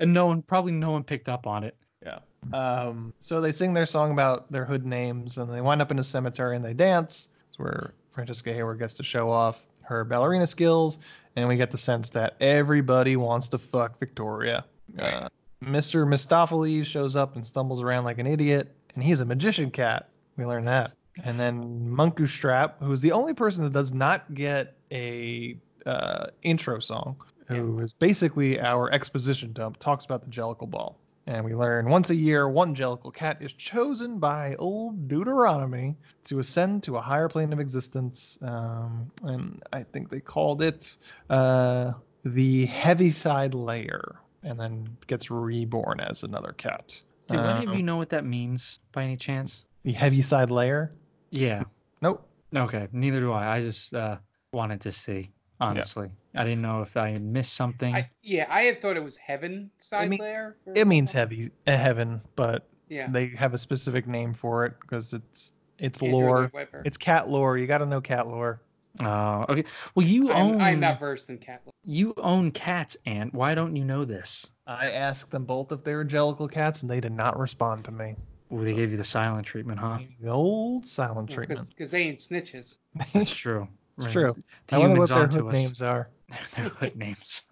and 0.00 0.12
no 0.14 0.26
one, 0.26 0.40
probably 0.42 0.72
no 0.72 0.90
one 0.90 1.04
picked 1.04 1.28
up 1.28 1.46
on 1.46 1.64
it. 1.64 1.76
Yeah. 2.04 2.20
Um, 2.52 3.12
so 3.20 3.40
they 3.42 3.52
sing 3.52 3.74
their 3.74 3.87
song 3.87 4.11
about 4.12 4.50
their 4.50 4.64
hood 4.64 4.87
names, 4.87 5.38
and 5.38 5.52
they 5.52 5.61
wind 5.61 5.83
up 5.83 5.90
in 5.90 5.98
a 5.98 6.04
cemetery 6.04 6.57
and 6.57 6.64
they 6.64 6.74
dance. 6.74 7.28
Where 7.59 7.92
Francesca 8.12 8.53
Hayward 8.53 8.79
gets 8.79 8.94
to 8.94 9.05
show 9.05 9.31
off 9.31 9.61
her 9.83 10.05
ballerina 10.05 10.47
skills, 10.47 10.99
and 11.37 11.49
we 11.49 11.57
get 11.57 11.71
the 11.71 11.79
sense 11.79 12.11
that 12.11 12.37
everybody 12.40 13.16
wants 13.16 13.49
to 13.49 13.59
fuck 13.59 13.99
Victoria. 13.99 14.64
Uh, 14.99 15.29
Mr. 15.62 16.07
Mistoffelees 16.07 16.85
shows 16.85 17.16
up 17.16 17.37
and 17.37 17.47
stumbles 17.47 17.81
around 17.81 18.05
like 18.05 18.18
an 18.18 18.27
idiot, 18.27 18.75
and 18.94 19.03
he's 19.03 19.21
a 19.21 19.25
magician 19.25 19.71
cat. 19.71 20.09
We 20.37 20.44
learn 20.44 20.64
that. 20.66 20.92
And 21.25 21.38
then 21.38 21.90
Munkustrap, 21.90 22.75
who 22.81 22.92
is 22.92 23.01
the 23.01 23.12
only 23.12 23.35
person 23.35 23.64
that 23.64 23.73
does 23.73 23.92
not 23.92 24.35
get 24.35 24.77
a 24.92 25.57
uh, 25.85 26.27
intro 26.42 26.79
song, 26.79 27.16
who 27.47 27.79
is 27.81 27.92
basically 27.92 28.61
our 28.61 28.90
exposition 28.92 29.53
dump, 29.53 29.79
talks 29.79 30.05
about 30.05 30.23
the 30.23 30.31
Jellicle 30.31 30.71
Ball. 30.71 30.97
And 31.29 31.45
we 31.45 31.55
learn 31.55 31.91
once 31.91 32.09
a 32.09 32.14
year, 32.14 32.49
one 32.49 32.75
Jellicle 32.75 33.12
cat 33.12 33.43
is 33.43 33.53
chosen 33.53 34.19
by 34.19 34.55
old 34.59 35.09
Deuteronomy 35.09 35.95
to 36.25 36.38
ascend 36.38 36.85
to 36.85 36.97
a 36.97 37.03
higher 37.03 37.29
plane 37.29 37.53
of 37.53 37.61
existence. 37.61 38.38
Um, 38.41 39.11
and 39.23 39.62
I 39.71 39.83
think 39.83 40.09
they 40.09 40.21
called 40.21 40.62
it 40.62 40.97
uh, 41.29 41.93
the 42.25 42.64
Heaviside 42.64 43.53
Layer, 43.53 44.17
and 44.43 44.59
then 44.59 44.97
gets 45.07 45.31
reborn 45.31 46.01
as 46.01 46.23
another 46.23 46.55
cat. 46.57 46.99
Do 47.27 47.37
any 47.38 47.64
of 47.64 47.73
Um, 47.73 47.77
you 47.77 47.83
know 47.83 47.99
what 47.99 48.09
that 48.09 48.25
means 48.25 48.79
by 48.93 49.05
any 49.05 49.19
chance? 49.19 49.64
The 49.83 49.93
Heaviside 49.93 50.51
Layer? 50.51 50.93
Yeah. 51.29 51.64
Nope. 52.01 52.27
Okay. 52.57 52.88
Neither 52.91 53.21
do 53.21 53.33
I. 53.33 53.57
I 53.57 53.61
just 53.61 53.93
uh, 53.93 54.17
wanted 54.55 54.81
to 54.81 54.93
see. 54.93 55.31
Honestly, 55.61 56.11
I 56.35 56.44
didn't 56.44 56.62
know 56.62 56.83
if 56.83 56.97
I 56.97 57.18
missed 57.18 57.55
something. 57.55 57.94
I, 57.94 58.09
yeah, 58.23 58.47
I 58.49 58.62
had 58.62 58.81
thought 58.81 58.97
it 58.97 59.03
was 59.03 59.16
heaven 59.16 59.71
side 59.79 60.09
mean- 60.11 60.21
there. 60.21 60.57
for- 60.64 60.73
It 60.77 60.87
means 60.87 61.11
heavy 61.12 61.51
uh, 61.66 61.77
heaven, 61.77 62.21
but 62.37 62.68
Yeah. 62.88 63.09
they 63.11 63.29
have 63.37 63.55
a 63.55 63.59
specific 63.59 64.07
name 64.07 64.35
for 64.35 64.65
it 64.67 64.75
because 64.81 65.13
it's 65.13 65.52
it's 65.79 66.02
Andrew 66.02 66.19
lore. 66.19 66.52
It's 66.85 66.96
cat 66.96 67.29
lore. 67.29 67.56
You 67.59 67.67
got 67.67 67.79
to 67.79 67.87
know 67.87 68.00
cat 68.00 68.27
lore. 68.27 68.61
Oh, 69.00 69.44
okay. 69.48 69.65
Well, 69.94 70.04
you 70.06 70.31
I'm, 70.33 70.54
own 70.54 70.61
I'm 70.61 70.81
not 70.81 70.98
versed 70.98 71.31
in 71.31 71.38
cat. 71.38 71.63
lore. 71.65 71.73
you 71.85 72.15
own 72.17 72.50
cats, 72.50 72.96
Ant. 73.06 73.33
Why 73.33 73.54
don't 73.54 73.77
you 73.77 73.85
know 73.85 74.04
this? 74.04 74.44
I 74.67 74.90
asked 74.90 75.31
them 75.31 75.44
both 75.44 75.71
if 75.71 75.85
they 75.85 75.94
were 75.94 76.04
Jellicle 76.04 76.50
cats, 76.50 76.83
and 76.83 76.90
they 76.90 77.00
did 77.00 77.13
not 77.13 77.38
respond 77.38 77.85
to 77.85 77.92
me. 77.92 78.17
Ooh, 78.52 78.65
they 78.65 78.73
gave 78.75 78.90
you 78.90 78.96
the 78.96 79.04
silent 79.04 79.46
treatment, 79.46 79.79
huh? 79.79 79.98
The 80.21 80.31
old 80.31 80.85
silent 80.87 81.31
treatment. 81.31 81.69
Because 81.69 81.90
they 81.92 82.02
ain't 82.02 82.19
snitches. 82.19 82.79
That's 83.13 83.33
true. 83.35 83.69
Right. 83.99 84.13
true. 84.13 84.37
The 84.69 84.77
I 84.77 84.79
wonder 84.79 85.01
what 85.01 85.09
their 85.09 85.27
hood 85.27 85.46
us. 85.46 85.53
names 85.53 85.83
are. 85.83 86.09
Their 86.57 86.69
hood 86.69 86.96
names. 86.96 87.42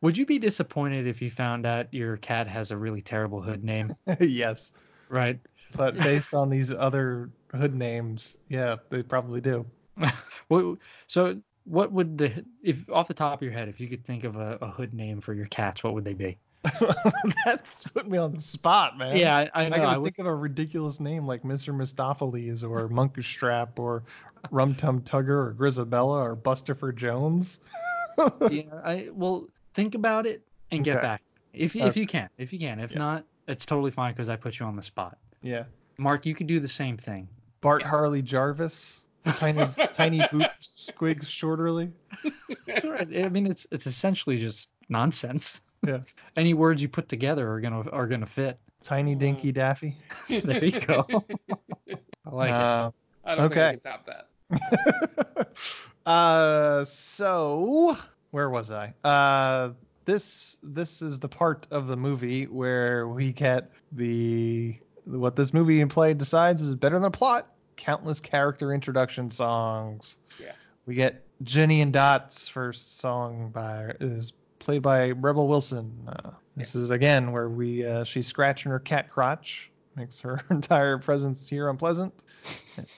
Would 0.00 0.16
you 0.18 0.26
be 0.26 0.38
disappointed 0.38 1.06
if 1.06 1.22
you 1.22 1.30
found 1.30 1.66
out 1.66 1.92
your 1.92 2.16
cat 2.18 2.46
has 2.46 2.70
a 2.70 2.76
really 2.76 3.02
terrible 3.02 3.40
hood 3.42 3.64
name? 3.64 3.96
yes, 4.20 4.72
Right. 5.08 5.40
but 5.74 5.96
based 5.96 6.34
on 6.34 6.50
these 6.50 6.70
other 6.72 7.30
hood 7.52 7.74
names, 7.74 8.36
yeah, 8.48 8.76
they 8.90 9.02
probably 9.02 9.40
do. 9.40 9.66
So, 11.08 11.40
what 11.64 11.92
would 11.92 12.18
the 12.18 12.44
if 12.62 12.88
off 12.90 13.08
the 13.08 13.14
top 13.14 13.38
of 13.38 13.42
your 13.42 13.52
head, 13.52 13.68
if 13.68 13.80
you 13.80 13.88
could 13.88 14.04
think 14.04 14.24
of 14.24 14.36
a, 14.36 14.58
a 14.60 14.70
hood 14.70 14.94
name 14.94 15.20
for 15.20 15.32
your 15.34 15.46
cats, 15.46 15.82
what 15.82 15.94
would 15.94 16.04
they 16.04 16.14
be? 16.14 16.38
That's 17.44 17.82
put 17.88 18.08
me 18.08 18.18
on 18.18 18.34
the 18.34 18.40
spot, 18.40 18.96
man. 18.96 19.16
Yeah, 19.16 19.36
I, 19.36 19.42
I 19.54 19.64
I 19.64 19.68
know. 19.68 19.76
gotta 19.76 19.88
I 19.88 19.94
think 20.04 20.18
was, 20.18 20.26
of 20.26 20.26
a 20.26 20.34
ridiculous 20.34 21.00
name 21.00 21.26
like 21.26 21.42
Mr. 21.42 21.74
Mistoffelees 21.74 22.62
or 22.68 22.88
Munkustrap 22.88 23.78
or 23.78 24.04
Rum 24.50 24.74
Tum 24.74 25.00
Tugger 25.02 25.28
or 25.48 25.54
Grisabella 25.58 26.22
or 26.22 26.36
Bustopher 26.36 26.94
Jones. 26.94 27.60
yeah, 28.50 28.62
I 28.84 29.08
well 29.12 29.48
think 29.74 29.94
about 29.94 30.26
it 30.26 30.42
and 30.70 30.84
get 30.84 30.98
Okay. 30.98 31.02
back 31.06 31.22
if 31.52 31.74
you 31.74 31.82
if 31.84 31.96
you 31.96 32.06
can. 32.06 32.28
If 32.38 32.52
you 32.52 32.58
can. 32.58 32.78
If 32.78 32.92
Yeah. 32.92 32.98
not, 32.98 33.24
it's 33.48 33.66
totally 33.66 33.90
fine 33.90 34.12
because 34.12 34.28
I 34.28 34.36
put 34.36 34.58
you 34.60 34.66
on 34.66 34.76
the 34.76 34.82
spot. 34.82 35.18
Yeah. 35.42 35.64
Mark, 35.98 36.26
you 36.26 36.34
could 36.34 36.46
do 36.46 36.60
the 36.60 36.68
same 36.68 36.96
thing. 36.96 37.28
Bart 37.60 37.82
Harley 37.82 38.22
Jarvis. 38.22 39.04
Tiny 39.24 39.64
tiny 39.92 40.20
boot 40.32 40.48
squigs 40.60 41.24
shorterly. 41.26 41.92
Right, 42.84 43.24
I 43.24 43.28
mean, 43.28 43.46
it's 43.46 43.66
it's 43.70 43.86
essentially 43.86 44.38
just 44.38 44.68
nonsense. 44.88 45.60
Yeah. 45.86 45.98
Any 46.36 46.54
words 46.54 46.80
you 46.80 46.88
put 46.88 47.08
together 47.08 47.50
are 47.50 47.60
gonna 47.60 47.88
are 47.90 48.06
gonna 48.06 48.26
fit. 48.26 48.58
Tiny 48.84 49.14
Dinky 49.14 49.52
Daffy. 49.52 49.96
there 50.28 50.64
you 50.64 50.80
go. 50.80 51.06
I 51.10 52.30
like 52.30 52.50
it. 52.50 52.54
Uh, 52.54 52.90
I 53.24 53.34
don't 53.34 53.44
Okay. 53.52 53.54
think 53.54 53.84
I 53.86 53.90
can 53.90 53.92
top 53.92 54.06
that. 54.06 55.48
uh, 56.06 56.84
so 56.84 57.96
where 58.30 58.50
was 58.50 58.70
I? 58.70 58.94
Uh, 59.04 59.72
this 60.04 60.58
this 60.62 61.02
is 61.02 61.18
the 61.18 61.28
part 61.28 61.66
of 61.70 61.86
the 61.86 61.96
movie 61.96 62.46
where 62.46 63.06
we 63.08 63.32
get 63.32 63.70
the 63.92 64.76
what 65.04 65.36
this 65.36 65.52
movie 65.52 65.80
in 65.80 65.88
play 65.88 66.14
decides 66.14 66.62
is 66.62 66.74
better 66.74 66.96
than 66.96 67.02
the 67.02 67.10
plot. 67.10 67.48
Countless 67.76 68.20
character 68.20 68.72
introduction 68.72 69.30
songs. 69.30 70.16
Yeah. 70.40 70.52
We 70.86 70.94
get 70.94 71.24
Jenny 71.42 71.80
and 71.80 71.92
Dot's 71.92 72.46
first 72.48 72.98
song 72.98 73.50
by 73.50 73.94
is 74.00 74.32
played 74.62 74.82
by 74.82 75.10
Rebel 75.10 75.48
Wilson. 75.48 75.92
Uh, 76.06 76.30
this 76.56 76.74
is 76.74 76.90
again 76.90 77.32
where 77.32 77.48
we 77.48 77.84
uh, 77.84 78.04
she's 78.04 78.26
scratching 78.26 78.70
her 78.70 78.78
cat 78.78 79.10
crotch, 79.10 79.70
makes 79.96 80.20
her 80.20 80.40
entire 80.50 80.98
presence 80.98 81.46
here 81.46 81.68
unpleasant. 81.68 82.24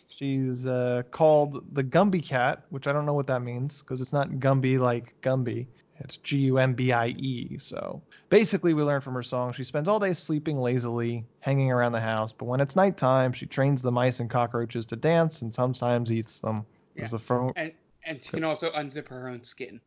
She's 0.06 0.66
uh, 0.66 1.02
called 1.10 1.64
the 1.74 1.82
Gumby 1.82 2.24
Cat, 2.24 2.62
which 2.70 2.86
I 2.86 2.92
don't 2.92 3.06
know 3.06 3.14
what 3.14 3.26
that 3.26 3.42
means 3.42 3.80
because 3.80 4.00
it's 4.00 4.12
not 4.12 4.30
Gumby 4.30 4.78
like 4.78 5.14
Gumby. 5.22 5.66
It's 6.00 6.16
G 6.18 6.38
U 6.38 6.58
M 6.58 6.74
B 6.74 6.92
I 6.92 7.08
E. 7.08 7.56
So 7.58 8.02
basically, 8.28 8.74
we 8.74 8.82
learn 8.82 9.00
from 9.00 9.14
her 9.14 9.22
song 9.22 9.52
she 9.52 9.64
spends 9.64 9.88
all 9.88 9.98
day 9.98 10.12
sleeping 10.12 10.58
lazily, 10.58 11.24
hanging 11.40 11.70
around 11.70 11.92
the 11.92 12.00
house, 12.00 12.32
but 12.32 12.46
when 12.46 12.60
it's 12.60 12.76
nighttime, 12.76 13.32
she 13.32 13.46
trains 13.46 13.80
the 13.80 13.92
mice 13.92 14.20
and 14.20 14.28
cockroaches 14.28 14.86
to 14.86 14.96
dance 14.96 15.42
and 15.42 15.54
sometimes 15.54 16.12
eats 16.12 16.40
them. 16.40 16.66
Is 16.96 17.10
the 17.10 17.18
fir- 17.18 17.52
And 17.56 17.72
and 18.04 18.22
she 18.22 18.30
can 18.32 18.44
also 18.44 18.70
unzip 18.72 19.08
her 19.08 19.28
own 19.28 19.42
skin. 19.42 19.80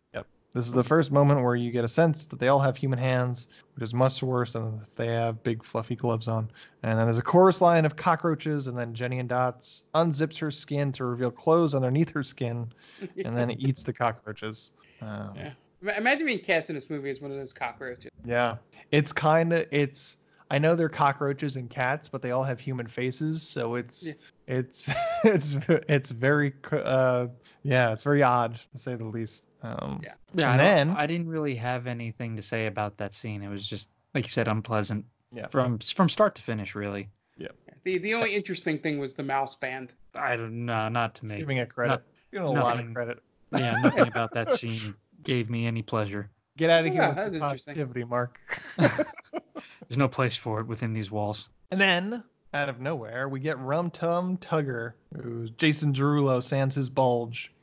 This 0.54 0.66
is 0.66 0.74
the 0.74 0.84
first 0.84 1.12
moment 1.12 1.44
where 1.44 1.56
you 1.56 1.72
get 1.72 1.84
a 1.84 1.88
sense 1.88 2.26
that 2.26 2.40
they 2.40 2.48
all 2.48 2.60
have 2.60 2.76
human 2.78 2.98
hands, 2.98 3.48
which 3.76 3.84
is 3.84 3.94
much 3.94 4.24
worse 4.24 4.54
than 4.54 4.80
if 4.82 4.96
they 4.96 5.08
have 5.08 5.44
big 5.44 5.64
fluffy 5.64 5.96
gloves 5.96 6.28
on. 6.28 6.50
And 6.84 6.98
then 6.98 7.06
there's 7.06 7.20
a 7.20 7.24
chorus 7.24 7.62
line 7.62 7.86
of 7.86 7.96
cockroaches, 7.96 8.66
and 8.68 8.76
then 8.78 8.96
Jennyanydots 8.96 9.84
unzips 9.94 10.40
her 10.40 10.50
skin 10.50 10.92
to 10.94 11.06
reveal 11.06 11.30
clothes 11.30 11.76
underneath 11.76 12.10
her 12.12 12.24
skin, 12.24 12.72
and 13.24 13.38
then 13.38 13.52
eats 13.52 13.84
the 13.84 13.94
cockroaches. 13.94 14.72
Um, 15.02 15.34
Yeah. 15.36 15.52
Ima- 15.84 15.94
Imagine 15.98 16.26
being 16.26 16.40
cast 16.40 16.70
in 16.70 16.76
this 16.76 16.90
movie 16.90 17.12
as 17.12 17.22
one 17.22 17.30
of 17.30 17.38
those 17.38 17.54
cockroaches. 17.54 18.10
Yeah. 18.26 18.56
It's 18.92 19.12
kind 19.14 19.54
of 19.54 19.68
it's 19.70 20.18
I 20.50 20.58
know 20.60 20.76
they're 20.76 20.90
cockroaches 20.90 21.56
and 21.58 21.70
cats, 21.70 22.08
but 22.08 22.22
they 22.24 22.32
all 22.32 22.44
have 22.44 22.60
human 22.60 22.88
faces, 22.88 23.44
so 23.44 23.76
it's 23.76 24.08
Yeah. 24.08 24.14
it's 24.48 24.90
it's 25.24 25.56
it's 25.68 26.10
very 26.10 26.54
uh 26.72 27.28
yeah, 27.64 27.92
it's 27.92 28.02
very 28.02 28.24
odd 28.24 28.60
to 28.72 28.78
say 28.78 28.96
the 28.96 29.06
least. 29.06 29.44
Um 29.64 30.02
Yeah. 30.04 30.14
Yeah, 30.34 30.52
and 30.54 30.62
I, 30.62 30.64
then- 30.66 30.90
I 30.98 31.08
didn't 31.08 31.28
really 31.30 31.56
have 31.56 31.88
anything 31.88 32.36
to 32.36 32.42
say 32.42 32.68
about 32.68 32.98
that 32.98 33.14
scene. 33.14 33.42
It 33.44 33.50
was 33.50 33.66
just 33.68 33.90
like 34.14 34.26
you 34.26 34.32
said, 34.32 34.48
unpleasant 34.48 35.06
yeah. 35.34 35.48
from 35.48 35.80
from 35.80 36.10
start 36.10 36.36
to 36.36 36.42
finish, 36.42 36.76
really. 36.76 37.10
Yeah. 37.38 37.50
The 37.84 37.98
the 38.00 38.14
only 38.14 38.36
interesting 38.36 38.80
thing 38.80 39.00
was 39.00 39.14
the 39.14 39.24
mouse 39.24 39.56
band. 39.56 39.94
I 40.16 40.36
don't 40.36 40.66
know, 40.66 40.90
not 40.90 41.16
to 41.16 41.26
me. 41.26 41.38
giving 41.38 41.58
it 41.58 41.70
credit. 41.74 41.92
Not- 41.92 42.04
giving 42.32 42.48
it 42.48 42.58
a 42.58 42.62
lot 42.62 42.80
of 42.80 42.94
credit. 42.94 43.20
Yeah, 43.56 43.76
nothing 43.82 44.08
about 44.08 44.34
that 44.34 44.52
scene 44.60 44.94
gave 45.24 45.50
me 45.50 45.66
any 45.66 45.82
pleasure. 45.82 46.30
Get 46.58 46.70
out 46.70 46.86
of 46.86 46.92
here 46.92 47.02
Yeah, 47.04 47.24
with 47.26 47.34
the 47.34 47.40
positivity, 47.40 48.04
Mark. 48.04 48.40
There's 48.78 49.98
no 49.98 50.08
place 50.08 50.36
for 50.36 50.60
it 50.60 50.68
within 50.68 50.94
these 50.94 51.12
walls. 51.12 51.50
and 51.72 51.80
then 51.80 52.24
out 52.54 52.70
of 52.70 52.80
nowhere, 52.80 53.30
we 53.30 53.40
get 53.40 53.60
Rum 53.60 53.92
Tum 53.92 54.38
Tugger, 54.38 54.94
who's 55.22 55.50
Jason 55.52 55.94
Derulo 55.94 56.42
sans 56.42 56.74
his 56.76 56.90
bulge. 56.90 57.54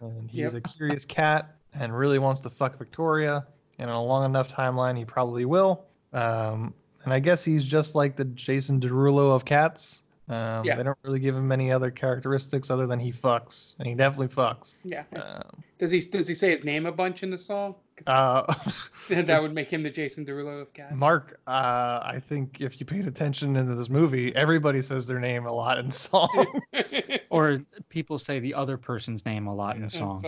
And 0.00 0.30
he's 0.30 0.54
Yep. 0.54 0.54
a 0.54 0.60
curious 0.60 1.04
cat 1.04 1.54
and 1.74 1.96
really 1.96 2.18
wants 2.18 2.40
to 2.40 2.50
fuck 2.50 2.78
Victoria. 2.78 3.46
And 3.78 3.88
in 3.88 3.96
a 3.96 4.02
long 4.02 4.24
enough 4.24 4.52
timeline, 4.52 4.96
he 4.96 5.04
probably 5.04 5.44
will. 5.44 5.84
Um, 6.12 6.74
and 7.04 7.12
I 7.12 7.20
guess 7.20 7.42
he's 7.44 7.64
just 7.64 7.94
like 7.94 8.16
the 8.16 8.24
Jason 8.26 8.80
Derulo 8.80 9.34
of 9.34 9.44
cats. 9.44 10.02
Um, 10.28 10.64
Yeah. 10.64 10.76
They 10.76 10.82
don't 10.84 10.98
really 11.02 11.18
give 11.20 11.34
him 11.36 11.50
any 11.52 11.72
other 11.72 11.90
characteristics 11.90 12.70
other 12.70 12.86
than 12.86 13.00
he 13.00 13.12
fucks, 13.12 13.76
and 13.78 13.86
he 13.88 13.94
definitely 13.94 14.28
fucks. 14.28 14.74
Yeah. 14.84 15.04
Um, 15.16 15.62
Does 15.78 15.90
he 15.90 16.00
does 16.00 16.28
he 16.28 16.34
say 16.34 16.50
his 16.50 16.62
name 16.64 16.86
a 16.86 16.92
bunch 16.92 17.22
in 17.22 17.30
the 17.30 17.38
song? 17.38 17.74
uh, 18.06 18.52
that 19.08 19.42
would 19.42 19.52
make 19.54 19.68
him 19.68 19.82
the 19.82 19.90
Jason 19.90 20.24
Derulo 20.24 20.62
of 20.62 20.72
cats. 20.72 20.94
Mark, 20.94 21.38
uh, 21.46 22.00
I 22.04 22.20
think 22.26 22.60
if 22.60 22.80
you 22.80 22.86
paid 22.86 23.06
attention 23.06 23.56
into 23.56 23.74
this 23.74 23.88
movie, 23.88 24.34
everybody 24.34 24.80
says 24.80 25.06
their 25.06 25.20
name 25.20 25.46
a 25.46 25.52
lot 25.52 25.78
in 25.78 25.90
songs. 25.90 26.46
Or 27.30 27.58
people 27.88 28.18
say 28.18 28.40
the 28.40 28.54
other 28.54 28.76
person's 28.76 29.24
name 29.24 29.46
a 29.46 29.54
lot 29.54 29.76
in 29.76 29.82
the 29.82 29.90
song. 29.90 30.22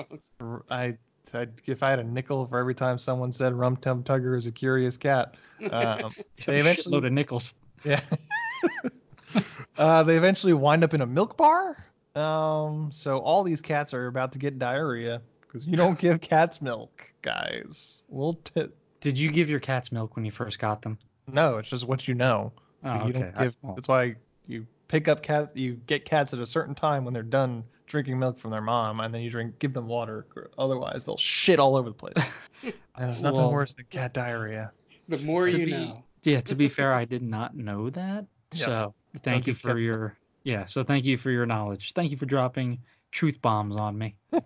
I, 0.71 0.97
I, 1.35 1.47
if 1.67 1.83
I 1.83 1.91
had 1.91 1.99
a 1.99 2.05
nickel 2.05 2.47
for 2.47 2.59
every 2.59 2.75
time 2.75 2.99
someone 2.99 3.31
said 3.33 3.53
Rum 3.55 3.77
Tum 3.77 4.03
Tugger 4.03 4.37
is 4.39 4.47
a 4.47 4.53
curious 4.53 4.97
cat, 4.97 5.35
um, 5.71 6.13
they 6.47 6.61
eventually, 6.61 6.93
Load 6.95 7.05
of 7.05 7.13
nickels. 7.13 7.53
yeah, 7.85 8.01
uh, 9.79 10.03
they 10.03 10.17
eventually 10.17 10.53
wind 10.53 10.85
up 10.85 10.95
in 10.95 11.01
a 11.01 11.07
milk 11.07 11.37
bar. 11.37 11.77
Um, 12.15 12.91
so 12.93 13.19
all 13.19 13.43
these 13.43 13.61
cats 13.61 13.93
are 13.93 14.07
about 14.07 14.33
to 14.33 14.39
get 14.39 14.59
diarrhea 14.59 15.21
because 15.41 15.67
you 15.67 15.77
don't 15.77 15.99
give 16.07 16.21
cats 16.21 16.63
milk, 16.63 17.13
guys. 17.23 18.03
Little 18.09 18.35
tit. 18.45 18.75
Did 19.01 19.19
you 19.19 19.31
give 19.31 19.49
your 19.51 19.61
cats 19.61 19.93
milk 19.93 20.17
when 20.17 20.25
you 20.25 20.31
first 20.31 20.59
got 20.59 20.81
them? 20.83 20.99
No, 21.31 21.59
it's 21.59 21.69
just 21.69 21.87
what 21.87 22.07
you 22.09 22.15
know. 22.15 22.53
Oh, 22.85 22.95
you 23.07 23.11
okay. 23.15 23.19
don't 23.21 23.37
I- 23.37 23.51
well, 23.63 23.75
That's 23.75 23.89
why 23.89 24.15
you 24.47 24.67
pick 24.89 25.09
up 25.09 25.23
cats. 25.23 25.51
You 25.55 25.75
get 25.87 26.05
cats 26.05 26.33
at 26.33 26.39
a 26.39 26.47
certain 26.47 26.75
time 26.75 27.05
when 27.05 27.13
they're 27.15 27.23
done 27.23 27.65
drinking 27.87 28.19
milk 28.19 28.39
from 28.39 28.51
their 28.51 28.61
mom, 28.63 29.01
and 29.01 29.13
then 29.13 29.21
you 29.23 29.31
drink, 29.31 29.59
give 29.59 29.73
them 29.75 29.87
water. 29.89 30.27
Otherwise, 30.59 31.05
they'll 31.05 31.17
shit 31.19 31.59
all 31.59 31.77
over 31.77 31.91
the 31.91 31.95
place. 31.95 32.15
and 32.63 32.73
there's 32.99 33.23
nothing 33.23 33.41
Well- 33.41 33.53
worse 33.53 33.75
than 33.75 33.87
cat 33.91 34.13
diarrhea. 34.15 34.71
The 35.09 35.19
more 35.19 35.47
you 35.49 35.67
be- 35.67 35.71
know. 35.73 36.03
yeah, 36.23 36.41
to 36.43 36.55
be 36.55 36.69
fair, 36.69 36.95
I 36.95 37.05
did 37.05 37.23
not 37.23 37.55
know 37.55 37.91
that. 37.91 38.25
Yes. 38.53 38.65
So 38.65 38.95
thank 39.23 39.47
you 39.47 39.53
you 39.53 39.55
for 39.55 39.79
your 39.79 40.17
yeah. 40.43 40.67
So 40.67 40.85
thank 40.85 41.05
you 41.05 41.17
for 41.17 41.31
your 41.31 41.47
knowledge. 41.47 41.93
Thank 41.95 42.11
you 42.11 42.17
for 42.17 42.27
dropping 42.27 42.79
truth 43.13 43.41
bombs 43.41 43.77
on 43.77 43.97
me. 43.97 44.17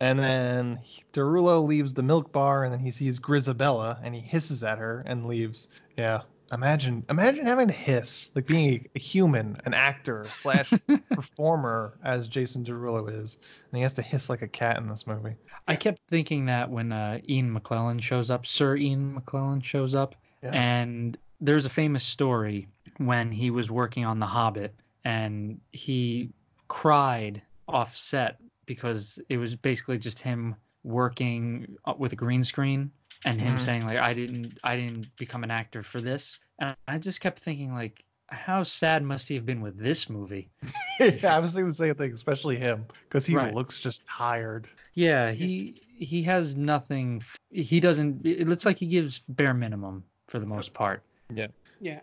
And 0.00 0.18
then 0.18 0.78
Derulo 1.12 1.66
leaves 1.66 1.92
the 1.92 2.02
milk 2.02 2.30
bar, 2.30 2.62
and 2.64 2.72
then 2.72 2.78
he 2.80 2.90
sees 2.92 3.18
Grisabella, 3.18 3.98
and 4.02 4.14
he 4.14 4.20
hisses 4.20 4.62
at 4.62 4.78
her 4.78 5.02
and 5.06 5.26
leaves. 5.26 5.68
Yeah. 5.96 6.22
Imagine, 6.52 7.04
imagine 7.10 7.44
having 7.44 7.66
to 7.66 7.74
hiss, 7.74 8.30
like 8.34 8.46
being 8.46 8.74
a, 8.74 8.86
a 8.94 8.98
human, 8.98 9.60
an 9.66 9.74
actor 9.74 10.26
slash 10.36 10.72
performer 11.10 11.98
as 12.04 12.26
Jason 12.28 12.64
Derulo 12.64 13.08
is, 13.22 13.38
and 13.70 13.76
he 13.76 13.82
has 13.82 13.92
to 13.94 14.02
hiss 14.02 14.30
like 14.30 14.40
a 14.42 14.48
cat 14.48 14.78
in 14.78 14.88
this 14.88 15.06
movie. 15.06 15.34
I 15.66 15.76
kept 15.76 15.98
thinking 16.08 16.46
that 16.46 16.70
when 16.70 16.92
uh, 16.92 17.18
Ian 17.28 17.52
McKellen 17.58 18.00
shows 18.00 18.30
up, 18.30 18.46
Sir 18.46 18.76
Ian 18.76 19.20
McKellen 19.20 19.62
shows 19.62 19.94
up, 19.96 20.14
Yeah. 20.42 20.50
and 20.52 21.18
there's 21.40 21.64
a 21.66 21.70
famous 21.70 22.04
story 22.04 22.68
when 22.98 23.32
he 23.32 23.50
was 23.50 23.70
working 23.70 24.04
on 24.04 24.18
The 24.18 24.26
Hobbit 24.26 24.74
and 25.04 25.60
he 25.72 26.30
cried 26.68 27.40
off 27.66 27.96
set 27.96 28.38
because 28.66 29.18
it 29.28 29.38
was 29.38 29.56
basically 29.56 29.98
just 29.98 30.18
him 30.18 30.54
working 30.84 31.76
uh, 31.84 31.94
with 31.96 32.12
a 32.12 32.16
green 32.16 32.44
screen 32.44 32.90
and 33.24 33.40
him 33.40 33.56
Mhm. 33.56 33.60
saying 33.60 33.84
like 33.86 33.98
I 33.98 34.14
didn't 34.14 34.58
I 34.62 34.76
didn't 34.76 35.06
become 35.16 35.42
an 35.44 35.50
actor 35.50 35.82
for 35.82 36.00
this 36.00 36.38
and 36.60 36.76
I 36.86 36.98
just 36.98 37.20
kept 37.20 37.40
thinking 37.40 37.74
like 37.74 38.04
how 38.28 38.62
sad 38.62 39.02
must 39.02 39.28
he 39.28 39.34
have 39.34 39.46
been 39.46 39.60
with 39.60 39.78
this 39.78 40.08
movie 40.10 40.50
yeah, 41.00 41.36
I 41.36 41.38
was 41.40 41.52
thinking 41.52 41.68
the 41.68 41.74
same 41.74 41.94
thing, 41.94 42.12
especially 42.12 42.56
him, 42.56 42.84
because 43.08 43.24
he 43.24 43.34
Right. 43.36 43.54
looks 43.54 43.78
just 43.78 44.02
tired. 44.06 44.66
Yeah, 44.94 45.30
he 45.30 45.80
he 45.96 46.22
has 46.24 46.56
nothing. 46.56 47.22
He 47.50 47.78
doesn't. 47.78 48.26
It 48.26 48.48
looks 48.48 48.64
like 48.66 48.78
he 48.78 48.86
gives 48.86 49.20
bare 49.28 49.54
minimum 49.54 50.02
for 50.26 50.40
the 50.40 50.46
most 50.46 50.74
part. 50.74 51.02
Yeah. 51.32 51.46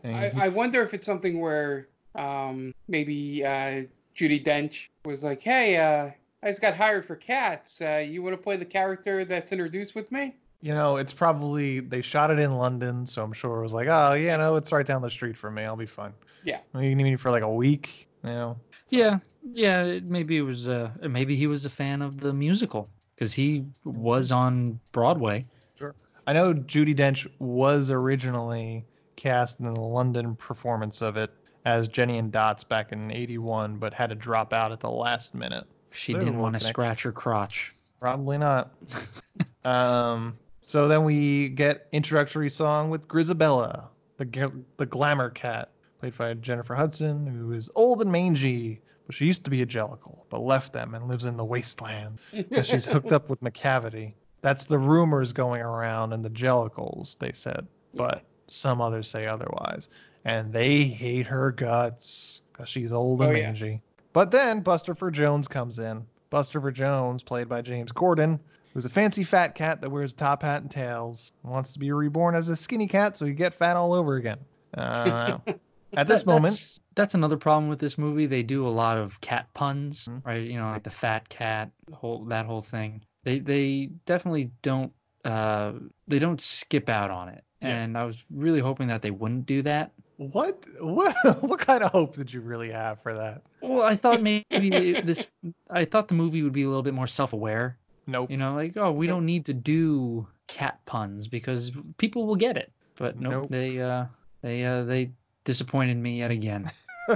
And 0.03 0.15
I, 0.15 0.29
he- 0.29 0.41
I 0.41 0.47
wonder 0.49 0.81
if 0.81 0.93
it's 0.93 1.05
something 1.05 1.39
where 1.39 1.87
um 2.15 2.73
maybe 2.87 3.43
uh 3.43 3.83
Judi 4.15 4.43
Dench 4.43 4.87
was 5.05 5.23
like, 5.23 5.41
Hey, 5.41 5.77
uh 5.77 6.11
I 6.43 6.49
just 6.49 6.61
got 6.61 6.75
hired 6.75 7.05
for 7.05 7.15
cats. 7.15 7.81
Uh, 7.81 8.05
you 8.07 8.21
want 8.21 8.33
to 8.33 8.41
play 8.41 8.55
the 8.55 8.65
character 8.65 9.25
that's 9.25 9.51
introduced 9.51 9.95
with 9.95 10.11
me? 10.11 10.35
You 10.61 10.73
know, 10.75 10.97
it's 10.97 11.11
probably 11.13 11.79
they 11.79 12.01
shot 12.01 12.29
it 12.29 12.37
in 12.37 12.55
London, 12.55 13.07
so 13.07 13.23
I'm 13.23 13.33
sure 13.33 13.59
it 13.59 13.63
was 13.63 13.73
like, 13.73 13.87
oh 13.87 14.13
yeah, 14.13 14.37
no, 14.37 14.55
it's 14.55 14.71
right 14.71 14.85
down 14.85 15.01
the 15.01 15.09
street 15.09 15.35
from 15.37 15.55
me. 15.55 15.63
I'll 15.63 15.75
be 15.75 15.85
fine. 15.87 16.13
Yeah. 16.43 16.59
You 16.75 16.95
need 16.95 17.03
me 17.03 17.15
for 17.15 17.31
like 17.31 17.41
a 17.41 17.51
week, 17.51 18.07
you 18.23 18.29
know. 18.29 18.57
Yeah, 18.89 19.17
yeah. 19.53 19.99
Maybe 20.03 20.37
it 20.37 20.43
was. 20.43 20.67
Uh, 20.67 20.91
maybe 21.09 21.35
he 21.35 21.47
was 21.47 21.65
a 21.65 21.69
fan 21.69 22.03
of 22.03 22.19
the 22.19 22.31
musical 22.31 22.89
because 23.15 23.33
he 23.33 23.65
was 23.83 24.31
on 24.31 24.79
Broadway. 24.91 25.45
Sure. 25.79 25.95
I 26.27 26.33
know 26.33 26.53
Judi 26.53 26.95
Dench 26.95 27.27
was 27.39 27.89
originally 27.89 28.85
cast 29.15 29.59
in 29.59 29.73
the 29.73 29.79
London 29.79 30.35
performance 30.35 31.01
of 31.01 31.17
it 31.17 31.31
as 31.65 31.87
Jennyanydots 31.87 32.67
back 32.67 32.91
in 32.91 33.11
'81, 33.11 33.77
but 33.77 33.93
had 33.93 34.09
to 34.09 34.15
drop 34.15 34.53
out 34.53 34.71
at 34.71 34.79
the 34.79 34.89
last 34.89 35.33
minute. 35.33 35.65
She 35.91 36.13
They're 36.13 36.21
didn't 36.21 36.39
want 36.39 36.59
to 36.59 36.65
scratch 36.65 37.03
her 37.03 37.11
crotch. 37.11 37.73
Probably 37.99 38.37
not. 38.37 38.71
um, 39.65 40.37
so 40.61 40.87
then 40.87 41.03
we 41.03 41.49
get 41.49 41.87
introductory 41.91 42.49
song 42.49 42.89
with 42.89 43.07
Grisabella, 43.07 43.87
the 44.17 44.51
the 44.77 44.85
glamour 44.85 45.29
cat, 45.29 45.69
played 45.99 46.17
by 46.17 46.33
Jennifer 46.35 46.75
Hudson, 46.75 47.25
who 47.25 47.53
is 47.53 47.69
old 47.75 48.01
and 48.01 48.11
mangy, 48.11 48.81
but 49.05 49.15
she 49.15 49.25
used 49.25 49.43
to 49.45 49.49
be 49.49 49.61
a 49.61 49.65
Jellicle, 49.65 50.25
but 50.29 50.39
left 50.39 50.73
them 50.73 50.95
and 50.95 51.07
lives 51.07 51.25
in 51.25 51.37
the 51.37 51.45
wasteland 51.45 52.19
because 52.31 52.67
she's 52.67 52.85
hooked 52.85 53.11
up 53.11 53.29
with 53.29 53.41
Macavity. 53.41 54.13
That's 54.41 54.65
the 54.65 54.77
rumors 54.77 55.33
going 55.33 55.61
around 55.61 56.13
and 56.13 56.23
the 56.23 56.29
Jellicles, 56.29 57.17
they 57.19 57.31
said. 57.31 57.67
But 57.93 58.23
some 58.47 58.81
others 58.81 59.07
say 59.09 59.25
otherwise. 59.27 59.89
And 60.25 60.51
they 60.51 60.83
hate 60.83 61.27
her 61.27 61.51
guts 61.51 62.41
because 62.51 62.69
she's 62.69 62.91
old 62.93 63.21
and 63.21 63.31
Oh, 63.31 63.35
yeah. 63.35 63.43
mangy. 63.51 63.81
But 64.13 64.31
then 64.31 64.63
Bustopher 64.63 65.11
Jones 65.11 65.47
comes 65.47 65.77
in. 65.79 66.05
Bustopher 66.31 66.73
Jones, 66.73 67.21
played 67.21 67.47
by 67.47 67.61
James 67.61 67.91
Corden, 67.91 68.39
who's 68.73 68.85
a 68.85 68.89
fancy 68.89 69.23
fat 69.23 69.55
cat 69.55 69.81
that 69.81 69.89
wears 69.89 70.13
a 70.13 70.15
top 70.15 70.41
hat 70.41 70.61
and 70.63 70.71
tails, 70.71 71.31
and 71.43 71.51
wants 71.51 71.73
to 71.73 71.79
be 71.79 71.91
reborn 71.91 72.35
as 72.35 72.49
a 72.49 72.55
skinny 72.55 72.87
cat 72.87 73.15
so 73.15 73.25
he 73.25 73.33
get 73.33 73.53
fat 73.53 73.75
all 73.77 73.93
over 73.93 74.15
again. 74.15 74.39
Uh, 74.75 75.37
at 75.95 76.07
this 76.07 76.23
That- 76.23 76.25
moment, 76.27 76.53
that's, 76.55 76.79
that's 76.95 77.13
another 77.13 77.37
problem 77.37 77.69
with 77.69 77.79
this 77.79 77.97
movie. 77.97 78.25
They 78.25 78.43
do 78.43 78.67
a 78.67 78.69
lot 78.69 78.97
of 78.97 79.21
cat 79.21 79.47
puns, 79.53 80.05
Mhm. 80.05 80.25
right? 80.25 80.41
You 80.41 80.57
know, 80.57 80.71
like 80.71 80.83
the 80.83 80.89
fat 80.89 81.29
cat, 81.29 81.69
whole 81.93 82.25
that 82.25 82.45
whole 82.47 82.61
thing. 82.61 83.01
They 83.23 83.39
they 83.39 83.91
definitely 84.05 84.51
don't 84.61 84.91
uh 85.23 85.73
they 86.07 86.19
don't 86.19 86.41
skip 86.41 86.89
out 86.89 87.11
on 87.11 87.29
it. 87.29 87.43
Yeah. 87.61 87.69
And 87.69 87.97
I 87.97 88.03
was 88.03 88.23
really 88.29 88.59
hoping 88.59 88.87
that 88.87 89.01
they 89.01 89.11
wouldn't 89.11 89.45
do 89.45 89.61
that. 89.63 89.91
what 90.17 90.63
what 90.81 91.15
what 91.41 91.59
kind 91.59 91.83
of 91.83 91.91
hope 91.91 92.15
did 92.15 92.31
you 92.33 92.41
really 92.41 92.71
have 92.71 93.01
for 93.01 93.13
that? 93.15 93.41
Well, 93.61 93.81
I 93.81 93.95
thought 93.95 94.21
maybe 94.21 94.45
this 95.01 95.25
I 95.69 95.85
thought 95.85 96.07
the 96.07 96.13
movie 96.15 96.43
would 96.43 96.53
be 96.53 96.63
a 96.63 96.67
little 96.67 96.83
bit 96.83 96.93
more 96.93 97.07
self-aware. 97.07 97.77
Nope. 98.07 98.29
You 98.29 98.37
know, 98.37 98.53
like 98.55 98.77
oh, 98.77 98.91
we 98.91 99.07
don't 99.07 99.25
need 99.25 99.45
to 99.45 99.53
do 99.53 100.27
cat 100.47 100.79
puns 100.85 101.27
because 101.27 101.71
people 101.97 102.27
will 102.27 102.35
get 102.35 102.55
it. 102.57 102.71
But 102.97 103.19
nope, 103.19 103.31
Nope. 103.33 103.47
they 103.49 103.79
uh 103.81 104.05
they 104.41 104.63
uh 104.63 104.83
they 104.83 105.11
disappointed 105.43 105.97
me 105.97 106.19
yet 106.19 106.31
again. 106.31 106.71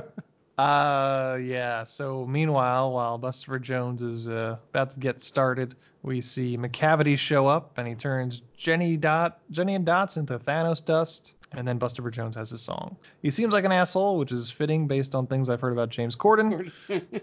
Uh, 0.57 1.37
yeah. 1.41 1.85
So 1.85 2.25
meanwhile, 2.25 2.91
while 2.91 3.17
Buster 3.17 3.57
Jones 3.59 4.01
is 4.01 4.27
uh, 4.27 4.57
about 4.71 4.91
to 4.91 4.99
get 4.99 5.21
started, 5.21 5.75
we 6.03 6.21
see 6.21 6.57
Macavity 6.57 7.17
show 7.17 7.47
up, 7.47 7.77
and 7.77 7.87
he 7.87 7.95
turns 7.95 8.41
Jenny 8.57 8.97
Dot, 8.97 9.39
Jennyanydots 9.51 10.17
into 10.17 10.39
Thanos 10.39 10.83
dust. 10.83 11.35
And 11.51 11.67
then 11.67 11.79
Buster 11.79 12.07
Jones 12.11 12.35
has 12.35 12.51
his 12.51 12.61
song. 12.61 12.95
He 13.23 13.31
seems 13.31 13.53
like 13.53 13.65
an 13.65 13.71
asshole, 13.71 14.19
which 14.19 14.31
is 14.31 14.51
fitting 14.51 14.87
based 14.87 15.15
on 15.15 15.25
things 15.25 15.49
I've 15.49 15.59
heard 15.59 15.73
about 15.73 15.89
James 15.89 16.15
Corden. 16.15 16.71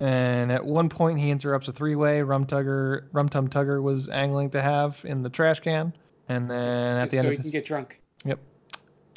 And 0.00 0.50
at 0.50 0.64
one 0.64 0.88
point, 0.88 1.18
he 1.18 1.30
interrupts 1.30 1.68
a 1.68 1.72
three-way 1.72 2.22
Rum 2.22 2.46
Tugger, 2.46 3.04
Rum 3.12 3.28
Tum 3.28 3.48
Tugger 3.48 3.82
was 3.82 4.08
angling 4.08 4.50
to 4.50 4.60
have 4.60 5.00
in 5.04 5.22
the 5.22 5.30
trash 5.30 5.60
can. 5.60 5.92
And 6.28 6.50
then 6.50 6.98
at 6.98 7.04
Just 7.04 7.12
the 7.12 7.18
end 7.18 7.26
so 7.26 7.30
he 7.30 7.36
can 7.38 7.50
get 7.50 7.64
drunk. 7.64 8.00
Yep. 8.24 8.38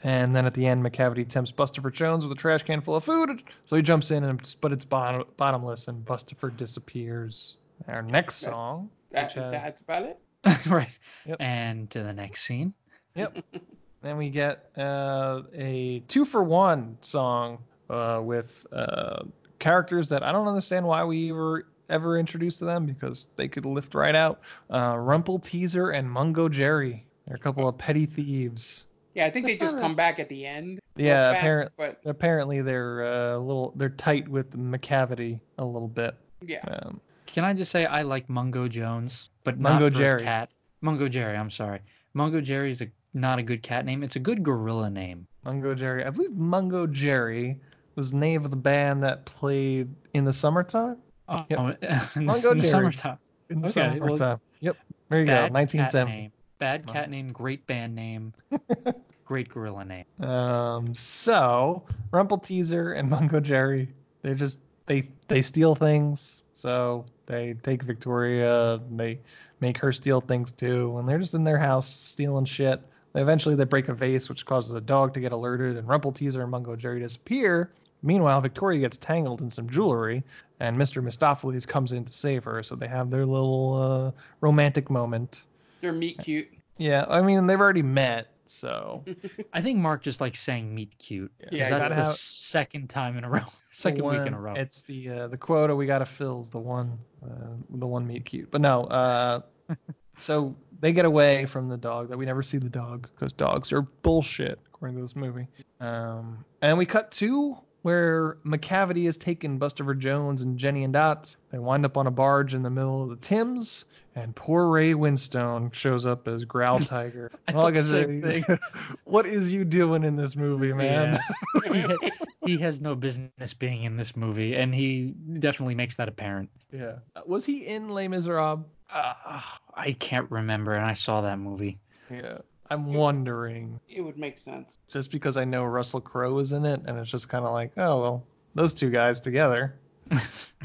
And 0.04 0.36
then 0.36 0.46
at 0.46 0.54
the 0.54 0.66
end, 0.66 0.86
Macavity 0.86 1.28
tempts 1.28 1.52
Bustopher 1.52 1.92
Jones 1.92 2.24
with 2.24 2.38
a 2.38 2.40
trash 2.40 2.64
can 2.64 2.82
full 2.82 2.96
of 2.96 3.04
food. 3.04 3.44
So 3.66 3.76
he 3.76 3.82
jumps 3.82 4.12
in, 4.12 4.24
and 4.24 4.56
but 4.62 4.72
it's 4.72 4.86
bottom, 4.86 5.26
bottomless, 5.38 5.88
and 5.88 6.06
Bustopher 6.06 6.56
disappears. 6.56 7.58
Our 7.88 8.02
next 8.02 8.42
That's- 8.42 8.54
song. 8.56 8.90
That, 9.12 9.30
which, 9.34 9.38
uh, 9.38 9.52
that's 9.52 9.82
about 9.82 10.04
it. 10.04 10.20
right. 10.68 10.90
Yep. 11.26 11.38
And 11.40 11.90
to 11.92 12.04
the 12.04 12.12
next 12.14 12.44
scene. 12.44 12.74
Yep. 13.16 13.38
then 14.02 14.18
we 14.18 14.30
get 14.30 14.70
uh, 14.78 15.44
a 15.56 16.00
two 16.10 16.26
for 16.26 16.44
one 16.44 16.98
song 17.02 17.60
uh, 17.90 18.20
with 18.22 18.66
uh, 18.74 19.24
characters 19.60 20.10
that 20.10 20.24
I 20.24 20.32
don't 20.34 20.48
understand 20.48 20.86
why 20.86 21.04
we 21.06 21.32
were 21.32 21.68
ever 21.90 22.20
introduced 22.20 22.60
to 22.60 22.66
them 22.66 22.86
because 22.86 23.28
they 23.38 23.48
could 23.48 23.66
lift 23.66 23.96
right 23.96 24.14
out. 24.14 24.42
Uh, 24.70 24.96
Rumpleteazer 24.96 25.98
and 25.98 26.10
Mungo 26.12 26.50
Jerry. 26.50 27.06
They're 27.26 27.38
a 27.38 27.40
couple 27.40 27.66
of 27.68 27.78
petty 27.78 28.06
thieves. 28.06 28.88
Yeah, 29.16 29.26
I 29.26 29.32
think 29.32 29.48
they 29.48 29.56
just 29.56 29.76
not 29.76 29.80
a- 29.80 29.82
come 29.82 29.96
back 29.96 30.20
at 30.20 30.28
the 30.30 30.46
end. 30.46 30.80
Yeah, 30.98 31.30
real 31.30 31.34
fast, 31.34 31.40
apparent- 31.40 31.72
But 31.78 32.02
Apparently 32.06 32.62
they're 32.62 33.06
uh, 33.06 33.38
a 33.38 33.40
little 33.40 33.74
they're 33.78 33.90
tight 33.90 34.28
with 34.28 34.52
Macavity 34.52 35.40
a 35.58 35.66
little 35.66 35.88
bit. 35.88 36.14
yeah, 36.46 36.60
Um, 36.68 37.00
Can 37.28 37.44
I 37.44 37.54
just 37.54 37.72
say 37.72 37.86
I 37.86 38.02
like 38.02 38.30
Mungo 38.30 38.68
Jones, 38.68 39.30
but 39.44 39.60
Mungo 39.60 39.86
not 39.86 39.94
for 39.94 40.00
Jerry. 40.00 40.22
a 40.22 40.26
cat. 40.26 40.50
Mungo 40.82 41.08
Jerry, 41.08 41.38
I'm 41.38 41.50
sorry. 41.52 41.80
Mungo 42.14 42.42
Jerry 42.42 42.72
is 42.72 42.82
a 42.82 42.88
not 43.14 43.40
a 43.40 43.44
good 43.44 43.62
cat 43.64 43.86
name. 43.86 44.04
It's 44.04 44.16
a 44.16 44.20
good 44.20 44.44
gorilla 44.44 44.90
name. 44.90 45.28
Mungo 45.46 45.74
Jerry. 45.76 46.04
I 46.04 46.10
believe 46.10 46.32
Mungo 46.32 46.88
Jerry 46.88 47.60
was 47.96 48.12
the 48.12 48.18
name 48.18 48.44
of 48.46 48.52
the 48.52 48.58
band 48.58 49.04
that 49.04 49.26
played 49.26 49.90
in 50.14 50.24
the 50.26 50.34
summertime. 50.34 50.98
Oh, 51.30 51.46
Yep. 51.50 51.84
in, 52.16 52.26
Mungo 52.26 52.42
the, 52.42 52.52
in 52.52 52.58
the 52.60 52.68
summertime. 52.68 53.18
In 53.50 53.62
the 53.62 53.68
Okay, 53.70 54.00
well, 54.00 54.16
summertime. 54.18 54.40
yep. 54.60 54.78
There 55.10 55.20
you 55.22 55.26
go. 55.26 55.32
Bad 55.32 55.42
cat 55.48 55.52
1970. 55.54 56.12
name. 56.12 56.32
Bad 56.60 56.88
cat 56.88 57.10
name. 57.10 57.32
Great 57.32 57.66
band 57.68 57.96
name. 57.96 58.34
great 59.26 59.50
gorilla 59.50 59.86
name. 59.86 60.06
Um, 60.28 60.96
so 60.96 61.86
Rumpleteazer 62.12 62.98
and 62.98 63.10
Mungo 63.10 63.40
Jerry, 63.40 63.90
they 64.22 64.34
just 64.34 64.60
they 64.86 65.10
they 65.28 65.42
steal 65.42 65.76
things. 65.76 66.44
So 66.58 67.06
they 67.28 67.54
take 67.62 67.84
Victoria, 67.84 68.82
they 68.90 69.20
make 69.60 69.78
her 69.78 69.92
steal 69.92 70.22
things 70.22 70.52
too, 70.52 70.98
and 70.98 71.08
they're 71.08 71.20
just 71.20 71.36
in 71.36 71.44
their 71.44 71.60
house 71.60 71.88
stealing 71.88 72.46
shit. 72.46 72.82
They 73.14 73.22
eventually 73.22 73.54
they 73.54 73.64
break 73.64 73.90
a 73.90 73.94
vase, 73.94 74.28
which 74.28 74.44
causes 74.46 74.74
a 74.74 74.82
dog 74.82 75.14
to 75.14 75.20
get 75.20 75.32
alerted, 75.32 75.78
and 75.78 75.88
Rumpleteazer 75.88 76.42
and 76.42 76.50
Mungo 76.50 76.76
Jerry 76.76 77.00
disappear. 77.00 77.72
Meanwhile, 78.02 78.42
Victoria 78.42 78.80
gets 78.80 78.98
tangled 78.98 79.42
in 79.42 79.52
some 79.52 79.70
jewelry, 79.70 80.24
and 80.60 80.76
Mr. 80.78 81.04
Mistoffelees 81.04 81.68
comes 81.68 81.92
in 81.92 82.06
to 82.06 82.14
save 82.14 82.44
her. 82.46 82.64
So 82.64 82.76
they 82.76 82.88
have 82.88 83.12
their 83.12 83.26
little 83.26 83.76
uh, 84.16 84.22
romantic 84.42 84.90
moment. 84.90 85.44
they're 85.82 85.94
meet 85.94 86.18
cute. 86.18 86.48
Yeah, 86.78 87.06
I 87.08 87.22
mean 87.22 87.46
they've 87.46 87.60
already 87.60 87.84
met, 87.84 88.28
so 88.50 89.04
I 89.54 89.62
think 89.62 89.80
Mark 89.80 90.04
just 90.04 90.22
likes 90.22 90.40
saying 90.40 90.74
meet 90.74 90.98
cute. 90.98 91.32
Yeah, 91.52 91.70
that's 91.70 91.90
the 91.90 91.96
have- 91.96 92.14
second 92.14 92.90
time 92.90 93.18
in 93.18 93.24
a 93.24 93.30
row. 93.30 93.46
Second 93.72 94.06
week 94.06 94.26
in 94.26 94.34
a 94.34 94.40
row. 94.40 94.56
It's 94.56 94.82
the 94.84 95.10
uh, 95.10 95.28
the 95.28 95.38
quota 95.38 95.76
we 95.76 95.86
gotta 95.86 96.06
fill 96.06 96.42
is 96.42 96.50
the 96.50 96.58
one 96.58 96.98
uh, 97.24 97.54
the 97.70 97.86
one 97.86 98.08
meet 98.08 98.26
cute. 98.26 98.50
But 98.50 98.62
no, 98.62 98.86
uh, 98.86 99.42
so 100.18 100.56
they 100.80 100.92
get 100.92 101.06
away 101.06 101.46
from 101.46 101.70
the 101.70 101.78
dog. 101.78 102.10
That 102.10 102.18
we 102.18 102.26
never 102.26 102.42
see 102.42 102.58
the 102.58 102.70
dog 102.70 103.08
because 103.14 103.34
dogs 103.34 103.72
are 103.72 103.84
bullshit 103.84 104.60
according 104.66 104.98
to 104.98 105.04
this 105.04 105.16
movie. 105.16 105.48
Um, 105.80 106.44
and 106.64 106.76
we 106.76 106.88
cut 106.88 107.12
to 107.12 107.58
where 107.84 108.38
Macavity 108.46 109.06
has 109.06 109.18
taken 109.18 109.60
Bustopher 109.60 109.98
Jones 109.98 110.42
and 110.42 110.60
Jennyanydots. 110.60 111.38
They 111.52 111.60
wind 111.60 111.86
up 111.86 111.98
on 111.98 112.08
a 112.08 112.12
barge 112.12 112.54
in 112.54 112.62
the 112.64 112.70
middle 112.70 113.04
of 113.04 113.10
the 113.10 113.16
Thames. 113.16 113.86
And 114.18 114.36
poor 114.36 114.68
Ray 114.68 114.94
Winstone 114.94 115.72
shows 115.74 116.08
up 116.08 116.28
as 116.28 116.44
Growl 116.44 116.80
Tiger. 116.82 117.32
I 117.48 117.54
Well, 117.54 117.64
like 117.66 117.76
I 117.76 117.82
thought 117.82 118.22
the 118.22 118.32
same 118.32 118.60
what 119.04 119.28
is 119.28 119.54
you 119.54 119.64
doing 119.64 120.04
in 120.04 120.16
this 120.16 120.36
movie, 120.36 120.74
man? 120.74 121.20
Yeah. 121.64 121.94
he, 122.42 122.54
he 122.54 122.58
has 122.58 122.82
no 122.82 122.96
business 122.96 123.54
being 123.54 123.84
in 123.84 123.96
this 123.96 124.16
movie, 124.16 124.56
and 124.56 124.74
he 124.74 125.14
definitely 125.40 125.76
makes 125.76 125.98
that 125.98 126.08
apparent. 126.10 126.50
Yeah. 126.72 126.96
Uh, 127.16 127.22
Was 127.28 127.46
he 127.46 127.68
in 127.68 127.90
Les 127.90 128.08
Miserables? 128.08 128.66
Uh, 128.92 129.42
I 129.76 129.92
can't 130.00 130.32
remember, 130.32 130.74
and 130.74 130.86
I 130.86 130.94
saw 130.96 131.22
that 131.22 131.38
movie. 131.38 131.78
Yeah. 132.10 132.40
I'm 132.72 132.94
wondering, 132.94 133.80
It 133.88 134.02
would 134.02 134.18
make 134.18 134.40
sense. 134.40 134.80
just 134.92 135.12
because 135.12 135.38
I 135.38 135.46
know 135.46 135.64
Russell 135.64 136.02
Crowe 136.02 136.40
is 136.40 136.54
in 136.54 136.66
it, 136.66 136.82
and 136.86 136.98
it's 136.98 137.10
just 137.12 137.30
kind 137.30 137.46
of 137.46 137.54
like, 137.54 137.72
oh 137.78 138.02
well, 138.02 138.26
those 138.56 138.74
two 138.74 138.90
guys 138.90 139.20
together, 139.22 139.76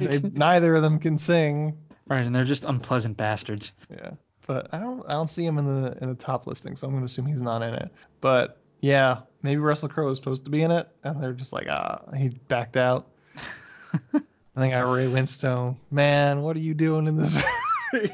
they, 0.00 0.18
neither 0.32 0.74
of 0.74 0.82
them 0.82 0.98
can 0.98 1.18
sing. 1.18 1.76
Right, 2.12 2.26
and 2.26 2.34
they're 2.34 2.44
just 2.44 2.64
unpleasant 2.64 3.16
bastards. 3.16 3.72
Yeah. 3.90 4.10
But 4.46 4.68
I 4.74 4.78
don't, 4.80 5.02
I 5.08 5.12
don't 5.12 5.30
see 5.30 5.46
him 5.46 5.56
in 5.58 5.66
the 5.66 5.96
in 6.02 6.08
the 6.08 6.14
top 6.14 6.46
listing, 6.46 6.76
so 6.76 6.86
I'm 6.86 6.92
gonna 6.92 7.06
assume 7.06 7.26
he's 7.26 7.40
not 7.42 7.62
in 7.62 7.72
it. 7.74 7.90
But 8.20 8.58
yeah, 8.80 9.20
maybe 9.42 9.60
Russell 9.60 9.88
Crowe 9.88 10.06
was 10.08 10.18
supposed 10.18 10.44
to 10.44 10.50
be 10.50 10.62
in 10.62 10.70
it, 10.70 10.88
and 11.04 11.22
they're 11.22 11.32
just 11.32 11.52
like, 11.52 11.68
ah, 11.70 12.02
he 12.16 12.28
backed 12.48 12.76
out. 12.76 13.08
I 14.14 14.60
think 14.60 14.74
I 14.74 14.80
Ray 14.80 15.06
Winstone. 15.06 15.76
Man, 15.90 16.42
what 16.42 16.56
are 16.56 16.60
you 16.60 16.74
doing 16.74 17.06
in 17.06 17.16
this? 17.16 17.34
movie? 17.92 18.12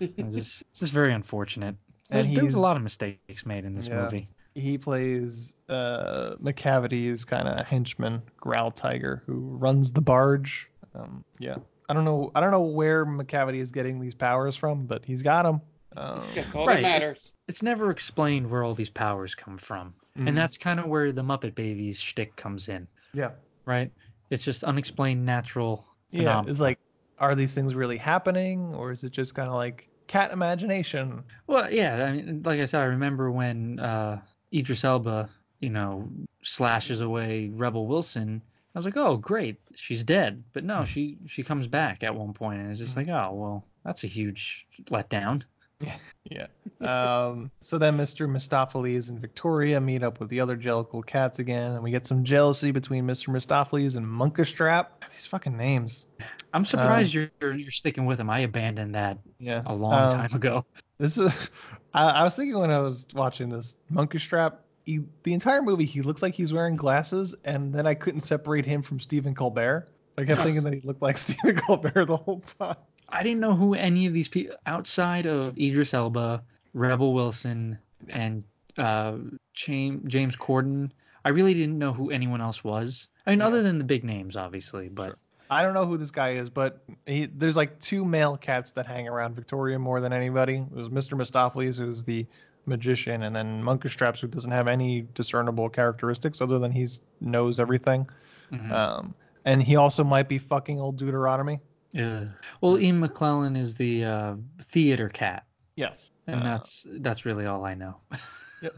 It's 0.00 0.34
just, 0.34 0.62
it's 0.70 0.80
just 0.80 0.92
very 0.92 1.12
unfortunate. 1.12 1.76
And 2.10 2.26
There's, 2.26 2.36
there's 2.36 2.54
a 2.54 2.60
lot 2.60 2.76
of 2.76 2.82
mistakes 2.82 3.46
made 3.46 3.64
in 3.64 3.74
this 3.74 3.86
Yeah. 3.88 4.02
movie. 4.02 4.28
he 4.54 4.76
plays 4.78 5.54
uh, 5.68 6.34
Macavity's 6.40 7.24
kind 7.24 7.46
of 7.48 7.66
henchman, 7.66 8.20
Growltiger, 8.42 9.20
who 9.26 9.34
runs 9.58 9.92
the 9.92 10.00
barge. 10.00 10.68
Um, 10.94 11.24
yeah, 11.38 11.56
I 11.90 11.92
don't 11.92 12.04
know. 12.04 12.30
I 12.36 12.40
don't 12.40 12.52
know 12.52 12.62
where 12.62 13.04
Macavity 13.04 13.58
is 13.58 13.72
getting 13.72 14.00
these 14.00 14.14
powers 14.14 14.54
from, 14.54 14.86
but 14.86 15.04
he's 15.04 15.22
got 15.24 15.42
them. 15.42 15.60
Um, 15.96 16.22
That's 16.36 16.54
all 16.54 16.64
Right. 16.64 16.76
that 16.76 17.00
matters. 17.00 17.34
It's 17.48 17.64
never 17.64 17.90
explained 17.90 18.48
where 18.48 18.62
all 18.62 18.74
these 18.74 18.88
powers 18.88 19.34
come 19.34 19.58
from, 19.58 19.92
Mhm. 20.16 20.28
and 20.28 20.38
that's 20.38 20.56
kind 20.56 20.78
of 20.78 20.86
where 20.86 21.10
the 21.10 21.22
Muppet 21.22 21.56
Babies 21.56 21.98
shtick 21.98 22.36
comes 22.36 22.68
in, 22.68 22.86
yeah, 23.12 23.32
right? 23.64 23.90
It's 24.30 24.44
just 24.44 24.62
unexplained 24.62 25.26
natural 25.26 25.84
yeah. 26.12 26.20
phenomena. 26.20 26.50
It's 26.52 26.60
like, 26.60 26.78
are 27.18 27.34
these 27.34 27.54
things 27.54 27.74
really 27.74 27.96
happening, 27.96 28.72
or 28.72 28.92
is 28.92 29.02
it 29.02 29.10
just 29.10 29.34
kind 29.34 29.48
of 29.48 29.56
like 29.56 29.88
cat 30.06 30.30
imagination? 30.30 31.24
Well, 31.48 31.72
yeah, 31.72 32.04
I 32.04 32.12
mean, 32.12 32.42
like 32.44 32.60
I 32.60 32.66
said, 32.66 32.82
I 32.82 32.84
remember 32.84 33.32
when 33.32 33.80
uh, 33.80 34.20
Idris 34.54 34.84
Elba, 34.84 35.28
you 35.58 35.70
know, 35.70 36.08
slashes 36.42 37.00
away 37.00 37.48
Rebel 37.48 37.88
Wilson. 37.88 38.42
I 38.74 38.78
was 38.78 38.84
like, 38.84 38.96
oh, 38.96 39.16
great, 39.16 39.56
she's 39.74 40.04
dead. 40.04 40.44
But 40.52 40.64
no, 40.64 40.84
she 40.84 41.18
she 41.26 41.42
comes 41.42 41.66
back 41.66 42.02
at 42.02 42.14
one 42.14 42.32
point, 42.32 42.60
and 42.60 42.70
it's 42.70 42.78
just 42.78 42.96
like, 42.96 43.08
oh, 43.08 43.30
well, 43.34 43.64
that's 43.84 44.04
a 44.04 44.06
huge 44.06 44.66
letdown. 44.90 45.42
Yeah. 45.80 45.96
yeah. 46.24 46.46
Um, 46.82 47.50
so 47.62 47.78
then 47.78 47.96
Mr. 47.96 48.28
Mistoffelees 48.28 49.08
and 49.08 49.18
Victoria 49.18 49.80
meet 49.80 50.02
up 50.02 50.20
with 50.20 50.28
the 50.28 50.40
other 50.40 50.56
Jellicle 50.56 51.04
cats 51.06 51.38
again, 51.38 51.72
and 51.72 51.82
we 51.82 51.90
get 51.90 52.06
some 52.06 52.22
jealousy 52.22 52.70
between 52.70 53.06
Mr. 53.06 53.28
Mistoffelees 53.30 53.96
and 53.96 54.06
Munkustrap. 54.06 54.86
these 55.14 55.24
fucking 55.26 55.56
names. 55.56 56.04
I'm 56.52 56.66
surprised 56.66 57.14
you're 57.14 57.30
you're 57.40 57.70
sticking 57.70 58.04
with 58.06 58.20
him. 58.20 58.28
I 58.28 58.40
abandoned 58.40 58.94
that 58.94 59.18
Yeah. 59.38 59.62
a 59.66 59.74
long 59.74 59.94
Um, 59.94 60.10
time 60.10 60.34
ago. 60.34 60.64
This 60.98 61.16
is. 61.16 61.32
I, 61.94 62.04
I 62.10 62.22
was 62.24 62.36
thinking 62.36 62.58
when 62.58 62.70
I 62.70 62.78
was 62.80 63.06
watching 63.14 63.48
this 63.48 63.74
monkey 63.88 64.18
strap. 64.18 64.60
He, 64.84 65.00
the 65.22 65.34
entire 65.34 65.62
movie, 65.62 65.84
he 65.84 66.02
looks 66.02 66.22
like 66.22 66.34
he's 66.34 66.52
wearing 66.52 66.76
glasses, 66.76 67.34
and 67.44 67.72
then 67.72 67.86
I 67.86 67.94
couldn't 67.94 68.22
separate 68.22 68.66
him 68.66 68.82
from 68.82 69.00
Stephen 69.00 69.34
Colbert. 69.34 69.88
I 70.18 70.24
kept 70.24 70.40
thinking 70.42 70.64
that 70.64 70.72
he 70.72 70.80
looked 70.80 71.02
like 71.02 71.18
Stephen 71.18 71.56
Colbert 71.56 72.06
the 72.06 72.16
whole 72.16 72.40
time. 72.40 72.76
I 73.08 73.22
didn't 73.22 73.40
know 73.40 73.54
who 73.54 73.74
any 73.74 74.06
of 74.06 74.12
these 74.12 74.28
people 74.28 74.56
outside 74.66 75.26
of 75.26 75.58
Idris 75.58 75.94
Elba, 75.94 76.42
Rebel 76.72 77.12
Wilson, 77.12 77.78
and 78.08 78.44
uh, 78.78 79.16
James 79.52 80.02
James 80.06 80.36
Corden. 80.36 80.90
I 81.24 81.30
really 81.30 81.54
didn't 81.54 81.78
know 81.78 81.92
who 81.92 82.10
anyone 82.10 82.40
else 82.40 82.64
was. 82.64 83.08
I 83.26 83.30
mean, 83.30 83.42
other 83.42 83.62
than 83.62 83.78
the 83.78 83.84
big 83.84 84.04
names, 84.04 84.36
obviously. 84.36 84.88
But 84.88 85.16
I 85.50 85.62
don't 85.62 85.74
know 85.74 85.84
who 85.84 85.98
this 85.98 86.10
guy 86.10 86.34
is, 86.34 86.48
but 86.48 86.82
he, 87.06 87.26
there's 87.26 87.56
like 87.56 87.80
two 87.80 88.04
male 88.04 88.36
cats 88.36 88.70
that 88.72 88.86
hang 88.86 89.08
around 89.08 89.34
Victoria 89.34 89.78
more 89.78 90.00
than 90.00 90.12
anybody. 90.12 90.56
It 90.56 90.72
was 90.72 90.88
Mr. 90.88 91.18
Mistoffelees, 91.18 91.78
who's 91.78 92.04
the 92.04 92.26
magician, 92.66 93.22
and 93.24 93.34
then 93.34 93.62
Monkish 93.62 93.92
Straps, 93.94 94.20
who 94.20 94.28
doesn't 94.28 94.50
have 94.50 94.68
any 94.68 95.06
discernible 95.14 95.68
characteristics 95.68 96.40
other 96.40 96.58
than 96.58 96.72
he 96.72 96.86
knows 97.20 97.58
everything. 97.60 98.08
mhm. 98.52 98.70
Um, 98.70 99.14
and 99.44 99.62
he 99.62 99.76
also 99.76 100.04
might 100.04 100.28
be 100.28 100.38
fucking 100.38 100.78
old 100.80 100.96
Deuteronomy. 100.98 101.60
Uh, 101.98 102.26
well, 102.60 102.78
Ian 102.78 103.00
McKellen 103.00 103.56
is 103.56 103.74
the 103.74 104.04
uh, 104.04 104.34
theater 104.70 105.08
cat, 105.08 105.44
Yes. 105.76 106.12
and 106.26 106.40
Uh, 106.40 106.44
that's 106.44 106.86
that's 106.98 107.24
really 107.24 107.46
all 107.46 107.64
I 107.64 107.74
know. 107.74 107.96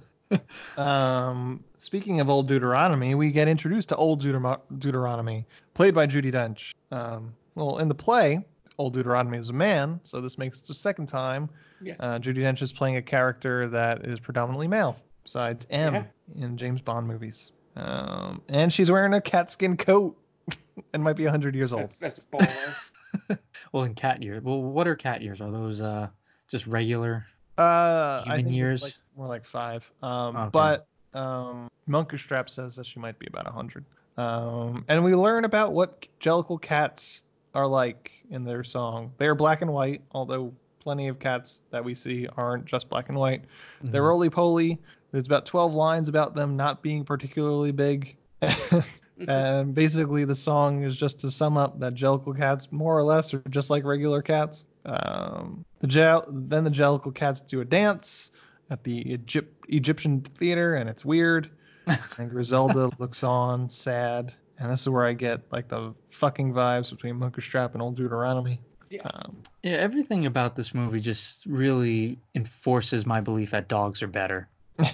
Um, 0.78 1.62
speaking 1.78 2.20
of 2.20 2.30
old 2.30 2.48
Deuteronomy, 2.48 3.14
we 3.14 3.30
get 3.30 3.48
introduced 3.48 3.90
to 3.90 3.96
old 3.96 4.20
Deuteronomy, 4.20 4.62
Deuteronomy 4.78 5.46
played 5.74 5.94
by 5.94 6.06
Judi 6.06 6.32
Dench. 6.32 6.72
Um, 6.90 7.34
well, 7.54 7.78
in 7.78 7.88
the 7.88 7.94
play, 7.94 8.42
old 8.78 8.94
Deuteronomy 8.94 9.38
is 9.38 9.48
a 9.50 9.52
man, 9.52 10.00
so 10.04 10.20
this 10.20 10.38
makes 10.38 10.60
it 10.60 10.66
the 10.66 10.74
second 10.74 11.06
time 11.06 11.48
Yes. 11.80 11.96
uh, 12.00 12.18
Judi 12.18 12.38
Dench 12.38 12.62
is 12.62 12.72
playing 12.72 12.96
a 12.96 13.02
character 13.02 13.68
that 13.68 14.04
is 14.06 14.20
predominantly 14.20 14.68
male, 14.68 14.96
besides 15.24 15.66
M 15.70 15.94
Yeah. 15.94 16.04
in 16.36 16.56
James 16.56 16.80
Bond 16.80 17.06
movies. 17.08 17.52
Um, 17.76 18.42
and 18.48 18.72
she's 18.72 18.90
wearing 18.90 19.14
a 19.14 19.20
catskin 19.20 19.76
coat 19.76 20.16
and 20.92 21.02
might 21.02 21.16
be 21.16 21.24
100 21.24 21.54
years 21.54 21.72
old. 21.72 21.82
that's 21.84 21.98
that's 21.98 22.20
baller. 22.32 23.38
well, 23.72 23.84
in 23.84 23.94
cat 23.94 24.22
years, 24.22 24.42
well, 24.42 24.62
what 24.62 24.86
are 24.86 24.94
cat 24.94 25.22
years? 25.22 25.40
Are 25.40 25.50
those 25.50 25.80
uh 25.80 26.08
just 26.50 26.66
regular? 26.66 27.26
Uh, 27.58 27.62
I 27.62 28.22
Human 28.24 28.44
think 28.44 28.56
years? 28.56 28.74
it's 28.76 28.82
like 28.84 28.94
more 29.16 29.26
like 29.26 29.44
five. 29.44 29.90
Um, 30.02 30.36
Okay. 30.36 30.50
but 30.52 30.86
um, 31.14 31.68
Monkish 31.86 32.22
Strap 32.22 32.48
says 32.48 32.76
that 32.76 32.86
she 32.86 32.98
might 33.00 33.18
be 33.18 33.26
about 33.26 33.44
100. 33.44 33.84
Um, 34.16 34.84
and 34.88 35.04
we 35.04 35.14
learn 35.14 35.44
about 35.44 35.72
what 35.72 36.06
Jellicle 36.20 36.60
cats 36.60 37.22
are 37.54 37.66
like 37.66 38.10
in 38.30 38.44
their 38.44 38.64
song. 38.64 39.12
They 39.18 39.26
are 39.26 39.34
black 39.34 39.62
and 39.62 39.72
white, 39.72 40.02
although 40.12 40.52
plenty 40.80 41.08
of 41.08 41.18
cats 41.18 41.60
that 41.70 41.84
we 41.84 41.94
see 41.94 42.26
aren't 42.36 42.64
just 42.64 42.88
black 42.88 43.08
and 43.08 43.18
white. 43.18 43.44
They're 43.82 44.02
Mhm. 44.02 44.08
roly 44.08 44.30
poly. 44.30 44.78
There's 45.12 45.26
about 45.26 45.46
12 45.46 45.74
lines 45.74 46.08
about 46.08 46.34
them 46.34 46.56
not 46.56 46.82
being 46.82 47.04
particularly 47.04 47.70
big. 47.72 48.16
and 49.28 49.74
basically, 49.74 50.24
the 50.24 50.34
song 50.34 50.82
is 50.82 50.96
just 50.96 51.20
to 51.20 51.30
sum 51.30 51.56
up 51.56 51.78
that 51.80 51.94
Jellicle 51.94 52.36
cats, 52.36 52.72
more 52.72 52.96
or 52.96 53.02
less, 53.02 53.32
are 53.34 53.42
just 53.50 53.70
like 53.70 53.84
regular 53.84 54.22
cats. 54.22 54.64
Um, 54.84 55.64
the 55.80 55.86
gel- 55.86 56.26
then 56.28 56.64
the 56.64 56.70
Jellicle 56.70 57.14
cats 57.14 57.40
do 57.40 57.60
a 57.60 57.64
dance 57.64 58.30
at 58.70 58.82
the 58.84 59.12
Egypt- 59.12 59.66
Egyptian 59.68 60.22
theater, 60.22 60.74
and 60.74 60.88
it's 60.88 61.04
weird. 61.04 61.50
and 62.18 62.30
Griselda 62.30 62.90
looks 62.98 63.22
on, 63.22 63.68
sad. 63.68 64.32
And 64.62 64.70
this 64.70 64.82
is 64.82 64.88
where 64.88 65.04
I 65.04 65.12
get 65.12 65.40
like 65.50 65.68
the 65.68 65.92
fucking 66.10 66.52
vibes 66.52 66.90
between 66.90 67.16
Monkish 67.16 67.46
Strap 67.46 67.72
and 67.74 67.82
Old 67.82 67.96
Deuteronomy. 67.96 68.60
Yeah. 68.90 69.02
Um, 69.12 69.38
Yeah, 69.62 69.72
everything 69.72 70.26
about 70.26 70.54
this 70.54 70.72
movie 70.72 71.00
just 71.00 71.44
really 71.46 72.18
enforces 72.34 73.04
my 73.06 73.20
belief 73.20 73.50
that 73.50 73.66
dogs 73.68 74.02
are 74.02 74.06
better. 74.06 74.48
there 74.78 74.90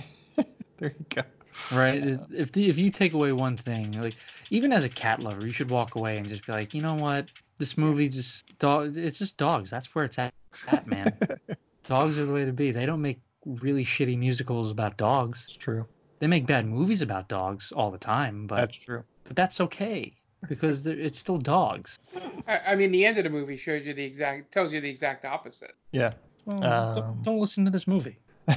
you 0.80 0.90
go. 1.10 1.22
Right? 1.72 2.02
It- 2.02 2.20
If 2.32 2.52
the, 2.52 2.68
if 2.70 2.78
you 2.78 2.90
take 2.90 3.12
away 3.12 3.32
one 3.32 3.56
thing, 3.58 4.00
like 4.00 4.14
even 4.50 4.72
as 4.72 4.84
a 4.84 4.88
cat 4.88 5.20
lover, 5.20 5.44
you 5.46 5.52
should 5.52 5.70
walk 5.70 5.96
away 5.96 6.16
and 6.16 6.26
just 6.28 6.46
be 6.46 6.52
like, 6.52 6.72
you 6.72 6.80
know 6.80 6.94
what? 6.94 7.26
This 7.58 7.76
movie 7.76 8.08
just 8.08 8.58
dog. 8.58 8.96
It's 8.96 9.18
just 9.18 9.36
dogs. 9.36 9.68
That's 9.68 9.94
where 9.94 10.04
it's 10.04 10.18
at, 10.18 10.32
at 10.68 10.86
man. 10.86 11.18
dogs 11.84 12.16
are 12.18 12.24
the 12.24 12.32
way 12.32 12.44
to 12.46 12.52
be. 12.52 12.70
They 12.70 12.86
don't 12.86 13.02
make 13.02 13.20
really 13.44 13.84
shitty 13.84 14.16
musicals 14.16 14.70
about 14.70 14.96
dogs. 14.96 15.44
It's 15.48 15.56
true. 15.56 15.84
They 16.20 16.26
make 16.26 16.46
bad 16.46 16.66
movies 16.66 17.02
about 17.02 17.28
dogs 17.28 17.70
all 17.72 17.90
the 17.90 17.98
time, 17.98 18.46
but 18.46 18.56
That's 18.56 18.76
true. 18.76 19.02
But 19.28 19.36
that's 19.36 19.60
okay 19.60 20.12
because 20.48 20.86
it's 20.86 21.18
still 21.18 21.38
dogs. 21.38 21.98
I, 22.48 22.60
I 22.68 22.74
mean, 22.74 22.90
the 22.90 23.04
end 23.04 23.18
of 23.18 23.24
the 23.24 23.30
movie 23.30 23.56
shows 23.56 23.84
you 23.86 23.94
the 23.94 24.04
exact, 24.04 24.50
tells 24.52 24.72
you 24.72 24.80
the 24.80 24.88
exact 24.90 25.24
opposite. 25.24 25.72
Yeah. 25.92 26.12
Well, 26.44 26.64
Um, 26.64 26.94
don't, 26.94 27.22
don't 27.22 27.38
listen 27.38 27.64
to 27.66 27.70
this 27.70 27.86
movie. 27.86 28.18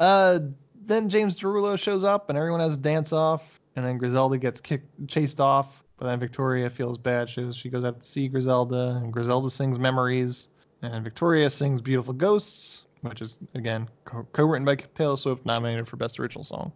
Uh, 0.00 0.40
then 0.86 1.08
James 1.08 1.38
Derulo 1.38 1.78
shows 1.78 2.04
up 2.04 2.28
and 2.28 2.38
everyone 2.38 2.60
has 2.60 2.74
a 2.74 2.78
dance 2.78 3.12
off, 3.12 3.42
and 3.76 3.84
then 3.84 3.98
Griselda 3.98 4.38
gets 4.38 4.60
kicked, 4.60 5.08
chased 5.08 5.40
off. 5.40 5.82
But 5.98 6.06
then 6.06 6.20
Victoria 6.20 6.68
feels 6.70 6.98
bad. 6.98 7.28
She, 7.30 7.50
she 7.52 7.68
goes 7.70 7.84
out 7.84 8.00
to 8.00 8.06
see 8.06 8.28
Griselda, 8.28 9.00
and 9.02 9.12
Griselda 9.12 9.48
sings 9.50 9.78
Memories, 9.78 10.48
and 10.82 11.02
Victoria 11.02 11.48
sings 11.50 11.80
Beautiful 11.80 12.12
Ghosts, 12.12 12.84
which 13.00 13.20
is 13.22 13.38
again 13.54 13.88
co-written 14.04 14.64
by 14.66 14.76
Taylor 14.76 15.16
Swift, 15.16 15.44
nominated 15.46 15.88
for 15.88 15.96
Best 15.96 16.20
Original 16.20 16.44
Song. 16.44 16.70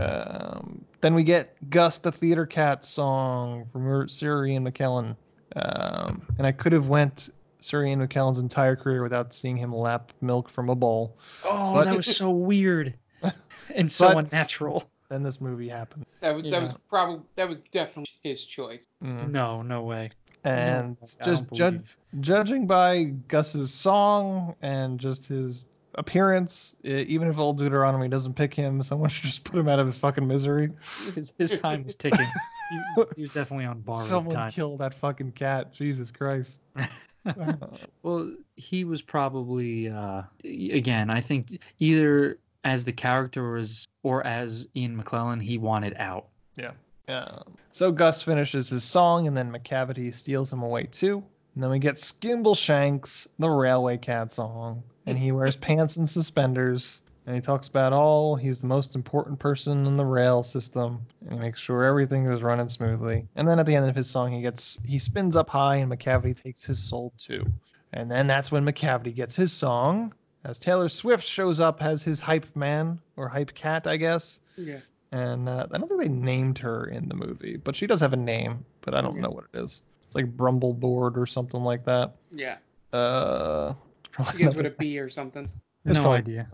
Um, 0.00 0.84
then 1.00 1.14
we 1.14 1.22
get 1.22 1.56
Gus 1.70 1.98
the 1.98 2.12
Theater 2.12 2.46
Cat 2.46 2.84
song 2.84 3.66
from 3.72 4.08
Sir 4.08 4.46
Ian 4.46 4.64
McKellen. 4.70 5.16
Um, 5.56 6.22
and 6.38 6.46
I 6.46 6.52
could 6.52 6.72
have 6.72 6.88
went 6.88 7.30
Sir 7.60 7.84
Ian 7.84 8.06
McKellen's 8.06 8.38
entire 8.40 8.76
career 8.76 9.02
without 9.02 9.32
seeing 9.32 9.56
him 9.56 9.72
lap 9.74 10.12
milk 10.20 10.48
from 10.48 10.68
a 10.68 10.74
bowl. 10.74 11.16
Oh, 11.44 11.74
But- 11.74 11.84
that 11.84 11.96
was 11.96 12.16
so 12.16 12.30
weird 12.30 12.94
and 13.74 13.90
so 13.90 14.08
But- 14.08 14.18
unnatural. 14.32 14.84
Then 15.10 15.22
this 15.22 15.38
movie 15.40 15.68
happened. 15.68 16.06
That 16.20 16.34
was 16.34 16.44
Yeah. 16.46 16.52
that 16.52 16.62
was 16.62 16.74
probably 16.88 17.20
that 17.36 17.46
was 17.48 17.60
definitely 17.70 18.10
his 18.22 18.42
choice. 18.44 18.88
Mm. 19.02 19.30
No, 19.30 19.60
no 19.62 19.82
way. 19.82 20.10
And 20.44 20.96
No, 21.00 21.06
just 21.24 21.42
don't 21.50 21.52
jud- 21.54 21.84
judging 22.20 22.66
by 22.66 23.04
Gus's 23.28 23.72
song 23.72 24.56
and 24.62 24.98
just 24.98 25.26
his 25.26 25.66
appearance, 25.94 26.76
even 26.84 27.28
if 27.28 27.38
old 27.38 27.58
Deuteronomy 27.58 28.08
doesn't 28.08 28.34
pick 28.34 28.54
him, 28.54 28.82
someone 28.82 29.08
should 29.10 29.26
just 29.26 29.44
put 29.44 29.58
him 29.58 29.68
out 29.68 29.78
of 29.78 29.86
his 29.86 29.98
fucking 29.98 30.26
misery. 30.26 30.70
His, 31.14 31.34
his 31.38 31.60
time 31.60 31.84
is 31.86 31.94
ticking. 31.94 32.26
he, 32.70 33.04
he 33.16 33.22
was 33.22 33.32
definitely 33.32 33.66
on 33.66 33.80
borrowed 33.80 34.08
Someone 34.08 34.34
time. 34.34 34.52
kill 34.52 34.76
that 34.78 34.94
fucking 34.94 35.32
cat. 35.32 35.72
Jesus 35.72 36.10
Christ. 36.10 36.60
Well, 38.02 38.34
he 38.56 38.84
was 38.84 39.00
probably 39.00 39.88
uh, 39.88 40.22
again. 40.44 41.08
I 41.08 41.22
think 41.22 41.58
either 41.78 42.38
as 42.64 42.84
the 42.84 42.92
character 42.92 43.52
was 43.52 43.86
or 44.02 44.26
as 44.26 44.66
Ian 44.76 45.02
McKellen, 45.02 45.42
he 45.42 45.56
wanted 45.56 45.94
out. 45.96 46.26
Um, 47.08 47.56
so 47.70 47.92
Gus 47.92 48.22
finishes 48.22 48.68
his 48.68 48.84
song, 48.84 49.26
and 49.26 49.36
then 49.36 49.50
Macavity 49.50 50.12
steals 50.14 50.52
him 50.52 50.62
away 50.62 50.84
too. 50.84 51.22
And 51.54 51.62
then 51.62 51.70
we 51.70 51.78
get 51.78 51.96
Skimbleshanks, 51.96 53.28
the 53.38 53.48
Railway 53.48 53.98
Cat 53.98 54.32
song, 54.32 54.82
and 55.06 55.18
he 55.18 55.32
wears 55.32 55.56
pants 55.56 55.96
and 55.96 56.08
suspenders. 56.08 57.00
And 57.26 57.34
he 57.34 57.40
talks 57.40 57.68
about 57.68 57.94
all 57.94 58.36
he's 58.36 58.60
the 58.60 58.66
most 58.66 58.94
important 58.94 59.38
person 59.38 59.86
in 59.86 59.96
the 59.96 60.04
rail 60.04 60.42
system, 60.42 61.00
and 61.22 61.32
he 61.32 61.38
makes 61.38 61.58
sure 61.58 61.82
everything 61.84 62.26
is 62.26 62.42
running 62.42 62.68
smoothly. 62.68 63.26
And 63.36 63.48
then 63.48 63.58
at 63.58 63.64
the 63.64 63.74
end 63.74 63.88
of 63.88 63.96
his 63.96 64.10
song, 64.10 64.30
he 64.30 64.42
gets 64.42 64.78
he 64.84 64.98
spins 64.98 65.34
up 65.34 65.48
high, 65.48 65.76
and 65.76 65.90
Macavity 65.90 66.36
takes 66.36 66.62
his 66.64 66.78
soul 66.78 67.14
too. 67.16 67.46
And 67.94 68.10
then 68.10 68.26
that's 68.26 68.52
when 68.52 68.64
Macavity 68.64 69.14
gets 69.14 69.34
his 69.34 69.52
song, 69.52 70.12
as 70.44 70.58
Taylor 70.58 70.88
Swift 70.90 71.24
shows 71.24 71.60
up 71.60 71.82
as 71.82 72.02
his 72.02 72.20
hype 72.20 72.44
man 72.54 73.00
or 73.16 73.28
hype 73.28 73.54
cat, 73.54 73.86
I 73.86 73.96
guess 73.96 74.40
Yeah. 74.58 74.80
and 75.12 75.48
uh, 75.48 75.66
I 75.72 75.78
don't 75.78 75.88
think 75.88 76.02
they 76.02 76.08
named 76.08 76.58
her 76.58 76.86
in 76.88 77.08
the 77.08 77.14
movie, 77.14 77.56
but 77.56 77.74
she 77.74 77.86
does 77.86 78.00
have 78.00 78.12
a 78.12 78.16
name, 78.18 78.66
but 78.82 78.94
I 78.94 79.00
don't 79.00 79.12
Okay. 79.12 79.20
know 79.20 79.30
what 79.30 79.44
it 79.54 79.60
is. 79.64 79.80
It's 80.04 80.14
like 80.14 80.36
Brumbleboard 80.36 81.16
or 81.16 81.24
something 81.24 81.62
like 81.62 81.84
that. 81.86 82.16
Yeah. 82.32 82.56
Uh, 82.92 83.72
probably 84.14 84.32
begins 84.32 84.56
with 84.56 84.66
a 84.66 84.70
nothing- 84.70 84.98
or 84.98 85.10
something. 85.10 85.50
it's 85.84 85.94
no 85.94 86.02
probably 86.02 86.18
idea. 86.18 86.48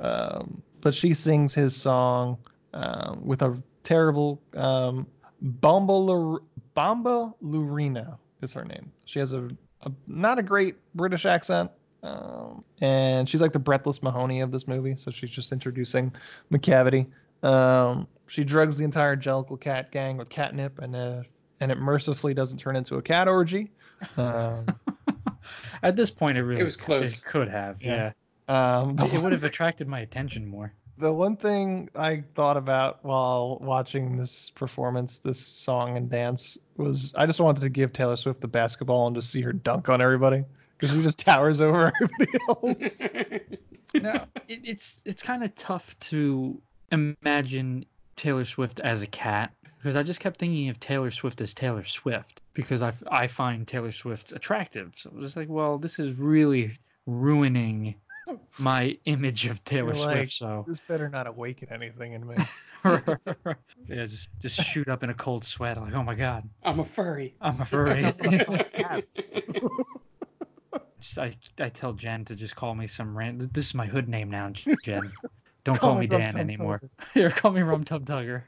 Um, 0.00 0.62
but 0.80 0.94
she 0.94 1.14
sings 1.14 1.54
his 1.54 1.74
song 1.76 2.38
um, 2.72 3.24
with 3.24 3.42
a 3.42 3.62
terrible 3.82 4.42
um, 4.54 5.06
Bomba 5.40 6.38
Bomba 6.74 7.34
Lurina 7.42 8.18
is 8.42 8.52
her 8.52 8.64
name. 8.64 8.90
She 9.04 9.18
has 9.18 9.32
a, 9.32 9.48
a 9.82 9.92
not 10.08 10.38
a 10.38 10.42
great 10.42 10.76
British 10.94 11.26
accent. 11.26 11.70
Um, 12.02 12.64
and 12.82 13.26
she's 13.26 13.40
like 13.40 13.54
the 13.54 13.58
breathless 13.58 14.02
Mahoney 14.02 14.42
of 14.42 14.52
this 14.52 14.68
movie, 14.68 14.94
so 14.96 15.10
she's 15.10 15.30
just 15.30 15.52
introducing 15.52 16.12
Macavity. 16.52 17.06
Um, 17.42 18.06
she 18.26 18.44
drugs 18.44 18.76
the 18.76 18.84
entire 18.84 19.16
Jellicle 19.16 19.58
cat 19.58 19.90
gang 19.90 20.18
with 20.18 20.28
catnip, 20.28 20.80
and 20.80 20.94
uh, 20.94 21.22
and 21.60 21.72
it 21.72 21.78
mercifully 21.78 22.34
doesn't 22.34 22.58
turn 22.58 22.76
into 22.76 22.96
a 22.96 23.02
cat 23.02 23.26
orgy. 23.28 23.70
Um, 24.18 24.66
At 25.84 25.96
this 25.96 26.10
point, 26.10 26.38
it 26.38 26.42
really 26.42 26.60
it 26.60 26.64
was 26.64 26.76
close. 26.76 27.18
It 27.18 27.24
could 27.24 27.48
have, 27.48 27.80
Yeah. 27.82 28.12
yeah. 28.48 28.78
um, 28.80 28.98
it 28.98 29.18
would 29.22 29.32
have 29.32 29.44
attracted 29.44 29.86
my 29.86 30.00
attention 30.00 30.46
more. 30.46 30.72
The 30.96 31.12
one 31.12 31.36
thing 31.36 31.90
I 31.96 32.22
thought 32.34 32.56
about 32.56 33.04
while 33.04 33.58
watching 33.60 34.16
this 34.16 34.50
performance, 34.50 35.18
this 35.18 35.40
song 35.44 35.96
and 35.96 36.08
dance, 36.08 36.56
was 36.76 37.12
I 37.16 37.26
just 37.26 37.40
wanted 37.40 37.62
to 37.62 37.68
give 37.68 37.92
Taylor 37.92 38.16
Swift 38.16 38.40
the 38.40 38.48
basketball 38.48 39.06
and 39.08 39.16
just 39.16 39.30
see 39.30 39.42
her 39.42 39.52
dunk 39.52 39.88
on 39.88 40.00
everybody 40.00 40.44
because 40.78 40.94
she 40.96 41.02
just 41.02 41.18
towers 41.26 41.60
over 41.60 41.92
everybody 42.00 42.38
else. 42.48 43.08
now, 43.94 44.26
it, 44.48 44.60
it's 44.64 45.02
it's 45.04 45.22
kind 45.22 45.42
of 45.42 45.52
tough 45.56 45.98
to 46.00 46.60
imagine 46.92 47.84
Taylor 48.16 48.44
Swift 48.44 48.78
as 48.78 49.02
a 49.02 49.06
cat 49.08 49.52
because 49.78 49.96
I 49.96 50.04
just 50.04 50.20
kept 50.20 50.38
thinking 50.38 50.68
of 50.68 50.78
Taylor 50.78 51.10
Swift 51.10 51.40
as 51.40 51.54
Taylor 51.54 51.84
Swift 51.84 52.40
because 52.54 52.82
I, 52.82 52.92
I 53.10 53.26
find 53.26 53.66
Taylor 53.66 53.92
Swift 53.92 54.32
attractive. 54.32 54.92
So 54.96 55.10
I 55.10 55.16
was 55.16 55.26
just 55.26 55.36
like, 55.36 55.48
well, 55.48 55.78
this 55.78 55.98
is 55.98 56.16
really 56.16 56.78
ruining 57.06 57.96
my 58.58 58.96
image 59.04 59.46
of 59.46 59.62
Taylor 59.64 59.88
You're 59.94 60.04
Swift. 60.04 60.16
like, 60.18 60.30
so 60.30 60.64
This 60.66 60.80
better 60.80 61.08
not 61.08 61.26
awaken 61.26 61.68
anything 61.70 62.12
in 62.12 62.26
me. 62.26 62.36
yeah, 63.88 64.06
just 64.06 64.28
just 64.40 64.60
shoot 64.62 64.88
up 64.88 65.02
in 65.02 65.10
a 65.10 65.14
cold 65.14 65.44
sweat. 65.44 65.80
Like, 65.80 65.94
oh 65.94 66.02
my 66.02 66.14
god, 66.14 66.48
I'm 66.62 66.80
a 66.80 66.84
furry. 66.84 67.34
I'm 67.40 67.60
a 67.60 67.66
furry. 67.66 68.04
Just, 71.00 71.18
I 71.18 71.36
I 71.60 71.68
tell 71.68 71.92
Jen 71.92 72.24
to 72.24 72.34
just 72.34 72.56
call 72.56 72.74
me 72.74 72.86
some 72.86 73.16
random. 73.16 73.50
This 73.52 73.66
is 73.66 73.74
my 73.74 73.84
hood 73.84 74.08
name 74.08 74.30
now, 74.30 74.50
Jen. 74.82 75.12
Don't 75.64 75.78
Call 75.78 75.90
call, 75.90 75.94
me 75.96 76.02
me 76.02 76.06
Dan 76.06 76.32
Tum 76.32 76.40
anymore. 76.40 76.80
Here, 77.12 77.30
call 77.30 77.50
me 77.50 77.60
Rum 77.62 77.84
Tum 77.84 78.04
Tugger. 78.04 78.42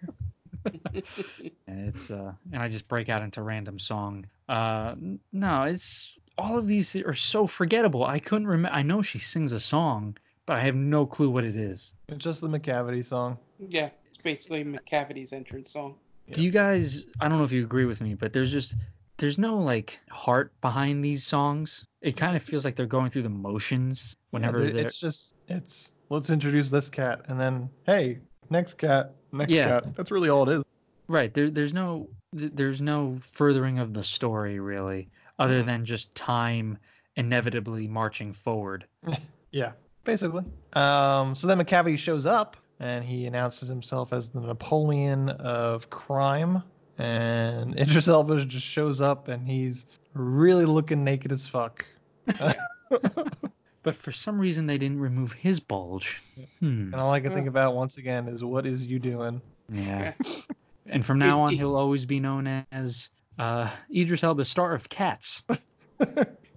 And 1.67 1.89
it's 1.89 2.11
uh, 2.11 2.33
and 2.53 2.62
I 2.62 2.69
just 2.69 2.89
break 2.89 3.09
out 3.09 3.23
into 3.23 3.43
random 3.43 3.79
song. 3.79 4.27
Uh, 4.49 4.95
no, 5.33 5.62
it's 5.64 6.17
all 6.39 6.59
of 6.59 6.67
these 6.67 6.95
are 6.97 7.14
so 7.14 7.47
forgettable. 7.47 8.05
I 8.05 8.19
couldn't 8.19 8.47
remember. 8.47 8.75
I 8.77 8.83
know 8.83 9.03
she 9.03 9.19
sings 9.19 9.53
a 9.53 9.61
song, 9.61 10.17
but 10.47 10.57
I 10.57 10.61
have 10.61 10.75
no 10.75 11.07
clue 11.07 11.31
what 11.31 11.45
it 11.45 11.57
is. 11.57 11.93
It's 12.09 12.25
just 12.25 12.41
the 12.41 12.49
Macavity 12.49 13.05
song. 13.05 13.39
Yeah, 13.59 13.91
it's 14.09 14.19
basically 14.19 14.64
Macavity's 14.64 15.33
entrance 15.33 15.73
song. 15.73 15.95
Do 16.33 16.43
you 16.43 16.51
guys? 16.51 17.07
I 17.21 17.29
don't 17.29 17.39
know 17.39 17.45
if 17.45 17.53
you 17.53 17.62
agree 17.64 17.85
with 17.87 18.01
me, 18.01 18.14
but 18.14 18.33
there's 18.33 18.53
just 18.53 18.75
there's 19.19 19.39
no 19.39 19.59
like 19.59 19.99
heart 20.11 20.53
behind 20.61 21.05
these 21.05 21.25
songs. 21.25 21.87
It 22.03 22.17
kind 22.17 22.37
of 22.37 22.43
feels 22.43 22.64
like 22.64 22.77
they're 22.77 22.87
going 22.87 23.11
through 23.11 23.23
the 23.23 23.29
motions 23.29 24.17
whenever 24.31 24.64
Yeah, 24.64 24.73
they're. 24.73 24.87
it's 24.87 24.99
just 24.99 25.37
it's 25.49 25.93
let's 26.11 26.31
introduce 26.31 26.71
this 26.71 26.89
cat 26.89 27.23
and 27.29 27.41
then 27.41 27.69
hey 27.87 28.19
next 28.51 28.75
cat 28.75 29.14
next 29.39 29.53
Yeah. 29.53 29.80
That's 29.97 30.11
really 30.11 30.28
all 30.28 30.49
it 30.49 30.59
is. 30.59 30.64
Right. 31.09 31.32
There, 31.32 31.51
there's 31.51 31.72
no 31.74 32.09
there's 32.32 32.82
no 32.82 33.18
furthering 33.32 33.78
of 33.78 33.95
the 33.95 34.05
story 34.05 34.59
really, 34.61 35.09
other 35.39 35.59
Mm-hmm. 35.61 35.66
than 35.68 35.84
just 35.84 36.14
time 36.14 36.78
inevitably 37.16 37.87
marching 37.89 38.32
forward. 38.32 38.87
Yeah, 39.53 39.72
basically. 40.05 40.45
Um, 40.74 41.34
so 41.34 41.47
then 41.47 41.59
Macavity 41.59 41.97
shows 41.97 42.26
up 42.26 42.59
and 42.78 43.03
he 43.03 43.24
announces 43.26 43.68
himself 43.70 44.12
as 44.12 44.28
the 44.28 44.41
Napoleon 44.41 45.30
of 45.30 45.89
crime. 45.89 46.62
And 46.99 47.74
Idris 47.80 48.09
Elba 48.09 48.45
just 48.45 48.66
shows 48.66 49.01
up 49.01 49.28
and 49.28 49.47
he's 49.49 49.87
really 50.12 50.66
looking 50.66 51.05
naked 51.05 51.32
as 51.32 51.47
fuck. 51.47 51.87
But 53.87 53.95
for 53.95 54.11
some 54.11 54.41
reason 54.41 54.66
they 54.66 54.78
didn't 54.78 54.99
remove 54.99 55.32
his 55.32 55.61
bulge. 55.61 56.20
Hmm. 56.59 56.93
And 56.93 56.97
all 56.97 57.12
I 57.12 57.20
can 57.20 57.30
think 57.30 57.47
about 57.47 57.76
once 57.76 57.99
again 57.99 58.26
is 58.26 58.43
what 58.43 58.66
is 58.66 58.84
you 58.84 58.99
doing? 58.99 59.41
Yeah. 59.72 60.14
and 60.87 61.07
from 61.07 61.20
now 61.20 61.43
on 61.43 61.51
he'll 61.55 61.76
always 61.76 62.05
be 62.05 62.18
known 62.18 62.66
as 62.72 63.09
uh, 63.39 63.70
Idris 63.95 64.24
Elba, 64.24 64.45
star 64.45 64.74
of 64.74 64.89
Cats. 64.89 65.45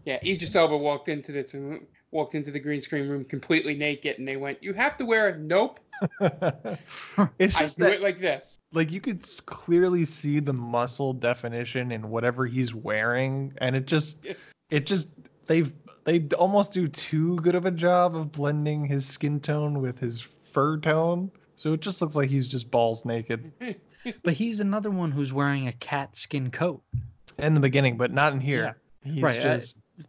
Yeah, 0.05 0.17
Idris 0.25 0.55
Elba 0.55 0.75
walked 0.75 1.07
into 1.07 1.31
this 1.31 1.53
and 1.53 1.85
walked 2.09 2.33
into 2.33 2.49
the 2.49 2.59
green 2.59 2.81
screen 2.81 3.07
room 3.07 3.25
completely 3.25 3.75
naked, 3.75 4.17
and 4.17 4.27
they 4.27 4.37
went, 4.37 4.63
"You 4.63 4.73
have 4.73 4.97
to 4.97 5.05
wear." 5.05 5.29
it." 5.29 5.39
Nope, 5.39 5.79
it's 7.37 7.55
I 7.57 7.59
just 7.59 7.77
do 7.77 7.83
that, 7.83 7.93
it 7.93 8.01
like 8.01 8.17
this. 8.17 8.57
like 8.73 8.91
you 8.91 9.01
could 9.01 9.23
clearly 9.45 10.05
see 10.05 10.39
the 10.39 10.53
muscle 10.53 11.13
definition 11.13 11.91
in 11.91 12.09
whatever 12.09 12.47
he's 12.47 12.73
wearing 12.73 13.53
and 13.59 13.75
it 13.75 13.85
just 13.85 14.25
it 14.71 14.87
just 14.87 15.09
they've 15.45 15.71
they 16.03 16.21
almost 16.37 16.73
do 16.73 16.87
too 16.87 17.35
good 17.37 17.55
of 17.55 17.65
a 17.65 17.71
job 17.71 18.15
of 18.15 18.31
blending 18.31 18.85
his 18.85 19.05
skin 19.05 19.39
tone 19.39 19.81
with 19.81 19.99
his 19.99 20.21
fur 20.21 20.77
tone 20.77 21.31
so 21.55 21.73
it 21.73 21.81
just 21.81 22.01
looks 22.01 22.15
like 22.15 22.29
he's 22.29 22.47
just 22.47 22.69
balls 22.71 23.05
naked 23.05 23.51
But 24.23 24.33
he's 24.33 24.61
another 24.61 24.89
one 24.89 25.11
who's 25.11 25.33
wearing 25.33 25.67
a 25.67 25.73
cat 25.73 26.15
skin 26.15 26.51
coat. 26.51 26.81
in 27.37 27.53
the 27.53 27.59
beginning 27.59 27.97
but 27.97 28.11
not 28.11 28.33
in 28.33 28.39
here 28.39 28.77
he's 29.03 29.21
right. 29.21 29.39
uh, 29.45 29.59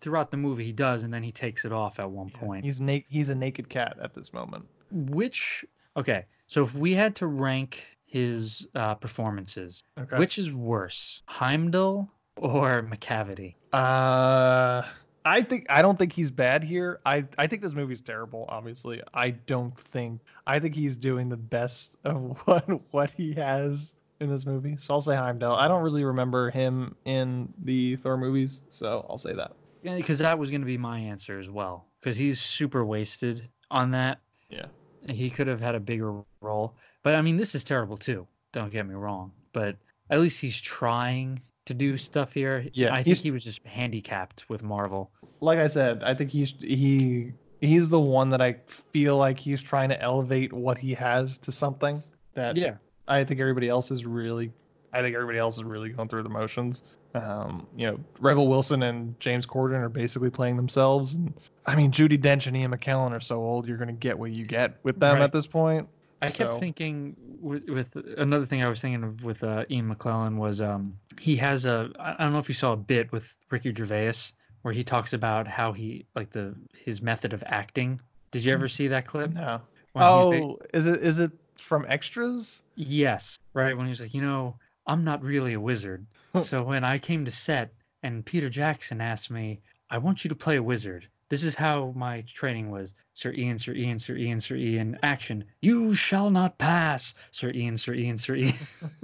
throughout 0.00 0.30
the 0.30 0.36
movie 0.36 0.64
he 0.64 0.72
does, 0.72 1.02
and 1.02 1.12
then 1.12 1.22
he 1.22 1.32
takes 1.32 1.64
it 1.64 1.72
off 1.72 1.98
at 1.98 2.08
one 2.08 2.30
point. 2.30 2.64
he's 2.64 2.80
na- 2.80 2.98
he's 3.08 3.28
a 3.28 3.34
naked 3.34 3.68
cat 3.68 3.96
at 4.00 4.14
this 4.14 4.32
moment 4.32 4.64
Which 4.92 5.64
okay, 5.96 6.24
so 6.46 6.62
if 6.62 6.74
we 6.74 6.94
had 6.94 7.16
to 7.16 7.26
rank 7.26 7.84
his 8.06 8.66
uh, 8.74 8.94
performances, 8.94 9.82
okay 9.98 10.18
which 10.18 10.38
is 10.38 10.52
worse, 10.52 11.22
Heimdall 11.26 12.08
or 12.36 12.82
Macavity? 12.82 13.54
Uh, 13.72 14.82
I 15.30 15.42
think 15.42 15.66
I 15.70 15.80
don't 15.80 15.96
think 15.96 16.12
he's 16.12 16.32
bad 16.32 16.64
here. 16.64 16.98
I 17.06 17.24
I 17.38 17.46
think 17.46 17.62
this 17.62 17.72
movie's 17.72 18.00
terrible. 18.00 18.46
Obviously, 18.48 19.00
I 19.14 19.30
don't 19.30 19.78
think 19.78 20.20
I 20.44 20.58
think 20.58 20.74
he's 20.74 20.96
doing 20.96 21.28
the 21.28 21.36
best 21.36 21.96
of 22.04 22.36
what 22.46 22.68
what 22.90 23.12
he 23.12 23.34
has 23.34 23.94
in 24.18 24.28
this 24.28 24.44
movie. 24.44 24.76
So 24.76 24.94
I'll 24.94 25.00
say 25.00 25.14
Heimdall. 25.14 25.54
I 25.54 25.68
don't 25.68 25.84
really 25.84 26.02
remember 26.02 26.50
him 26.50 26.96
in 27.04 27.52
the 27.62 27.94
Thor 27.96 28.16
movies, 28.16 28.62
so 28.70 29.06
I'll 29.08 29.18
say 29.18 29.32
that. 29.34 29.52
Yeah, 29.84 29.94
Because 29.94 30.18
that 30.18 30.36
was 30.36 30.50
going 30.50 30.62
to 30.62 30.66
be 30.66 30.76
my 30.76 30.98
answer 30.98 31.38
as 31.38 31.48
well. 31.48 31.86
Because 32.00 32.16
he's 32.16 32.40
super 32.40 32.84
wasted 32.84 33.48
on 33.70 33.92
that. 33.92 34.18
Yeah. 34.48 34.66
He 35.08 35.30
could 35.30 35.46
have 35.46 35.60
had 35.60 35.76
a 35.76 35.80
bigger 35.80 36.22
role. 36.40 36.74
But 37.04 37.14
I 37.14 37.22
mean, 37.22 37.36
this 37.36 37.54
is 37.54 37.62
terrible 37.62 37.96
too. 37.96 38.26
Don't 38.52 38.72
get 38.72 38.84
me 38.86 38.94
wrong. 38.94 39.30
But 39.52 39.76
at 40.10 40.20
least 40.20 40.40
he's 40.40 40.60
trying 40.60 41.40
to 41.66 41.74
do 41.74 41.96
stuff 41.96 42.32
here. 42.32 42.66
Yeah, 42.72 42.94
I 42.94 43.02
think 43.02 43.18
he 43.18 43.30
was 43.30 43.44
just 43.44 43.64
handicapped 43.66 44.48
with 44.48 44.62
Marvel. 44.62 45.10
Like 45.40 45.58
I 45.58 45.66
said, 45.66 46.02
I 46.02 46.14
think 46.14 46.30
he's 46.30 46.54
he 46.60 47.32
he's 47.60 47.88
the 47.88 48.00
one 48.00 48.30
that 48.30 48.40
I 48.40 48.56
feel 48.92 49.16
like 49.16 49.38
he's 49.38 49.60
trying 49.62 49.90
to 49.90 50.00
elevate 50.00 50.52
what 50.52 50.78
he 50.78 50.94
has 50.94 51.38
to 51.38 51.52
something 51.52 52.02
that 52.34 52.56
Yeah. 52.56 52.74
I 53.06 53.24
think 53.24 53.40
everybody 53.40 53.68
else 53.68 53.90
is 53.90 54.06
really, 54.06 54.50
I 54.92 55.02
think 55.02 55.14
everybody 55.14 55.38
else 55.38 55.56
is 55.58 55.64
really 55.64 55.90
going 55.90 56.08
through 56.08 56.22
the 56.22 56.28
motions. 56.30 56.84
Um, 57.14 57.66
you 57.76 57.86
know, 57.88 57.98
Rebel 58.20 58.46
Wilson 58.46 58.84
and 58.84 59.18
James 59.20 59.44
Corden 59.44 59.74
are 59.82 59.88
basically 59.88 60.30
playing 60.30 60.56
themselves. 60.56 61.14
And 61.14 61.34
I 61.66 61.74
mean, 61.74 61.90
Judi 61.90 62.16
Dench 62.18 62.46
and 62.46 62.56
Ian 62.56 62.70
McKellen 62.70 63.10
are 63.10 63.20
so 63.20 63.36
old, 63.42 63.66
you're 63.66 63.76
going 63.78 63.88
to 63.88 63.92
get 63.92 64.16
what 64.18 64.30
you 64.30 64.44
get 64.46 64.76
with 64.84 64.98
them 65.00 65.16
Right. 65.16 65.22
at 65.22 65.32
this 65.32 65.46
point. 65.46 65.88
I 66.22 66.28
So- 66.28 66.46
kept 66.48 66.60
thinking 66.60 67.16
with, 67.40 67.68
with 67.68 67.96
another 68.18 68.46
thing 68.46 68.62
I 68.62 68.68
was 68.68 68.80
thinking 68.80 69.02
of 69.04 69.24
with 69.24 69.42
uh, 69.42 69.64
Ian 69.70 69.94
McKellen 69.94 70.36
was 70.36 70.60
um 70.60 70.98
he 71.18 71.36
has 71.36 71.64
a 71.64 71.90
I 71.98 72.22
don't 72.24 72.32
know 72.32 72.38
if 72.38 72.48
you 72.48 72.54
saw 72.54 72.72
a 72.72 72.76
bit 72.76 73.10
with 73.12 73.26
Ricky 73.50 73.74
Gervais 73.74 74.32
where 74.62 74.74
he 74.74 74.84
talks 74.84 75.12
about 75.14 75.48
how 75.48 75.72
he 75.72 76.04
like 76.14 76.30
the 76.30 76.54
his 76.84 77.00
method 77.00 77.32
of 77.32 77.42
acting. 77.46 78.00
Did 78.30 78.44
you 78.44 78.52
ever 78.52 78.68
see 78.68 78.88
that 78.88 79.06
clip? 79.06 79.32
No. 79.32 79.60
When 79.92 80.04
he's 80.04 80.42
Oh, 80.42 80.58
is 80.74 80.86
it 80.86 81.02
is 81.02 81.18
it 81.18 81.32
from 81.58 81.84
extras? 81.88 82.62
Yes, 82.76 83.38
right. 83.54 83.76
When 83.76 83.86
he 83.86 83.90
was 83.90 84.00
like, 84.00 84.14
you 84.14 84.22
know, 84.22 84.56
I'm 84.86 85.04
not 85.04 85.22
really 85.22 85.54
a 85.54 85.60
wizard. 85.60 86.06
so 86.42 86.62
when 86.62 86.84
I 86.84 86.98
came 86.98 87.24
to 87.24 87.30
set 87.30 87.72
and 88.02 88.24
Peter 88.24 88.48
Jackson 88.48 89.00
asked 89.00 89.30
me, 89.30 89.60
I 89.90 89.98
want 89.98 90.24
you 90.24 90.28
to 90.28 90.34
play 90.34 90.56
a 90.56 90.62
wizard. 90.62 91.08
This 91.30 91.44
is 91.44 91.54
how 91.54 91.92
my 91.96 92.22
training 92.22 92.70
was. 92.70 92.92
Sir 93.14 93.32
Ian, 93.32 93.58
Sir 93.58 93.72
Ian, 93.72 94.00
Sir 94.00 94.16
Ian, 94.16 94.40
Sir 94.40 94.56
Ian, 94.56 94.98
action. 95.02 95.44
You 95.62 95.94
shall 95.94 96.28
not 96.28 96.58
pass. 96.58 97.14
Sir 97.30 97.50
Ian, 97.54 97.78
Sir 97.78 97.94
Ian, 97.94 98.18
Sir 98.18 98.34
Ian. 98.34 98.52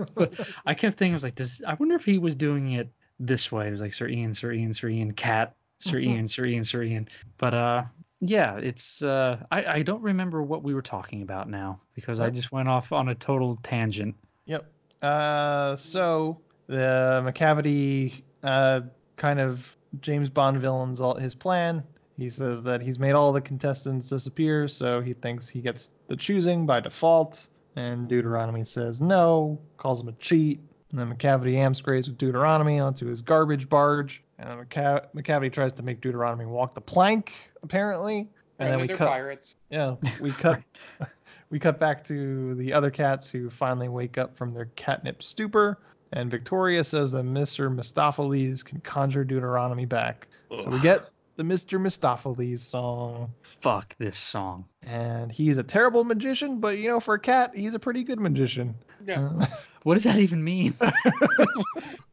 I 0.67 0.75
kept 0.75 0.99
thinking, 0.99 1.15
I 1.15 1.17
was 1.17 1.23
like, 1.23 1.37
does, 1.37 1.63
I 1.67 1.75
wonder 1.75 1.95
if 1.95 2.05
he 2.05 2.19
was 2.19 2.35
doing 2.35 2.73
it 2.73 2.91
this 3.21 3.53
way. 3.53 3.69
It 3.69 3.71
was 3.71 3.81
like 3.81 3.95
Sir 3.95 4.09
Ian, 4.09 4.35
Sir 4.35 4.53
Ian, 4.53 4.75
Sir 4.75 4.89
Ian, 4.89 5.13
cat, 5.13 5.55
Sir 5.79 5.99
Ian, 5.99 6.27
Sir 6.27 6.47
Ian, 6.47 6.65
Sir 6.65 6.83
Ian. 6.83 7.09
But 7.39 7.55
uh, 7.55 7.85
yeah, 8.21 8.57
it's 8.57 9.03
uh, 9.03 9.45
I, 9.53 9.65
I 9.65 9.83
don't 9.83 10.03
remember 10.03 10.43
what 10.43 10.65
we 10.65 10.75
were 10.75 10.83
talking 10.83 11.23
about 11.23 11.49
now 11.49 11.81
because 11.95 12.19
I 12.19 12.31
just 12.31 12.51
went 12.51 12.69
off 12.69 12.91
on 12.91 13.09
a 13.09 13.15
total 13.15 13.57
tangent. 13.63 14.17
Yep. 14.47 14.73
Uh, 15.01 15.77
so 15.77 16.41
the 16.67 17.23
Macavity 17.25 18.23
uh, 18.43 18.81
kind 19.17 19.39
of 19.39 19.77
James 20.01 20.29
Bond 20.29 20.61
villains 20.61 21.01
all 21.01 21.15
his 21.15 21.35
plan. 21.35 21.85
He 22.17 22.31
says 22.31 22.63
that 22.63 22.81
he's 22.81 22.99
made 22.99 23.13
all 23.13 23.33
the 23.33 23.41
contestants 23.41 24.09
disappear, 24.09 24.69
so 24.69 25.01
he 25.01 25.13
thinks 25.13 25.49
he 25.49 25.61
gets 25.61 25.91
the 26.09 26.17
choosing 26.17 26.65
by 26.67 26.81
default. 26.81 27.49
And 27.77 28.09
Deuteronomy 28.09 28.65
says 28.65 29.03
no, 29.03 29.61
calls 29.77 30.01
him 30.01 30.09
a 30.09 30.13
cheat. 30.13 30.61
And 30.91 30.99
then 30.99 31.15
Macavity 31.15 31.57
amscrates 31.57 32.09
with 32.09 32.17
Deuteronomy 32.17 32.81
onto 32.81 33.07
his 33.07 33.21
garbage 33.21 33.69
barge. 33.69 34.23
And 34.39 34.49
McCa- 34.49 35.07
Macavity 35.15 35.53
tries 35.53 35.73
to 35.75 35.83
make 35.83 36.01
Deuteronomy 36.01 36.47
walk 36.47 36.75
the 36.75 36.81
plank, 36.81 37.35
apparently. 37.63 38.31
And 38.59 38.73
then 38.73 38.81
we 38.81 38.89
cut. 38.89 39.09
pirates. 39.09 39.57
Yeah, 39.71 39.97
we 40.21 40.31
cut 40.33 40.63
we 41.51 41.59
cut 41.59 41.79
back 41.79 42.03
to 42.05 42.55
the 42.55 42.73
other 42.73 42.91
cats 42.91 43.29
who 43.29 43.51
finally 43.51 43.89
wake 43.89 44.17
up 44.17 44.37
from 44.37 44.55
their 44.55 44.67
catnip 44.77 45.23
stupor, 45.23 45.79
and 46.13 46.31
Victoria 46.31 46.83
says 46.83 47.11
that 47.13 47.25
Mr. 47.25 47.75
Mistoffelees 47.75 48.65
can 48.65 48.81
conjure 48.81 49.25
Deuteronomy 49.25 49.85
back. 49.85 50.29
So 50.61 50.71
we 50.71 50.81
get 50.81 51.11
the 51.37 51.43
Mr. 51.43 51.79
Mistoffelees 51.81 52.61
song. 52.61 53.31
Fuck 53.43 53.95
this 53.99 54.17
song. 54.19 54.65
And 54.83 55.31
he's 55.31 55.59
a 55.59 55.63
terrible 55.63 56.03
magician, 56.05 56.61
but 56.61 56.79
you 56.79 56.89
know, 56.89 57.01
for 57.01 57.15
a 57.15 57.21
cat, 57.21 57.53
he's 57.55 57.75
a 57.75 57.79
pretty 57.79 58.03
good 58.05 58.21
magician. 58.21 58.75
Yeah. 59.05 59.29
Uh, 59.41 59.47
What 59.83 59.95
does 59.95 60.03
that 60.03 60.19
even 60.19 60.43
mean? 60.43 60.73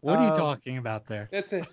what 0.02 0.18
are 0.20 0.24
you 0.28 0.32
Um, 0.34 0.38
talking 0.38 0.78
about 0.78 1.08
there? 1.08 1.28
That's 1.32 1.54
a 1.54 1.66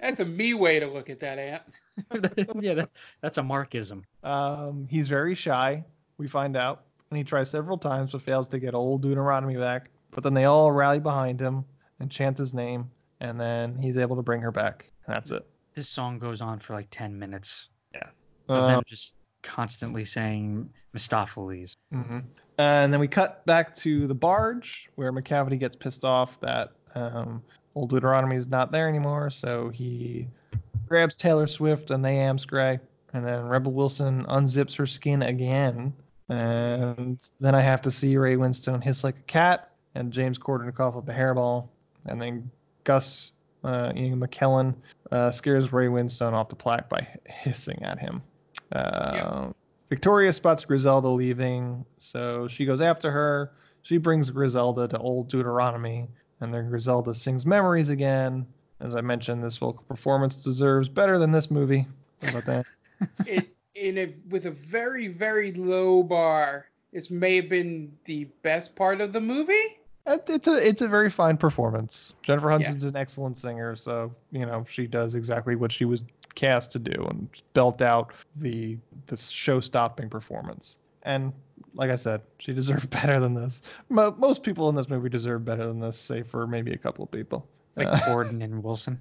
that's 0.00 0.18
a 0.18 0.24
me 0.24 0.54
way 0.54 0.80
to 0.80 0.88
look 0.88 1.08
at 1.08 1.20
that 1.20 1.38
ant. 1.38 1.62
yeah, 2.60 2.74
that, 2.74 2.90
that's 3.20 3.38
a 3.38 3.42
Markism. 3.42 4.02
Um, 4.24 4.88
he's 4.90 5.06
very 5.06 5.36
shy, 5.36 5.84
we 6.18 6.26
find 6.26 6.56
out, 6.56 6.82
and 7.10 7.18
he 7.18 7.22
tries 7.22 7.48
several 7.48 7.78
times 7.78 8.10
but 8.10 8.22
fails 8.22 8.48
to 8.48 8.58
get 8.58 8.74
old 8.74 9.02
Deuteronomy 9.02 9.56
back. 9.56 9.90
But 10.10 10.24
then 10.24 10.34
they 10.34 10.46
all 10.46 10.72
rally 10.72 10.98
behind 10.98 11.38
him 11.38 11.64
and 12.00 12.10
chant 12.10 12.38
his 12.38 12.52
name, 12.52 12.90
and 13.20 13.40
then 13.40 13.78
he's 13.78 13.98
able 13.98 14.16
to 14.16 14.22
bring 14.22 14.40
her 14.40 14.50
back. 14.50 14.90
And 15.06 15.14
that's 15.14 15.30
it. 15.30 15.46
This 15.76 15.88
song 15.90 16.18
goes 16.18 16.40
on 16.40 16.58
for 16.58 16.72
like 16.72 16.88
10 16.90 17.18
minutes. 17.18 17.68
Yeah. 17.94 18.08
Of 18.48 18.62
Um, 18.62 18.66
them 18.66 18.82
just 18.86 19.14
constantly 19.42 20.04
saying 20.06 20.68
Mistoffelees. 20.96 21.76
hmm 21.92 22.20
And 22.58 22.92
then 22.92 22.98
we 22.98 23.06
cut 23.06 23.44
back 23.44 23.74
to 23.76 24.06
the 24.06 24.14
barge 24.14 24.88
where 24.94 25.12
Macavity 25.12 25.58
gets 25.58 25.76
pissed 25.76 26.04
off 26.04 26.40
that 26.40 26.72
um, 26.94 27.42
old 27.74 27.90
Deuteronomy 27.90 28.36
is 28.36 28.48
not 28.48 28.72
there 28.72 28.88
anymore, 28.88 29.28
so 29.28 29.68
he 29.68 30.26
grabs 30.88 31.14
Taylor 31.14 31.46
Swift 31.46 31.90
and 31.90 32.02
they 32.02 32.14
Amscray, 32.16 32.80
and 33.12 33.26
then 33.26 33.46
Rebel 33.46 33.72
Wilson 33.72 34.24
unzips 34.24 34.74
her 34.76 34.86
skin 34.86 35.22
again, 35.22 35.92
and 36.30 37.18
then 37.38 37.54
I 37.54 37.60
have 37.60 37.82
to 37.82 37.90
see 37.90 38.16
Ray 38.16 38.36
Winstone 38.36 38.82
hiss 38.82 39.04
like 39.04 39.18
a 39.18 39.22
cat, 39.22 39.70
and 39.94 40.10
James 40.10 40.38
Corden 40.38 40.74
cough 40.74 40.96
up 40.96 41.06
a 41.10 41.12
hairball, 41.12 41.68
and 42.06 42.20
then 42.20 42.50
Gus 42.84 43.32
uh, 43.66 43.92
Ian 43.96 44.20
McKellen 44.20 44.74
uh, 45.10 45.30
scares 45.30 45.72
Ray 45.72 45.86
Winstone 45.86 46.32
off 46.32 46.48
the 46.48 46.56
plaque 46.56 46.88
by 46.88 47.06
hissing 47.26 47.82
at 47.82 47.98
him. 47.98 48.22
Uh, 48.72 49.48
Victoria 49.88 50.32
spots 50.32 50.64
Griselda 50.64 51.08
leaving, 51.08 51.84
so 51.98 52.48
she 52.48 52.64
goes 52.64 52.80
after 52.80 53.10
her. 53.10 53.52
She 53.82 53.98
brings 53.98 54.30
Griselda 54.30 54.88
to 54.88 54.98
Old 54.98 55.28
Deuteronomy, 55.28 56.08
and 56.40 56.52
then 56.52 56.68
Griselda 56.68 57.14
sings 57.14 57.46
Memories 57.46 57.88
again. 57.88 58.46
As 58.80 58.94
I 58.94 59.00
mentioned, 59.00 59.42
this 59.42 59.56
vocal 59.56 59.84
performance 59.88 60.36
deserves 60.36 60.88
better 60.88 61.18
than 61.18 61.32
this 61.32 61.50
movie. 61.50 61.86
How 62.22 62.30
about 62.30 62.46
that? 62.46 62.66
It 63.26 63.48
in 63.74 63.98
a 63.98 64.14
with 64.30 64.46
a 64.46 64.50
very 64.50 65.08
very 65.08 65.52
low 65.52 66.02
bar. 66.02 66.66
This 66.92 67.10
may 67.10 67.36
have 67.36 67.48
been 67.48 67.92
the 68.06 68.24
best 68.42 68.74
part 68.74 69.02
of 69.02 69.12
the 69.12 69.20
movie. 69.20 69.75
It- 70.06 70.24
It's 70.28 70.48
a 70.48 70.66
it's 70.68 70.82
a 70.82 70.88
very 70.88 71.10
fine 71.10 71.36
performance. 71.36 72.14
Jennifer 72.22 72.48
Yeah. 72.50 72.56
Hudson's 72.58 72.84
an 72.84 72.96
excellent 72.96 73.38
singer, 73.38 73.74
so 73.76 74.12
you 74.30 74.46
know 74.46 74.64
she 74.68 74.86
does 74.86 75.14
exactly 75.14 75.56
what 75.56 75.72
she 75.72 75.84
was 75.84 76.02
cast 76.34 76.70
to 76.72 76.78
do 76.78 77.06
and 77.10 77.28
belt 77.54 77.80
out 77.82 78.12
the 78.36 78.78
the 79.06 79.16
show-stopping 79.16 80.08
performance. 80.10 80.76
And 81.02 81.32
like 81.74 81.90
I 81.90 81.96
said, 81.96 82.20
she 82.38 82.52
deserved 82.52 82.90
better 83.02 83.18
than 83.20 83.34
this. 83.34 83.62
Mo- 83.88 84.14
most 84.18 84.42
people 84.42 84.68
in 84.68 84.74
this 84.74 84.88
movie 84.88 85.08
deserve 85.08 85.44
better 85.44 85.66
than 85.66 85.80
this, 85.80 85.96
save 85.98 86.26
for 86.28 86.46
maybe 86.46 86.72
a 86.72 86.78
couple 86.78 87.04
of 87.04 87.10
people. 87.10 87.46
Like 87.76 87.88
Uh, 87.88 87.96
Corden 88.06 88.42
and 88.42 88.62
Wilson. 88.62 88.98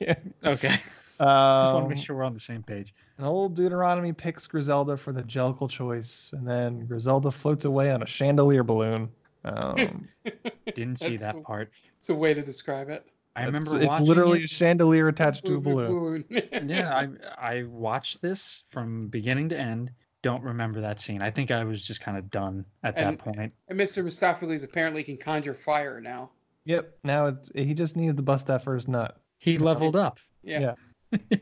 yeah. 0.00 0.14
Okay. 0.44 0.68
Just 1.18 1.18
want 1.20 1.80
to 1.80 1.84
Um, 1.84 1.88
make 1.88 1.98
sure 1.98 2.16
we're 2.16 2.24
on 2.24 2.34
the 2.34 2.40
same 2.40 2.62
page. 2.62 2.94
And 3.18 3.26
old 3.26 3.54
Deuteronomy 3.54 4.12
picks 4.12 4.46
Griselda 4.46 4.96
for 4.96 5.12
the 5.12 5.22
Jellicle 5.22 5.68
choice, 5.70 6.32
and 6.36 6.46
then 6.48 6.84
Griselda 6.86 7.30
floats 7.30 7.64
away 7.64 7.90
on 7.92 8.02
a 8.02 8.06
chandelier 8.06 8.64
balloon. 8.64 9.08
Um, 9.44 10.08
Didn't 10.74 10.98
see 10.98 11.16
that 11.16 11.34
the- 11.36 11.40
part. 11.42 11.70
It's 11.98 12.08
a 12.08 12.14
way 12.14 12.34
to 12.34 12.42
describe 12.42 12.88
it. 12.88 13.04
I 13.34 13.44
remember 13.44 13.76
it's 13.78 13.86
watching 13.86 14.06
literally 14.06 14.44
a 14.44 14.46
chandelier 14.46 15.08
attached 15.08 15.46
to 15.46 15.54
a 15.54 15.60
balloon. 15.60 16.24
Yeah, 16.66 16.94
I 16.94 17.08
I 17.38 17.62
watched 17.62 18.20
this 18.20 18.64
from 18.70 19.08
beginning 19.08 19.48
to 19.50 19.58
end. 19.58 19.90
Don't 20.20 20.42
remember 20.44 20.82
that 20.82 21.00
scene. 21.00 21.22
I 21.22 21.30
think 21.30 21.50
I 21.50 21.64
was 21.64 21.80
just 21.80 22.00
kind 22.02 22.18
of 22.18 22.30
done 22.30 22.64
at 22.84 22.94
that 22.96 23.18
point. 23.18 23.52
And 23.68 23.80
Mr. 23.80 24.04
Mistoffelees 24.04 24.64
apparently 24.64 25.02
can 25.02 25.16
conjure 25.16 25.54
fire 25.54 26.00
now. 26.00 26.30
Yep. 26.66 26.98
Now 27.04 27.26
it's, 27.26 27.50
he 27.54 27.72
just 27.74 27.96
needed 27.96 28.18
to 28.18 28.22
bust 28.22 28.46
that 28.48 28.62
first 28.62 28.86
nut. 28.86 29.16
He 29.38 29.56
leveled 29.58 29.96
up. 29.96 30.18
Yeah. 30.44 30.74
Yeah. 31.12 31.18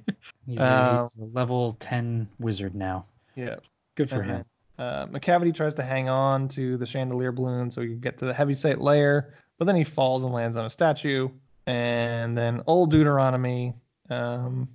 He's, 0.47 0.59
a, 0.61 0.75
Um, 0.75 1.09
he's 1.09 1.17
a 1.19 1.25
level 1.37 1.73
10 1.73 2.29
wizard 2.39 2.75
now. 2.75 3.05
Yeah. 3.37 3.57
Good 3.97 4.09
for 4.11 4.23
And 4.23 4.31
him. 4.31 4.45
Then, 4.81 4.89
Uh, 4.89 5.07
Macavity 5.07 5.55
tries 5.55 5.74
to 5.74 5.83
hang 5.83 6.09
on 6.09 6.49
to 6.49 6.76
the 6.76 6.87
chandelier 6.87 7.33
balloon 7.33 7.70
so 7.70 7.83
he 7.83 7.89
can 7.89 8.01
get 8.01 8.18
to 8.18 8.24
the 8.24 8.35
heaviside 8.35 8.78
layer, 8.78 9.35
but 9.59 9.66
then 9.66 9.76
he 9.76 9.85
falls 9.85 10.24
and 10.24 10.33
lands 10.33 10.57
on 10.57 10.64
a 10.64 10.70
statue. 10.70 11.28
And 11.66 12.37
then 12.37 12.62
old 12.66 12.91
Deuteronomy 12.91 13.74
um, 14.09 14.68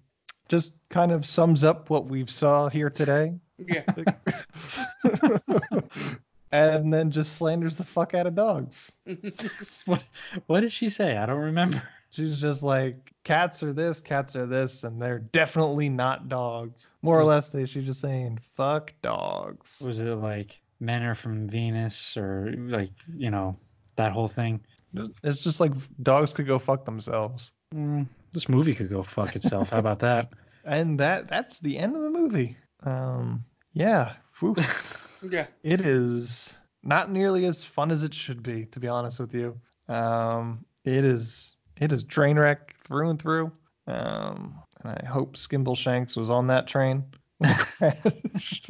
just 0.48 0.88
kind 0.90 1.12
of 1.12 1.26
sums 1.26 1.64
up 1.64 1.90
what 1.90 2.06
we've 2.06 2.30
saw 2.30 2.70
here 2.70 2.90
today. 2.90 3.34
Yeah. 3.58 3.84
and 6.52 6.94
then 6.94 7.12
just 7.12 7.36
slanders 7.38 7.76
the 7.76 7.84
fuck 7.84 8.14
out 8.14 8.28
of 8.28 8.36
dogs. 8.36 8.92
What 9.86 10.04
what 10.48 10.62
did 10.62 10.72
she 10.72 10.90
say? 10.90 11.16
I 11.16 11.26
don't 11.26 11.42
remember. 11.42 11.84
She's 12.16 12.40
just 12.40 12.64
like, 12.64 13.12
cats 13.26 13.62
are 13.62 13.74
this, 13.74 14.00
cats 14.00 14.36
are 14.38 14.46
this, 14.46 14.86
and 14.86 15.02
they're 15.02 15.20
definitely 15.20 15.90
not 15.90 16.30
dogs. 16.30 16.88
More 17.02 17.20
or 17.20 17.26
less, 17.26 17.52
she's 17.52 17.86
just 17.86 18.00
saying, 18.00 18.40
fuck 18.54 18.94
dogs. 19.02 19.84
Was 19.86 20.00
it 20.00 20.06
like 20.06 20.62
men 20.80 21.04
are 21.04 21.16
from 21.16 21.50
Venus 21.50 22.16
or 22.16 22.54
like, 22.58 22.92
you 23.14 23.32
know, 23.32 23.58
that 23.98 24.14
whole 24.14 24.30
thing? 24.30 24.62
It's 25.24 25.42
just 25.42 25.60
like 25.60 25.74
dogs 26.04 26.32
could 26.32 26.48
go 26.48 26.58
fuck 26.58 26.86
themselves. 26.86 27.52
Mm, 27.74 28.08
this 28.32 28.48
movie 28.48 28.74
could 28.74 28.90
go 28.90 29.04
fuck 29.04 29.36
itself. 29.36 29.72
How 29.72 29.80
about 29.80 30.00
that? 30.00 30.30
And 30.68 31.00
that 31.00 31.28
that's 31.28 31.60
the 31.60 31.78
end 31.78 31.96
of 31.96 32.02
the 32.02 32.10
movie. 32.10 32.58
Um, 32.82 33.46
yeah. 33.74 34.14
Yeah. 35.28 35.46
it 35.64 35.82
is 35.82 36.58
not 36.84 37.10
nearly 37.12 37.46
as 37.46 37.64
fun 37.64 37.90
as 37.92 38.04
it 38.04 38.14
should 38.14 38.44
be, 38.44 38.66
to 38.68 38.80
be 38.80 38.88
honest 38.88 39.20
with 39.20 39.34
you. 39.34 39.60
Um, 39.88 40.66
it 40.84 41.04
is 41.04 41.55
it 41.80 41.92
is 41.92 42.04
train 42.04 42.38
wreck 42.38 42.76
through 42.84 43.10
and 43.10 43.22
through. 43.22 43.52
Um, 43.88 44.56
and 44.84 45.00
I 45.02 45.06
hope 45.06 45.36
Skimbleshanks 45.36 46.18
was 46.18 46.30
on 46.30 46.48
that 46.48 46.68
train. 46.68 47.04
when 47.38 47.50
it 47.52 47.58
crashed. 48.34 48.70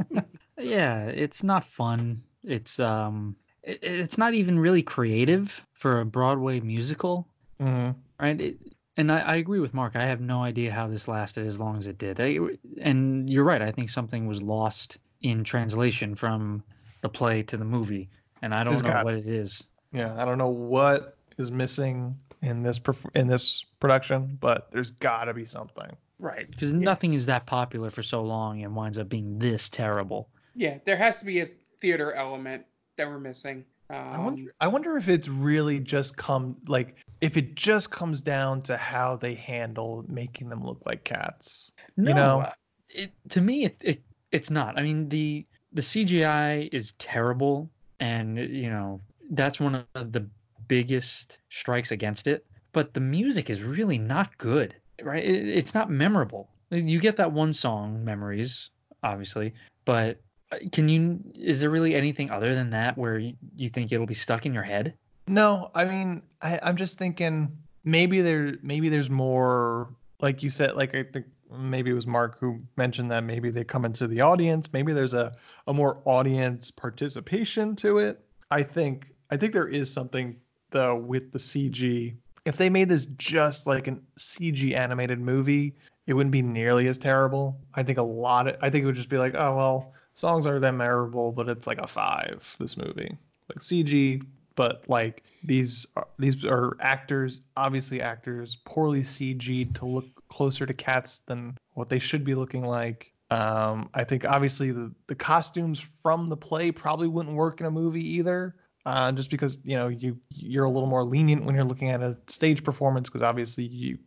Yeah, 0.58 1.06
it's 1.08 1.44
not 1.44 1.64
fun. 1.66 2.24
It's 2.44 2.80
um 2.80 3.36
it, 3.64 3.80
it's 3.84 4.18
not 4.18 4.34
even 4.34 4.58
really 4.60 4.84
creative 4.84 5.66
for 5.74 6.00
a 6.02 6.06
Broadway 6.06 6.60
musical, 6.60 7.28
Mhm. 7.62 7.96
right? 8.20 8.40
It, 8.42 8.58
and 8.98 9.12
I, 9.12 9.20
I 9.20 9.36
agree 9.36 9.60
with 9.60 9.74
Mark. 9.74 9.96
I 9.96 10.06
have 10.06 10.22
no 10.22 10.42
idea 10.42 10.72
how 10.72 10.88
this 10.88 11.08
lasted 11.10 11.46
as 11.48 11.60
long 11.60 11.78
as 11.78 11.88
it 11.88 11.98
did. 11.98 12.20
I, 12.22 12.38
and 12.82 13.30
you're 13.30 13.44
right. 13.44 13.62
I 13.62 13.72
think 13.72 13.90
something 13.90 14.26
was 14.28 14.42
lost 14.42 14.98
in 15.22 15.44
translation 15.44 16.16
from 16.16 16.64
the 17.02 17.10
play 17.10 17.44
to 17.44 17.58
the 17.58 17.66
movie, 17.66 18.10
and 18.42 18.54
I 18.54 18.64
don't 18.64 18.74
There's 18.74 18.84
know 18.84 18.90
got- 18.90 19.06
what 19.06 19.14
it 19.16 19.28
is. 19.28 19.62
Yeah, 19.92 20.16
I 20.18 20.24
don't 20.26 20.38
know 20.38 20.48
what 20.50 21.18
is 21.38 21.52
missing 21.52 22.18
in 22.46 22.64
this 22.64 22.80
in 23.16 23.28
this 23.28 23.66
production, 23.80 24.38
but 24.40 24.70
there's 24.72 24.92
got 24.92 25.26
to 25.26 25.34
be 25.34 25.46
something. 25.46 25.96
Right, 26.18 26.50
because 26.50 26.72
nothing 26.72 27.14
is 27.14 27.26
that 27.26 27.46
popular 27.46 27.90
for 27.90 28.02
so 28.02 28.22
long 28.22 28.64
and 28.64 28.74
winds 28.74 28.98
up 28.98 29.10
being 29.10 29.38
this 29.38 29.68
terrible. 29.68 30.30
Yeah. 30.56 30.78
There 30.86 30.96
has 30.96 31.20
to 31.20 31.26
be 31.26 31.42
a 31.42 31.50
theater 31.82 32.14
element 32.14 32.66
that 32.98 33.10
we're 33.10 33.20
missing. 33.20 33.66
Um, 33.90 33.98
I 33.98 34.18
wonder 34.20 34.56
I 34.62 34.68
wonder 34.68 34.98
if 34.98 35.10
it's 35.10 35.28
really 35.28 35.80
just 35.80 36.18
come 36.18 36.56
like 36.68 36.96
if 37.22 37.38
it 37.38 37.56
just 37.56 37.92
comes 37.92 38.22
down 38.22 38.62
to 38.64 38.78
how 38.78 39.18
they 39.18 39.36
handle 39.36 40.06
making 40.08 40.50
them 40.50 40.64
look 40.64 40.82
like 40.86 41.04
cats. 41.04 41.72
No, 41.98 42.10
You 42.10 42.16
know? 42.16 42.40
uh, 42.42 42.52
it, 42.90 43.12
to 43.30 43.42
me, 43.42 43.66
it, 43.66 43.78
it 43.82 44.02
it's 44.32 44.50
not. 44.50 44.80
I 44.80 44.84
mean, 44.84 45.10
the 45.10 45.46
the 45.74 45.82
CGI 45.82 46.70
is 46.72 46.94
terrible, 46.94 47.70
and 48.00 48.38
you 48.38 48.70
know 48.70 49.02
that's 49.30 49.60
one 49.60 49.86
of 49.94 50.12
the 50.12 50.28
biggest 50.68 51.40
strikes 51.50 51.92
against 51.92 52.28
it. 52.28 52.46
But 52.74 52.94
the 52.94 53.00
music 53.00 53.50
is 53.50 53.62
really 53.62 53.98
not 53.98 54.38
good, 54.38 54.76
right? 55.02 55.24
It, 55.24 55.48
it's 55.48 55.74
not 55.74 55.90
memorable. 55.90 56.50
You 56.72 57.00
get 57.00 57.18
that 57.18 57.32
one 57.32 57.54
song, 57.54 58.04
"Memories," 58.04 58.70
obviously, 59.04 59.54
but 59.86 60.20
uh, 60.52 60.58
can 60.72 60.90
you? 60.90 61.20
Is 61.34 61.60
there 61.60 61.70
really 61.70 61.96
anything 61.96 62.32
other 62.32 62.54
than 62.54 62.72
that 62.72 62.98
where 62.98 63.18
you, 63.18 63.36
you 63.56 63.70
think 63.70 63.92
it'll 63.92 64.06
be 64.06 64.14
stuck 64.14 64.46
in 64.46 64.54
your 64.54 64.64
head? 64.64 64.94
No, 65.28 65.72
I 65.74 65.86
mean 65.86 66.22
I, 66.42 66.60
I'm 66.62 66.78
just 66.78 66.98
thinking 66.98 67.58
maybe 67.84 68.22
there 68.22 68.56
maybe 68.62 68.90
there's 68.90 69.10
more 69.10 69.90
like 70.22 70.44
you 70.44 70.50
said 70.50 70.76
like 70.76 70.94
I 70.96 71.04
think 71.04 71.26
maybe 71.52 71.92
it 71.92 71.94
was 71.94 72.08
Mark 72.08 72.40
who 72.40 72.60
mentioned 72.76 73.12
that 73.12 73.24
maybe 73.24 73.50
they 73.50 73.64
come 73.64 73.86
into 73.86 74.08
the 74.08 74.22
audience 74.22 74.72
maybe 74.74 74.94
there's 74.94 75.14
a, 75.14 75.36
a 75.68 75.74
more 75.74 76.02
audience 76.06 76.72
participation 76.72 77.76
to 77.78 78.00
it. 78.00 78.24
I 78.52 78.64
think 78.64 79.14
I 79.32 79.38
think 79.38 79.54
there 79.54 79.68
is 79.68 79.92
something 79.92 80.36
though 80.76 80.96
with 80.96 81.32
the 81.32 81.40
CG. 81.40 82.14
If 82.44 82.58
they 82.58 82.70
made 82.70 82.90
this 82.90 83.08
just 83.18 83.66
like 83.66 83.88
an 83.88 84.02
CG 84.20 84.76
animated 84.76 85.20
movie, 85.20 85.74
it 86.06 86.14
wouldn't 86.14 86.32
be 86.32 86.44
nearly 86.44 86.88
as 86.88 87.00
terrible. 87.00 87.58
I 87.74 87.82
think 87.82 87.98
a 87.98 88.04
lot 88.04 88.48
of 88.48 88.58
I 88.62 88.70
think 88.70 88.84
it 88.84 88.86
would 88.86 88.96
just 88.96 89.10
be 89.10 89.18
like, 89.18 89.34
oh 89.34 89.56
well, 89.56 89.94
songs 90.14 90.46
aren't 90.46 90.62
that 90.62 90.74
memorable, 90.74 91.32
but 91.32 91.50
it's 91.50 91.66
like 91.66 91.80
a 91.80 91.88
five 91.88 92.56
this 92.60 92.78
movie. 92.78 93.18
Like 93.50 93.60
CG 93.60 94.22
but 94.56 94.84
like 94.88 95.24
these 95.44 95.86
are, 95.96 96.08
these 96.18 96.46
are 96.46 96.76
actors, 96.80 97.42
obviously 97.56 98.02
actors, 98.02 98.58
poorly 98.66 99.02
CG'd 99.02 99.76
to 99.76 99.86
look 99.86 100.06
closer 100.30 100.66
to 100.66 100.74
cats 100.74 101.20
than 101.28 101.58
what 101.74 101.90
they 101.90 102.00
should 102.00 102.24
be 102.24 102.36
looking 102.36 102.64
like. 102.64 103.12
Um, 103.32 103.90
I 103.94 104.04
think 104.04 104.24
obviously 104.26 104.72
the 104.72 104.92
the 105.08 105.16
costumes 105.16 105.84
from 106.02 106.30
the 106.30 106.38
play 106.38 106.72
probably 106.72 107.08
wouldn't 107.08 107.36
work 107.36 107.60
in 107.60 107.66
a 107.66 107.72
movie 107.72 108.06
either. 108.16 108.56
Uh, 108.86 109.12
just 109.12 109.32
because 109.32 109.58
you 109.64 109.76
know 109.76 109.88
you 109.88 110.16
you're 110.30 110.66
a 110.66 110.70
little 110.70 110.88
more 110.88 111.04
lenient 111.04 111.44
when 111.44 111.56
you're 111.56 111.64
looking 111.64 111.90
at 111.90 112.02
a 112.04 112.16
stage 112.28 112.64
performance 112.64 113.10
because 113.10 113.24
obviously 113.24 113.64
you 113.66 113.98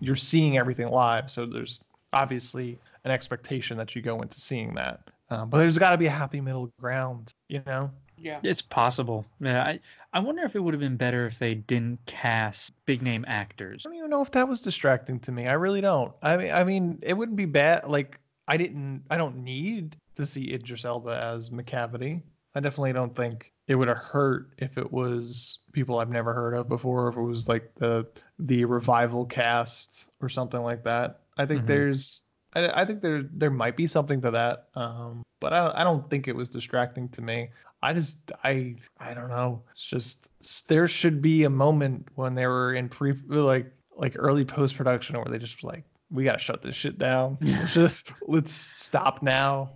you're 0.00 0.16
seeing 0.16 0.58
everything 0.58 0.88
live 0.88 1.30
so 1.30 1.46
there's 1.46 1.80
obviously 2.12 2.76
an 3.04 3.12
expectation 3.12 3.76
that 3.76 3.94
you 3.94 4.02
go 4.02 4.20
into 4.20 4.40
seeing 4.40 4.74
that 4.74 5.00
um, 5.30 5.48
but 5.48 5.58
there's 5.58 5.78
got 5.78 5.90
to 5.90 5.96
be 5.96 6.06
a 6.06 6.10
happy 6.10 6.40
middle 6.40 6.72
ground 6.80 7.32
you 7.48 7.62
know 7.66 7.88
Yeah. 8.16 8.40
It's 8.42 8.62
possible. 8.62 9.24
Yeah, 9.40 9.62
I 9.62 9.80
I 10.12 10.20
wonder 10.20 10.42
if 10.44 10.54
it 10.54 10.60
would 10.60 10.74
have 10.74 10.80
been 10.80 10.96
better 10.96 11.26
if 11.26 11.38
they 11.38 11.54
didn't 11.54 12.04
cast 12.06 12.72
big 12.84 13.00
name 13.02 13.24
actors. 13.26 13.86
I 13.86 13.88
don't 13.88 13.98
even 13.98 14.10
know 14.10 14.22
if 14.22 14.30
that 14.32 14.46
was 14.48 14.60
distracting 14.60 15.20
to 15.20 15.32
me. 15.32 15.46
I 15.46 15.54
really 15.54 15.80
don't. 15.80 16.12
I 16.22 16.36
mean, 16.36 16.50
I 16.50 16.64
mean, 16.64 16.98
it 17.02 17.14
wouldn't 17.14 17.36
be 17.36 17.46
bad. 17.46 17.88
Like, 17.88 18.18
I 18.46 18.56
didn't, 18.56 19.04
I 19.10 19.16
don't 19.16 19.42
need 19.42 19.96
to 20.16 20.26
see 20.26 20.52
Idris 20.52 20.84
Elba 20.84 21.16
as 21.16 21.48
Macavity. 21.50 22.20
I 22.54 22.60
definitely 22.60 22.92
don't 22.92 23.14
think 23.14 23.52
it 23.68 23.76
would 23.76 23.88
have 23.88 23.96
hurt 23.98 24.50
if 24.58 24.76
it 24.76 24.92
was 24.92 25.60
people 25.72 25.98
I've 25.98 26.10
never 26.10 26.34
heard 26.34 26.54
of 26.54 26.68
before. 26.68 27.08
If 27.08 27.16
it 27.16 27.22
was 27.22 27.48
like 27.48 27.72
the 27.76 28.06
the 28.38 28.64
revival 28.64 29.24
cast 29.26 30.06
or 30.20 30.28
something 30.28 30.60
like 30.62 30.82
that. 30.84 31.20
I 31.36 31.46
think 31.46 31.62
Mhm. 31.62 31.66
there's, 31.66 32.22
I, 32.54 32.82
I 32.82 32.84
think 32.84 33.00
there 33.02 33.22
there 33.22 33.50
might 33.50 33.76
be 33.76 33.86
something 33.86 34.20
to 34.22 34.30
that. 34.32 34.68
Um, 34.74 35.22
but 35.40 35.52
I 35.52 35.64
don't, 35.64 35.76
I 35.76 35.84
don't 35.84 36.10
think 36.10 36.26
it 36.28 36.34
was 36.34 36.48
distracting 36.48 37.08
to 37.10 37.22
me. 37.22 37.50
I 37.82 37.92
just 37.92 38.32
I 38.44 38.76
I 38.98 39.14
don't 39.14 39.28
know. 39.28 39.62
It's 39.72 39.86
just 39.86 40.28
there 40.68 40.88
should 40.88 41.22
be 41.22 41.44
a 41.44 41.50
moment 41.50 42.08
when 42.16 42.34
they 42.34 42.46
were 42.46 42.74
in 42.74 42.88
pre 42.88 43.12
like 43.28 43.72
like 43.96 44.14
early 44.16 44.44
post 44.44 44.76
production 44.76 45.16
where 45.16 45.26
they 45.26 45.38
just 45.38 45.62
like 45.62 45.84
we 46.10 46.24
gotta 46.24 46.38
shut 46.40 46.62
this 46.62 46.74
shit 46.76 46.98
down. 46.98 47.38
Let's 47.40 47.72
just 47.74 48.10
let's 48.26 48.52
stop 48.52 49.22
now. 49.22 49.70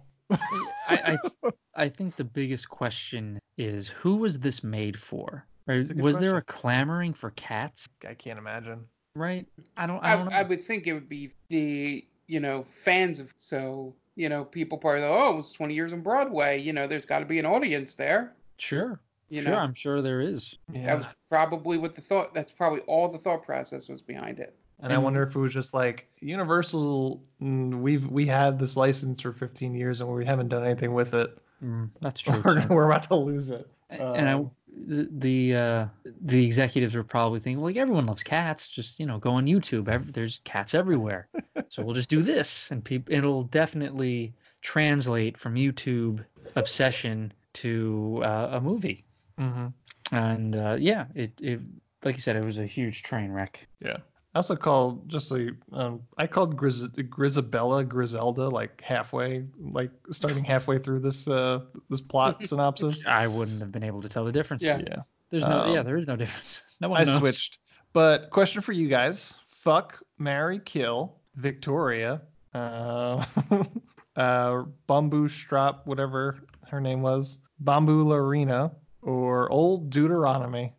I, 0.88 1.18
I 1.44 1.50
I 1.76 1.88
think 1.88 2.16
the 2.16 2.24
biggest 2.24 2.68
question 2.68 3.38
is 3.58 3.88
who 3.88 4.16
was 4.16 4.38
this 4.38 4.62
made 4.62 4.98
for? 4.98 5.46
Right? 5.66 5.78
It's 5.78 5.90
a 5.90 5.94
good 5.94 6.02
Was 6.02 6.18
there 6.18 6.36
a 6.36 6.42
clamoring 6.42 7.14
for 7.14 7.30
cats? 7.30 7.88
I 8.06 8.14
can't 8.14 8.38
imagine. 8.38 8.86
Right? 9.16 9.46
I 9.76 9.86
don't 9.86 10.00
I 10.04 10.12
I, 10.12 10.16
don't 10.16 10.26
know. 10.26 10.36
I 10.36 10.42
would 10.42 10.62
think 10.62 10.86
it 10.86 10.92
would 10.92 11.08
be 11.08 11.32
the 11.48 12.04
you 12.26 12.40
know 12.40 12.64
fans 12.84 13.18
of 13.20 13.32
so 13.36 13.94
you 14.16 14.28
know 14.28 14.44
people 14.44 14.78
probably 14.78 15.00
go, 15.00 15.14
oh 15.14 15.34
it 15.34 15.36
was 15.36 15.52
20 15.52 15.74
years 15.74 15.92
on 15.92 16.00
Broadway 16.00 16.60
you 16.60 16.72
know 16.72 16.86
there's 16.86 17.06
got 17.06 17.18
to 17.20 17.26
be 17.26 17.38
an 17.38 17.46
audience 17.46 17.94
there 17.94 18.32
sure. 18.56 19.00
you 19.28 19.42
sure, 19.42 19.52
know 19.52 19.58
I'm 19.58 19.74
sure 19.74 20.00
there 20.02 20.20
is. 20.20 20.54
Yeah. 20.72 20.86
that 20.86 20.98
was 20.98 21.06
probably 21.28 21.78
what 21.78 21.94
the 21.94 22.00
thought 22.00 22.34
that's 22.34 22.52
probably 22.52 22.80
all 22.80 23.10
the 23.10 23.18
thought 23.18 23.44
process 23.44 23.88
was 23.88 24.00
behind 24.00 24.40
it 24.40 24.56
And 24.80 24.92
I 24.92 24.98
wonder 24.98 25.22
if 25.22 25.34
it 25.34 25.38
was 25.38 25.52
just 25.52 25.72
like 25.74 26.08
Universal. 26.20 27.22
mm, 27.40 27.80
We've 27.80 28.06
we 28.10 28.26
had 28.26 28.58
this 28.58 28.76
license 28.76 29.22
for 29.22 29.32
15 29.32 29.74
years 29.74 30.00
and 30.00 30.10
we 30.12 30.26
haven't 30.26 30.48
done 30.48 30.64
anything 30.64 30.92
with 30.92 31.14
it. 31.14 31.36
Mm, 31.62 31.90
that's 32.00 32.20
true. 32.22 32.42
We're, 32.44 32.66
we're 32.68 32.86
about 32.90 33.04
to 33.04 33.16
lose 33.16 33.50
it. 33.50 33.66
and 33.90 34.28
I, 34.28 34.32
Um, 34.34 34.50
the 34.86 35.08
the, 35.12 35.56
uh, 35.56 35.86
the 36.20 36.44
executives 36.44 36.94
were 36.96 37.04
probably 37.04 37.38
thinking, 37.40 37.58
well, 37.60 37.70
like, 37.70 37.76
everyone 37.76 38.06
loves 38.06 38.24
cats. 38.24 38.68
Just 38.68 38.98
you 38.98 39.06
know, 39.06 39.18
go 39.18 39.30
on 39.30 39.46
YouTube. 39.46 39.88
Ev- 39.88 40.12
there's 40.12 40.40
cats 40.44 40.74
everywhere. 40.74 41.28
so 41.68 41.82
we'll 41.84 41.94
just 41.94 42.10
do 42.10 42.22
this, 42.22 42.70
and 42.72 42.84
people, 42.84 43.14
it'll 43.14 43.44
definitely 43.44 44.34
translate 44.62 45.38
from 45.38 45.54
YouTube 45.54 46.24
obsession 46.56 47.32
to 47.54 48.20
uh, 48.24 48.48
a 48.52 48.60
movie. 48.60 49.04
Mm-hmm. 49.38 49.66
And 50.14 50.56
uh, 50.56 50.76
yeah, 50.80 51.06
it, 51.14 51.32
it 51.40 51.60
like 52.02 52.16
you 52.16 52.22
said, 52.22 52.34
it 52.36 52.44
was 52.44 52.58
a 52.58 52.66
huge 52.66 53.02
train 53.04 53.30
wreck. 53.30 53.66
Yeah. 53.80 53.98
I 54.34 54.38
also 54.38 54.56
called 54.56 55.08
just 55.08 55.28
so 55.28 55.36
you- 55.36 55.56
um, 55.72 56.00
I 56.18 56.26
called 56.26 56.56
Grizz, 56.56 56.88
Grizabella 57.08 57.86
Griselda 57.88 58.48
like 58.48 58.80
halfway, 58.84 59.44
like 59.60 59.90
starting 60.10 60.42
halfway 60.42 60.78
through 60.78 61.00
this 61.00 61.28
uh 61.28 61.60
this 61.88 62.00
plot 62.00 62.44
synopsis. 62.46 63.04
I 63.06 63.28
wouldn't 63.28 63.60
have 63.60 63.70
been 63.70 63.84
able 63.84 64.02
to 64.02 64.08
tell 64.08 64.24
the 64.24 64.32
difference. 64.32 64.62
Yeah. 64.62 64.80
Yeah. 64.86 64.96
There's 65.30 65.44
no, 65.44 65.60
Um, 65.60 65.74
yeah, 65.74 65.82
there 65.82 65.96
is 65.96 66.06
no 66.06 66.16
difference. 66.16 66.62
No 66.80 66.88
one 66.88 67.00
I 67.00 67.04
knows. 67.04 67.18
switched. 67.18 67.58
But 67.92 68.30
question 68.30 68.60
for 68.60 68.72
you 68.72 68.88
guys: 68.88 69.36
Fuck, 69.46 70.02
marry, 70.18 70.58
kill 70.58 71.14
Victoria, 71.36 72.20
uh, 72.52 73.24
uh, 74.16 74.64
Bamboo 74.88 75.28
Strap, 75.28 75.86
whatever 75.86 76.38
her 76.68 76.80
name 76.80 77.00
was, 77.00 77.38
Bamboo 77.60 78.04
Larina, 78.04 78.74
or 79.02 79.50
Old 79.52 79.90
Deuteronomy. 79.90 80.74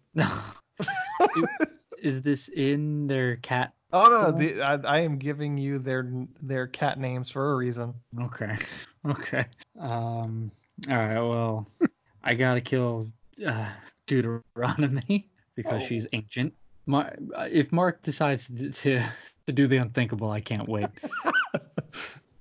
Is 2.05 2.21
this 2.21 2.47
in 2.49 3.07
their 3.07 3.37
cat? 3.37 3.73
Oh 3.91 4.07
no, 4.07 4.29
no 4.29 4.37
the, 4.37 4.61
I, 4.61 4.75
I 4.75 4.99
am 4.99 5.17
giving 5.17 5.57
you 5.57 5.79
their 5.79 6.09
their 6.41 6.67
cat 6.67 6.99
names 6.99 7.29
for 7.31 7.53
a 7.53 7.55
reason. 7.55 7.93
Okay. 8.21 8.55
Okay. 9.07 9.45
Um. 9.79 10.49
All 10.89 10.95
right. 10.97 11.13
Well, 11.13 11.67
I 12.23 12.33
gotta 12.33 12.59
kill 12.59 13.07
uh, 13.45 13.69
Deuteronomy 14.07 15.29
because 15.55 15.83
Oh. 15.83 15.85
she's 15.85 16.07
ancient. 16.13 16.53
My, 16.87 17.13
if 17.51 17.71
Mark 17.71 18.01
decides 18.01 18.47
to, 18.47 18.71
to 18.71 19.03
to 19.45 19.53
do 19.53 19.67
the 19.67 19.77
unthinkable, 19.77 20.31
I 20.31 20.41
can't 20.41 20.67
wait. 20.67 20.87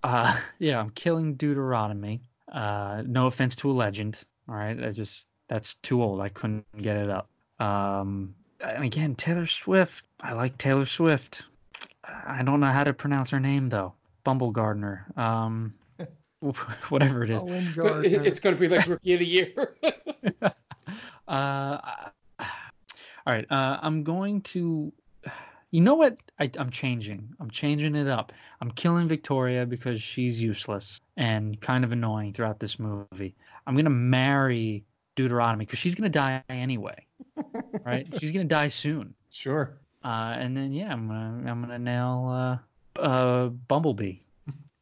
uh, 0.02 0.38
yeah, 0.58 0.80
I'm 0.80 0.88
killing 0.90 1.34
Deuteronomy. 1.34 2.22
Uh, 2.50 3.02
no 3.06 3.26
offense 3.26 3.56
to 3.56 3.70
a 3.70 3.74
legend. 3.74 4.18
All 4.48 4.54
right, 4.54 4.82
I 4.82 4.90
just 4.90 5.26
that's 5.48 5.74
too 5.76 6.02
old. 6.02 6.20
I 6.22 6.30
couldn't 6.30 6.64
get 6.80 6.96
it 6.96 7.10
up. 7.10 7.28
Um, 7.60 8.34
again, 8.60 9.14
Taylor 9.14 9.46
Swift. 9.46 10.04
I 10.20 10.32
like 10.32 10.58
Taylor 10.58 10.86
Swift. 10.86 11.44
I 12.04 12.42
don't 12.42 12.60
know 12.60 12.66
how 12.66 12.84
to 12.84 12.92
pronounce 12.92 13.30
her 13.30 13.40
name 13.40 13.68
though. 13.68 13.94
Bumble 14.24 14.50
Gardner. 14.50 15.06
Um, 15.16 15.74
whatever 16.88 17.24
it 17.24 17.30
is. 17.30 17.42
Gardner. 17.74 18.02
it's 18.04 18.40
going 18.40 18.56
to 18.56 18.60
be 18.60 18.68
like 18.68 18.86
rookie 18.86 19.14
of 19.14 19.20
the 19.20 19.26
year 19.26 19.76
Uh, 21.26 21.78
all 22.38 22.46
right. 23.26 23.50
Uh, 23.50 23.78
I'm 23.80 24.02
going 24.04 24.42
to. 24.42 24.92
You 25.70 25.80
know 25.80 25.94
what? 25.94 26.18
I, 26.38 26.50
I'm 26.58 26.70
changing. 26.70 27.30
I'm 27.40 27.50
changing 27.50 27.96
it 27.96 28.06
up. 28.06 28.32
I'm 28.60 28.70
killing 28.70 29.08
Victoria 29.08 29.66
because 29.66 30.00
she's 30.02 30.40
useless 30.40 31.00
and 31.16 31.60
kind 31.60 31.82
of 31.82 31.92
annoying 31.92 32.32
throughout 32.32 32.60
this 32.60 32.78
movie. 32.78 33.34
I'm 33.66 33.74
gonna 33.74 33.90
marry 33.90 34.84
Deuteronomy 35.16 35.64
because 35.64 35.78
she's 35.78 35.94
gonna 35.94 36.08
die 36.08 36.42
anyway, 36.48 37.06
right? 37.84 38.06
she's 38.18 38.30
gonna 38.30 38.44
die 38.44 38.68
soon. 38.68 39.14
Sure. 39.30 39.78
Uh, 40.04 40.36
and 40.38 40.56
then 40.56 40.72
yeah, 40.72 40.92
I'm 40.92 41.08
gonna 41.08 41.50
I'm 41.50 41.60
gonna 41.60 41.78
nail 41.78 42.60
uh, 42.98 43.00
uh, 43.00 43.48
Bumblebee, 43.48 44.18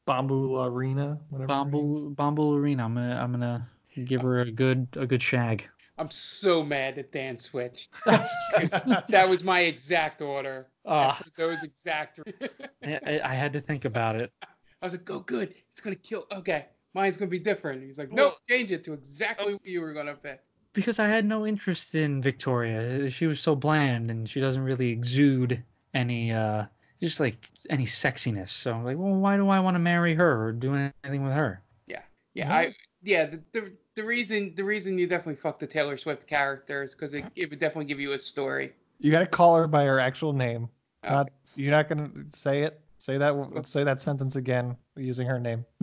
Bamboo 0.07 0.49
Larina, 0.49 1.19
whatever. 1.31 1.53
her 1.53 1.65
name. 1.65 1.71
Bumble 1.71 2.11
Bumble 2.11 2.55
Arena. 2.57 2.85
I'm 2.85 2.95
gonna 2.95 3.21
I'm 3.23 3.33
gonna 3.33 3.69
give 4.05 4.23
her 4.23 4.41
a 4.41 4.51
good 4.51 4.89
a 4.97 5.07
good 5.07 5.23
shag. 5.23 5.69
I'm 5.99 6.11
so 6.11 6.63
mad 6.65 6.97
that 6.97 7.13
Dan 7.13 7.39
switched. 7.39 7.91
that 8.07 9.27
was 9.29 9.45
my 9.45 9.61
exact 9.61 10.23
order 10.23 10.67
Ah. 10.85 11.17
And 11.17 11.27
for 11.27 11.31
those 11.41 11.63
exact 11.63 12.19
I, 12.85 12.99
I, 13.07 13.21
I 13.25 13.35
had 13.35 13.53
to 13.53 13.61
think 13.61 13.85
about 13.85 14.17
it. 14.17 14.33
I 14.43 14.87
was 14.87 14.95
like, 14.95 15.05
"Go 15.05 15.21
good. 15.21 15.55
It's 15.71 15.81
gonna 15.81 15.95
kill." 15.95 16.27
Okay, 16.33 16.67
mine's 16.95 17.17
gonna 17.17 17.31
be 17.31 17.39
different. 17.39 17.83
He's 17.83 17.99
like, 17.99 18.13
"Nope, 18.13 18.37
change 18.49 18.73
it 18.73 18.85
to 18.85 18.93
exactly 18.93 19.55
what 19.55 19.67
you 19.67 19.81
were 19.81 19.93
gonna 19.93 20.15
pick." 20.15 20.41
because 20.73 20.99
I 20.99 21.07
had 21.07 21.25
no 21.25 21.47
interest 21.47 21.95
in 21.95 22.23
Victoria. 22.23 23.11
She 23.11 23.27
was 23.27 23.41
so 23.41 23.55
bland 23.55 24.11
and 24.11 24.29
she 24.29 24.41
doesn't 24.41 24.63
really 24.63 24.91
exude 24.91 25.63
any 25.95 26.33
uh 26.33 26.65
just 27.01 27.21
like 27.21 27.51
any 27.69 27.85
sexiness. 27.85 28.51
So 28.51 28.73
I'm 28.73 28.85
like, 28.85 28.97
well, 28.97 29.15
why 29.15 29.37
do 29.37 29.49
I 29.49 29.61
want 29.61 29.75
to 29.75 29.81
marry 29.81 30.15
her 30.15 30.47
or 30.47 30.53
do 30.53 30.75
anything 30.75 31.25
with 31.25 31.33
her? 31.33 31.63
Yeah, 31.87 32.49
No. 32.49 32.55
I 32.55 32.75
yeah 33.03 33.27
the, 33.27 33.43
the 33.53 33.73
the 33.95 34.05
reason 34.05 34.55
the 34.55 34.65
reason 34.65 34.97
you 34.99 35.07
definitely 35.07 35.37
fuck 35.37 35.59
the 35.59 35.67
Taylor 35.67 35.97
Swift 35.97 36.27
character 36.27 36.83
is 36.83 36.95
because 36.95 37.15
it, 37.15 37.25
it 37.37 37.51
would 37.51 37.59
definitely 37.59 37.87
give 37.87 38.01
you 38.01 38.13
a 38.13 38.19
story. 38.19 38.73
You 38.99 39.11
gotta 39.11 39.27
call 39.27 39.57
her 39.57 39.67
by 39.67 39.85
her 39.85 39.99
actual 39.99 40.33
name. 40.33 40.69
Okay. 41.05 41.15
Not 41.15 41.31
you're 41.57 41.73
not 41.73 41.89
gonna 41.89 42.11
say 42.33 42.63
it. 42.63 42.81
Say 43.03 43.19
that 43.19 43.35
say 43.67 43.83
that 43.83 44.01
sentence 44.01 44.37
again 44.37 44.77
using 44.95 45.27
her 45.27 45.41
name. 45.41 45.65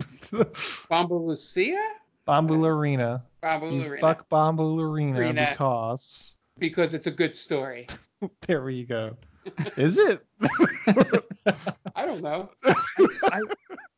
Bamba 0.90 1.20
Lucia? 1.26 1.78
Bamboo 2.24 2.56
Larina. 2.56 3.20
Bamba 3.42 3.70
You 3.70 3.98
fuck 3.98 4.26
Bamboo 4.30 4.76
Larina 4.78 5.16
Larina. 5.16 5.50
because 5.50 6.36
Because 6.58 6.94
it's 6.94 7.08
a 7.08 7.10
good 7.10 7.36
story. 7.36 7.88
there 8.46 8.62
we 8.64 8.84
go. 8.84 9.18
Is 9.76 9.98
it? 9.98 10.24
I 11.94 12.06
don't 12.06 12.22
know. 12.22 12.48
I 12.64 13.42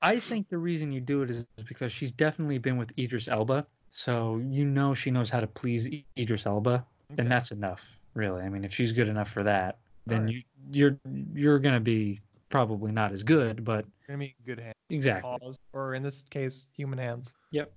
I 0.03 0.19
think 0.19 0.49
the 0.49 0.59
reason 0.59 0.91
you 0.91 1.01
do 1.01 1.23
it 1.23 1.31
is 1.31 1.45
because 1.69 1.93
she's 1.93 2.11
definitely 2.11 2.59
been 2.59 2.77
with 2.77 2.91
Idris 2.99 3.29
Elba, 3.29 3.65
so 3.93 4.43
you 4.49 4.65
know 4.65 4.95
she 4.95 5.13
knows 5.13 5.31
how 5.31 5.39
to 5.39 5.47
please 5.47 5.87
Idris 6.19 6.45
Elba, 6.45 6.85
Okay. 7.13 7.23
and 7.23 7.31
that's 7.31 7.53
enough, 7.53 7.85
really. 8.15 8.43
I 8.43 8.49
mean, 8.49 8.65
if 8.65 8.75
she's 8.75 8.91
good 8.91 9.07
enough 9.07 9.31
for 9.31 9.45
that, 9.45 9.79
then 10.09 10.23
Alright. 10.23 10.35
you 10.35 10.43
you're 10.73 10.99
you're 11.35 11.59
gonna 11.61 11.79
be 11.79 12.19
probably 12.53 12.93
not 12.93 13.13
as 13.13 13.25
good, 13.25 13.65
but 13.65 13.85
Gonna 14.07 14.19
be 14.21 14.37
in 14.39 14.45
good 14.55 14.61
hands. 14.63 14.77
exactly. 14.91 15.37
Pause. 15.41 15.59
Or 15.73 15.95
in 15.95 16.03
this 16.05 16.23
case, 16.31 16.69
human 16.77 16.99
hands. 16.99 17.33
Yep. 17.51 17.73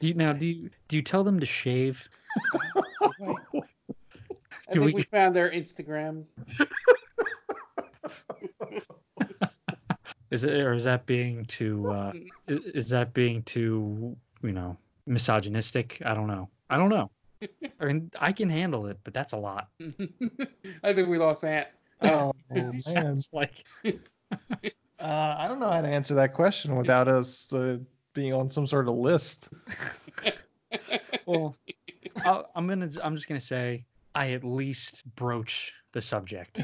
Do 0.00 0.08
you, 0.08 0.14
now 0.14 0.32
do 0.32 0.46
you 0.46 0.70
do 0.88 0.96
you 0.96 1.02
tell 1.02 1.24
them 1.24 1.40
to 1.40 1.46
shave? 1.46 2.06
way. 3.18 3.34
I 3.52 4.72
Do 4.72 4.80
think 4.80 4.84
we- 4.86 4.92
we 4.94 5.02
found 5.04 5.34
their 5.34 5.50
Instagram. 5.50 6.24
Is 10.30 10.42
it 10.42 10.52
or 10.54 10.72
is 10.72 10.82
that 10.84 11.06
being 11.06 11.44
too 11.44 11.88
uh 11.92 12.12
is, 12.48 12.60
is 12.74 12.88
that 12.88 13.14
being 13.14 13.42
too, 13.44 14.16
you 14.42 14.50
know, 14.52 14.76
misogynistic? 15.06 16.02
I 16.04 16.12
don't 16.14 16.26
know. 16.26 16.48
I 16.68 16.76
don't 16.76 16.88
know. 16.88 17.10
I 17.80 17.84
mean, 17.84 18.10
I 18.18 18.32
can 18.32 18.50
handle 18.50 18.86
it, 18.86 18.98
but 19.04 19.14
that's 19.14 19.32
a 19.32 19.36
lot. 19.36 19.68
I 20.82 20.92
think 20.92 21.08
we 21.08 21.18
lost 21.18 21.44
Ant. 21.44 21.68
Oh 22.04 22.32
man. 22.50 22.78
Sounds 22.78 23.28
like 23.32 23.64
Uh, 25.00 25.36
I 25.38 25.48
don't 25.48 25.60
know 25.60 25.70
how 25.70 25.82
to 25.82 25.88
answer 25.88 26.14
that 26.14 26.32
question 26.32 26.76
without 26.76 27.08
us 27.08 27.52
uh, 27.52 27.78
being 28.14 28.32
on 28.32 28.48
some 28.48 28.66
sort 28.66 28.88
of 28.88 28.94
list. 28.94 29.48
well, 31.26 31.56
I'll, 32.24 32.48
I'm 32.54 32.66
gonna 32.66 32.88
I'm 33.02 33.14
just 33.14 33.28
gonna 33.28 33.40
say 33.40 33.84
I 34.14 34.30
at 34.30 34.44
least 34.44 35.04
broach 35.16 35.74
the 35.92 36.00
subject. 36.00 36.62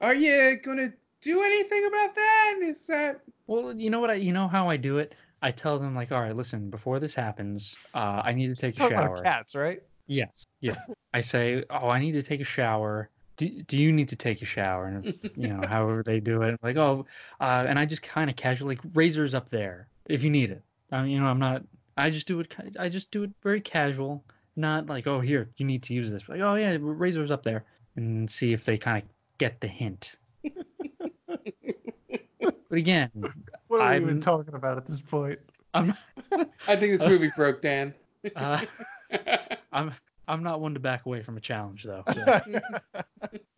Are 0.00 0.14
you 0.14 0.56
gonna 0.62 0.92
do 1.20 1.42
anything 1.42 1.86
about 1.86 2.14
that? 2.14 2.58
Is 2.62 2.86
that 2.88 3.20
Well, 3.46 3.74
you 3.76 3.90
know 3.90 4.00
what 4.00 4.10
I 4.10 4.14
you 4.14 4.32
know 4.32 4.48
how 4.48 4.68
I 4.68 4.76
do 4.76 4.98
it? 4.98 5.14
I 5.42 5.52
tell 5.52 5.78
them 5.78 5.94
like, 5.94 6.10
all 6.10 6.20
right, 6.20 6.34
listen, 6.34 6.70
before 6.70 6.98
this 6.98 7.14
happens, 7.14 7.76
uh, 7.94 8.22
I 8.24 8.32
need 8.32 8.48
to 8.48 8.56
take 8.56 8.74
a 8.74 8.78
Talking 8.78 8.96
about 8.96 9.08
shower. 9.10 9.22
cats, 9.22 9.54
right? 9.54 9.80
Yes. 10.08 10.44
Yeah. 10.60 10.76
I 11.14 11.20
say, 11.20 11.62
oh, 11.70 11.88
I 11.88 12.00
need 12.00 12.12
to 12.12 12.22
take 12.22 12.40
a 12.40 12.44
shower. 12.44 13.08
Do, 13.36 13.48
do 13.62 13.76
you 13.76 13.92
need 13.92 14.08
to 14.08 14.16
take 14.16 14.42
a 14.42 14.44
shower? 14.44 14.86
And 14.86 15.14
you 15.36 15.46
know, 15.48 15.62
however 15.68 16.02
they 16.04 16.18
do 16.18 16.42
it, 16.42 16.58
like, 16.62 16.76
oh, 16.76 17.06
uh, 17.40 17.64
and 17.68 17.78
I 17.78 17.84
just 17.86 18.02
kind 18.02 18.28
of 18.28 18.34
casually, 18.34 18.74
like, 18.74 18.84
razors 18.94 19.32
up 19.34 19.48
there 19.50 19.86
if 20.06 20.24
you 20.24 20.30
need 20.30 20.50
it. 20.50 20.62
I 20.90 21.02
mean, 21.02 21.12
you 21.12 21.20
know, 21.20 21.26
I'm 21.26 21.38
not. 21.38 21.62
I 21.96 22.10
just 22.10 22.26
do 22.26 22.40
it. 22.40 22.54
I 22.78 22.88
just 22.88 23.10
do 23.10 23.22
it 23.24 23.30
very 23.42 23.60
casual, 23.60 24.24
not 24.56 24.86
like, 24.86 25.06
oh, 25.06 25.20
here, 25.20 25.50
you 25.56 25.66
need 25.66 25.82
to 25.84 25.94
use 25.94 26.10
this. 26.10 26.28
Like, 26.28 26.40
oh 26.40 26.54
yeah, 26.56 26.76
razors 26.80 27.30
up 27.30 27.42
there, 27.42 27.64
and 27.96 28.30
see 28.30 28.52
if 28.52 28.64
they 28.64 28.76
kind 28.78 29.02
of 29.02 29.08
get 29.38 29.60
the 29.60 29.68
hint. 29.68 30.16
but 31.26 32.78
again, 32.78 33.10
What 33.68 33.80
are 33.80 33.88
we 33.88 33.94
I'm- 33.94 34.02
even 34.02 34.20
talking 34.20 34.54
about 34.54 34.78
at 34.78 34.86
this 34.86 35.00
point? 35.00 35.38
I'm 35.74 35.94
I 36.66 36.76
think 36.76 36.98
this 36.98 37.02
movie 37.02 37.30
broke 37.36 37.60
Dan. 37.62 37.92
uh, 38.34 38.64
I'm 39.72 39.92
I'm 40.26 40.42
not 40.42 40.60
one 40.60 40.74
to 40.74 40.80
back 40.80 41.06
away 41.06 41.22
from 41.22 41.36
a 41.36 41.40
challenge 41.40 41.84
though. 41.84 42.04
So. 42.12 42.60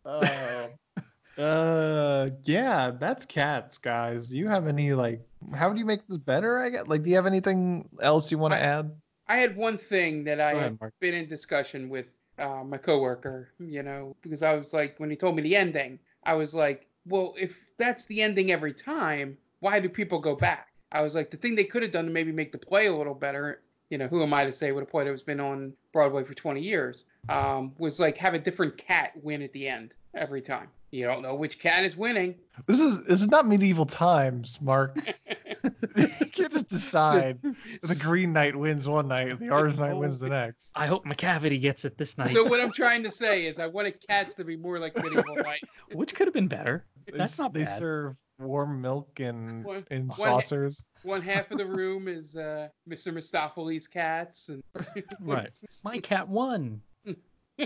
Oh. 0.05 0.67
Uh, 1.37 2.29
yeah, 2.43 2.91
that's 2.99 3.25
cats, 3.25 3.77
guys. 3.77 4.27
Do 4.27 4.37
you 4.37 4.47
have 4.49 4.67
any 4.67 4.93
like? 4.93 5.21
How 5.55 5.69
would 5.69 5.77
you 5.77 5.85
make 5.85 6.05
this 6.05 6.17
better? 6.17 6.59
I 6.59 6.69
guess. 6.69 6.87
Like, 6.87 7.03
do 7.03 7.09
you 7.09 7.15
have 7.15 7.25
anything 7.25 7.87
else 8.01 8.31
you 8.31 8.37
want 8.37 8.53
to 8.53 8.61
add? 8.61 8.91
I 9.27 9.37
had 9.37 9.55
one 9.55 9.77
thing 9.77 10.25
that 10.25 10.41
I 10.41 10.51
Go 10.53 10.59
had 10.59 10.79
Mark. 10.79 10.93
been 10.99 11.13
in 11.13 11.29
discussion 11.29 11.89
with 11.89 12.07
uh, 12.37 12.63
my 12.65 12.77
coworker, 12.77 13.49
you 13.59 13.81
know, 13.81 14.15
because 14.21 14.43
I 14.43 14.53
was 14.55 14.73
like, 14.73 14.99
when 14.99 15.09
he 15.09 15.15
told 15.15 15.35
me 15.35 15.41
the 15.41 15.55
ending, 15.55 15.99
I 16.25 16.33
was 16.33 16.53
like, 16.53 16.85
well, 17.07 17.33
if 17.39 17.57
that's 17.77 18.05
the 18.05 18.21
ending 18.21 18.51
every 18.51 18.73
time, 18.73 19.37
why 19.61 19.79
do 19.79 19.87
people 19.87 20.19
go 20.19 20.35
back? 20.35 20.67
I 20.91 21.01
was 21.01 21.15
like, 21.15 21.31
the 21.31 21.37
thing 21.37 21.55
they 21.55 21.63
could 21.63 21.81
have 21.81 21.93
done 21.93 22.05
to 22.05 22.11
maybe 22.11 22.33
make 22.33 22.51
the 22.51 22.57
play 22.57 22.87
a 22.87 22.93
little 22.95 23.15
better, 23.15 23.61
you 23.91 23.97
know, 23.97 24.07
who 24.07 24.23
am 24.23 24.33
I 24.33 24.45
to 24.45 24.51
say 24.51 24.71
what 24.71 24.81
a 24.81 24.85
play 24.85 25.03
that 25.03 25.11
has 25.11 25.21
been 25.21 25.41
on 25.41 25.73
Broadway 25.91 26.23
for 26.23 26.33
20 26.33 26.61
years, 26.61 27.05
um, 27.27 27.73
was 27.77 27.99
like 27.99 28.17
have 28.17 28.33
a 28.33 28.39
different 28.39 28.77
cat 28.77 29.11
win 29.21 29.41
at 29.41 29.51
the 29.51 29.67
end 29.67 29.93
every 30.15 30.41
time. 30.41 30.69
You 30.91 31.05
don't 31.05 31.21
know 31.21 31.35
which 31.35 31.59
cat 31.59 31.83
is 31.83 31.95
winning. 31.95 32.35
This 32.65 32.79
is 32.79 33.03
this 33.03 33.21
is 33.21 33.27
not 33.27 33.47
medieval 33.47 33.85
times, 33.85 34.59
Mark. 34.61 34.97
you 35.95 36.07
can't 36.31 36.51
just 36.51 36.69
decide 36.69 37.41
the 37.41 37.99
Green 38.01 38.33
Knight 38.33 38.55
wins 38.55 38.87
one 38.87 39.07
night, 39.07 39.39
the 39.39 39.49
Orange 39.49 39.77
Knight 39.77 39.95
wins 39.95 40.19
the 40.19 40.29
next. 40.29 40.71
I 40.75 40.87
hope 40.87 41.05
Macavity 41.05 41.61
gets 41.61 41.85
it 41.85 41.97
this 41.97 42.17
night. 42.17 42.29
So 42.29 42.43
what 42.45 42.59
I'm 42.59 42.71
trying 42.71 43.03
to 43.03 43.11
say 43.11 43.45
is 43.45 43.59
I 43.59 43.67
wanted 43.67 44.05
cats 44.05 44.33
to 44.35 44.43
be 44.43 44.57
more 44.57 44.79
like 44.79 44.95
medieval 44.95 45.35
knights. 45.43 45.63
which 45.93 46.13
could 46.13 46.27
have 46.27 46.33
been 46.33 46.49
better. 46.49 46.85
They, 47.05 47.17
That's 47.17 47.39
not 47.39 47.53
they 47.53 47.63
bad. 47.63 47.77
serve 47.77 48.15
warm 48.41 48.81
milk 48.81 49.19
in 49.19 49.63
One- 49.63 49.85
in 49.91 50.11
saucers. 50.11 50.87
One 51.03 51.21
half 51.21 51.49
of 51.51 51.57
the 51.57 51.65
room 51.79 52.07
is 52.07 52.35
uh, 52.35 52.69
Mr. 52.89 53.13
Mistoffelees' 53.13 53.89
cats, 53.89 54.49
and 54.49 54.63
Right. 55.19 55.49
My 55.83 55.99
cat 55.99 56.27
won. 56.29 56.81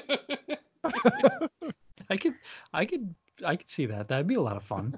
I 2.10 2.18
could, 2.18 2.36
I 2.74 2.86
could, 2.86 3.16
I 3.46 3.56
could 3.56 3.70
see 3.70 3.86
that. 3.88 4.08
That'd 4.08 4.28
be 4.28 4.36
a 4.36 4.42
lot 4.42 4.56
of 4.56 4.64
fun. 4.64 4.96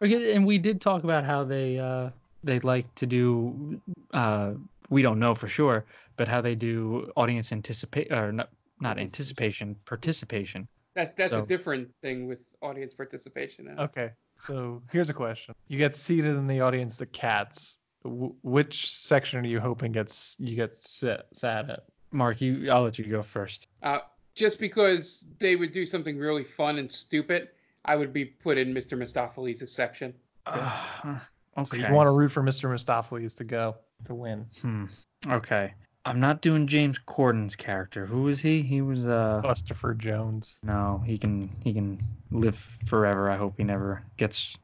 And 0.00 0.44
we 0.46 0.58
did 0.58 0.80
talk 0.80 1.04
about 1.04 1.24
how 1.24 1.44
they, 1.44 1.78
uh, 1.78 2.10
they 2.42 2.58
like 2.60 2.92
to 2.96 3.06
do. 3.06 3.80
Uh, 4.12 4.54
we 4.90 5.02
don't 5.02 5.18
know 5.18 5.34
for 5.34 5.48
sure, 5.48 5.84
but 6.16 6.28
how 6.28 6.40
they 6.40 6.54
do 6.54 7.10
audience 7.16 7.52
anticipate 7.52 8.10
or 8.12 8.32
not, 8.32 8.50
not 8.80 8.98
anticipation, 8.98 9.76
participation. 9.84 10.66
that, 10.94 11.16
that's 11.16 11.32
So- 11.32 11.42
a 11.42 11.46
different 11.46 11.88
thing 12.02 12.26
with 12.26 12.38
audience 12.62 12.94
participation. 12.94 13.68
in. 13.68 13.78
Okay, 13.78 14.10
so 14.38 14.82
here's 14.90 15.10
a 15.10 15.14
question: 15.14 15.54
You 15.68 15.78
get 15.78 15.94
seated 15.94 16.36
in 16.36 16.46
the 16.46 16.60
audience, 16.60 16.96
the 16.96 17.06
cats. 17.06 17.78
W- 18.04 18.34
which 18.42 18.90
section 18.90 19.40
are 19.44 19.48
you 19.48 19.58
hoping 19.60 19.92
gets 19.92 20.36
you 20.38 20.54
get 20.54 20.76
sit, 20.76 21.26
sat 21.32 21.68
at? 21.70 21.84
Mark, 22.12 22.40
you, 22.40 22.70
I'll 22.70 22.82
let 22.82 22.98
you 22.98 23.04
go 23.06 23.22
first. 23.22 23.66
Uh, 23.82 23.98
just 24.34 24.60
because 24.60 25.26
they 25.38 25.56
would 25.56 25.72
do 25.72 25.84
something 25.84 26.16
really 26.18 26.44
fun 26.44 26.78
and 26.78 26.90
stupid, 26.90 27.48
I 27.84 27.96
would 27.96 28.12
be 28.12 28.24
put 28.24 28.58
in 28.58 28.72
Mr. 28.72 28.96
Mistoffelees' 28.96 29.66
section. 29.68 30.14
Uh, 30.46 31.18
So 31.56 31.62
okay. 31.62 31.88
you 31.88 31.92
want 31.94 32.06
to 32.06 32.12
root 32.12 32.30
for 32.30 32.42
Mr. 32.42 32.68
Mistoffelees 32.70 33.36
to 33.38 33.44
go 33.44 33.76
to 34.04 34.14
win. 34.14 34.46
Hmm. 34.60 34.84
Okay. 35.26 35.72
I'm 36.06 36.20
not 36.20 36.40
doing 36.40 36.66
James 36.66 36.98
Corden's 36.98 37.56
character. 37.56 38.06
Who 38.06 38.22
was 38.22 38.38
he? 38.38 38.62
He 38.62 38.80
was 38.80 39.06
uh. 39.06 39.40
Christopher 39.44 39.92
Jones. 39.94 40.58
No, 40.62 41.02
he 41.04 41.18
can 41.18 41.50
he 41.64 41.72
can 41.72 42.00
live 42.30 42.56
forever. 42.86 43.30
I 43.30 43.36
hope 43.36 43.54
he 43.56 43.64
never 43.64 44.02
gets 44.16 44.56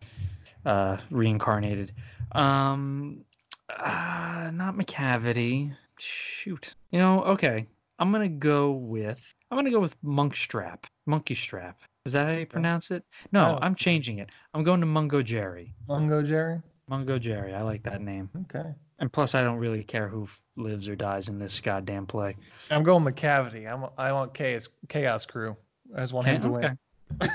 uh 0.64 0.96
reincarnated. 1.10 1.92
Um 2.32 3.24
uh, 3.68 4.50
not 4.52 4.76
Macavity. 4.76 5.74
Shoot. 5.98 6.74
You 6.90 6.98
know, 6.98 7.22
okay. 7.24 7.66
I'm 7.98 8.12
gonna 8.12 8.28
go 8.28 8.72
with 8.72 9.20
I'm 9.50 9.58
gonna 9.58 9.70
go 9.70 9.80
with 9.80 9.96
Monkstrap. 10.02 10.86
Monkey 11.06 11.34
Strap. 11.34 11.80
Is 12.04 12.12
that 12.14 12.26
how 12.26 12.32
you 12.32 12.46
pronounce 12.46 12.90
it? 12.90 13.04
No, 13.32 13.56
Oh. 13.56 13.58
I'm 13.62 13.74
changing 13.74 14.18
it. 14.18 14.30
I'm 14.54 14.64
going 14.64 14.80
to 14.80 14.86
Mungo 14.86 15.22
Jerry. 15.22 15.74
Mungo 15.88 16.22
Jerry. 16.22 16.60
Mungo 16.88 17.18
Jerry. 17.18 17.54
I 17.54 17.62
like 17.62 17.82
that 17.84 18.00
name. 18.00 18.28
Okay. 18.42 18.70
And 19.02 19.12
plus, 19.12 19.34
I 19.34 19.42
don't 19.42 19.58
really 19.58 19.82
care 19.82 20.06
who 20.06 20.22
f- 20.22 20.40
lives 20.56 20.86
or 20.88 20.94
dies 20.94 21.28
in 21.28 21.36
this 21.36 21.58
goddamn 21.60 22.06
play. 22.06 22.36
I'm 22.70 22.84
going 22.84 23.02
Macavity. 23.04 23.66
I'm 23.70 23.86
I 23.98 24.12
want 24.12 24.32
chaos 24.32 24.68
chaos 24.88 25.26
crew. 25.26 25.56
I 25.96 26.00
just 26.02 26.12
want 26.12 26.28
him 26.28 26.40
to 26.42 26.48
win. 26.48 26.78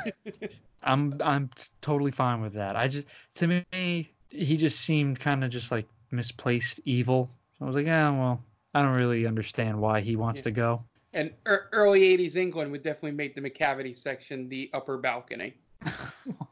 I'm 0.83 1.19
I'm 1.21 1.49
totally 1.81 2.11
fine 2.11 2.39
with 2.39 2.53
that. 2.53 2.77
I 2.77 2.87
just 2.87 3.05
to 3.35 3.63
me 3.73 4.09
he 4.29 4.55
just 4.55 4.79
seemed 4.79 5.19
kind 5.19 5.43
of 5.43 5.49
just 5.49 5.69
like 5.69 5.85
misplaced 6.09 6.79
evil. 6.85 7.29
So 7.59 7.65
I 7.65 7.67
was 7.67 7.75
like, 7.75 7.85
yeah, 7.85 8.11
well, 8.11 8.41
I 8.73 8.81
don't 8.81 8.95
really 8.95 9.27
understand 9.27 9.77
why 9.77 9.99
he 9.99 10.15
wants 10.15 10.39
Yeah. 10.39 10.43
to 10.45 10.51
go. 10.51 10.83
And 11.11 11.33
er- 11.49 11.67
early 11.73 11.99
80s 12.17 12.37
England 12.37 12.71
would 12.71 12.81
definitely 12.81 13.11
make 13.11 13.35
the 13.35 13.41
Macavity 13.41 13.93
section 13.93 14.47
the 14.47 14.69
upper 14.73 14.97
balcony. 14.97 15.53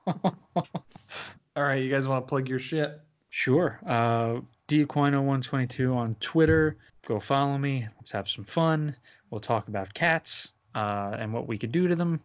All 0.08 1.64
right, 1.64 1.82
you 1.82 1.90
guys 1.90 2.06
want 2.06 2.26
to 2.26 2.28
plug 2.30 2.50
your 2.50 2.60
shit? 2.60 3.00
Sure. 3.30 3.80
Uh, 3.86 4.42
Diaquino122 4.68 5.96
on 5.96 6.16
Twitter. 6.20 6.78
Go 7.06 7.20
follow 7.20 7.58
me. 7.58 7.88
Let's 7.98 8.12
have 8.12 8.28
some 8.28 8.44
fun. 8.44 8.96
We'll 9.30 9.42
talk 9.42 9.68
about 9.68 9.94
cats 9.94 10.50
uh, 10.74 11.16
and 11.20 11.34
what 11.34 11.48
we 11.48 11.58
could 11.58 11.72
do 11.72 11.88
to 11.88 11.96
them. 11.96 12.20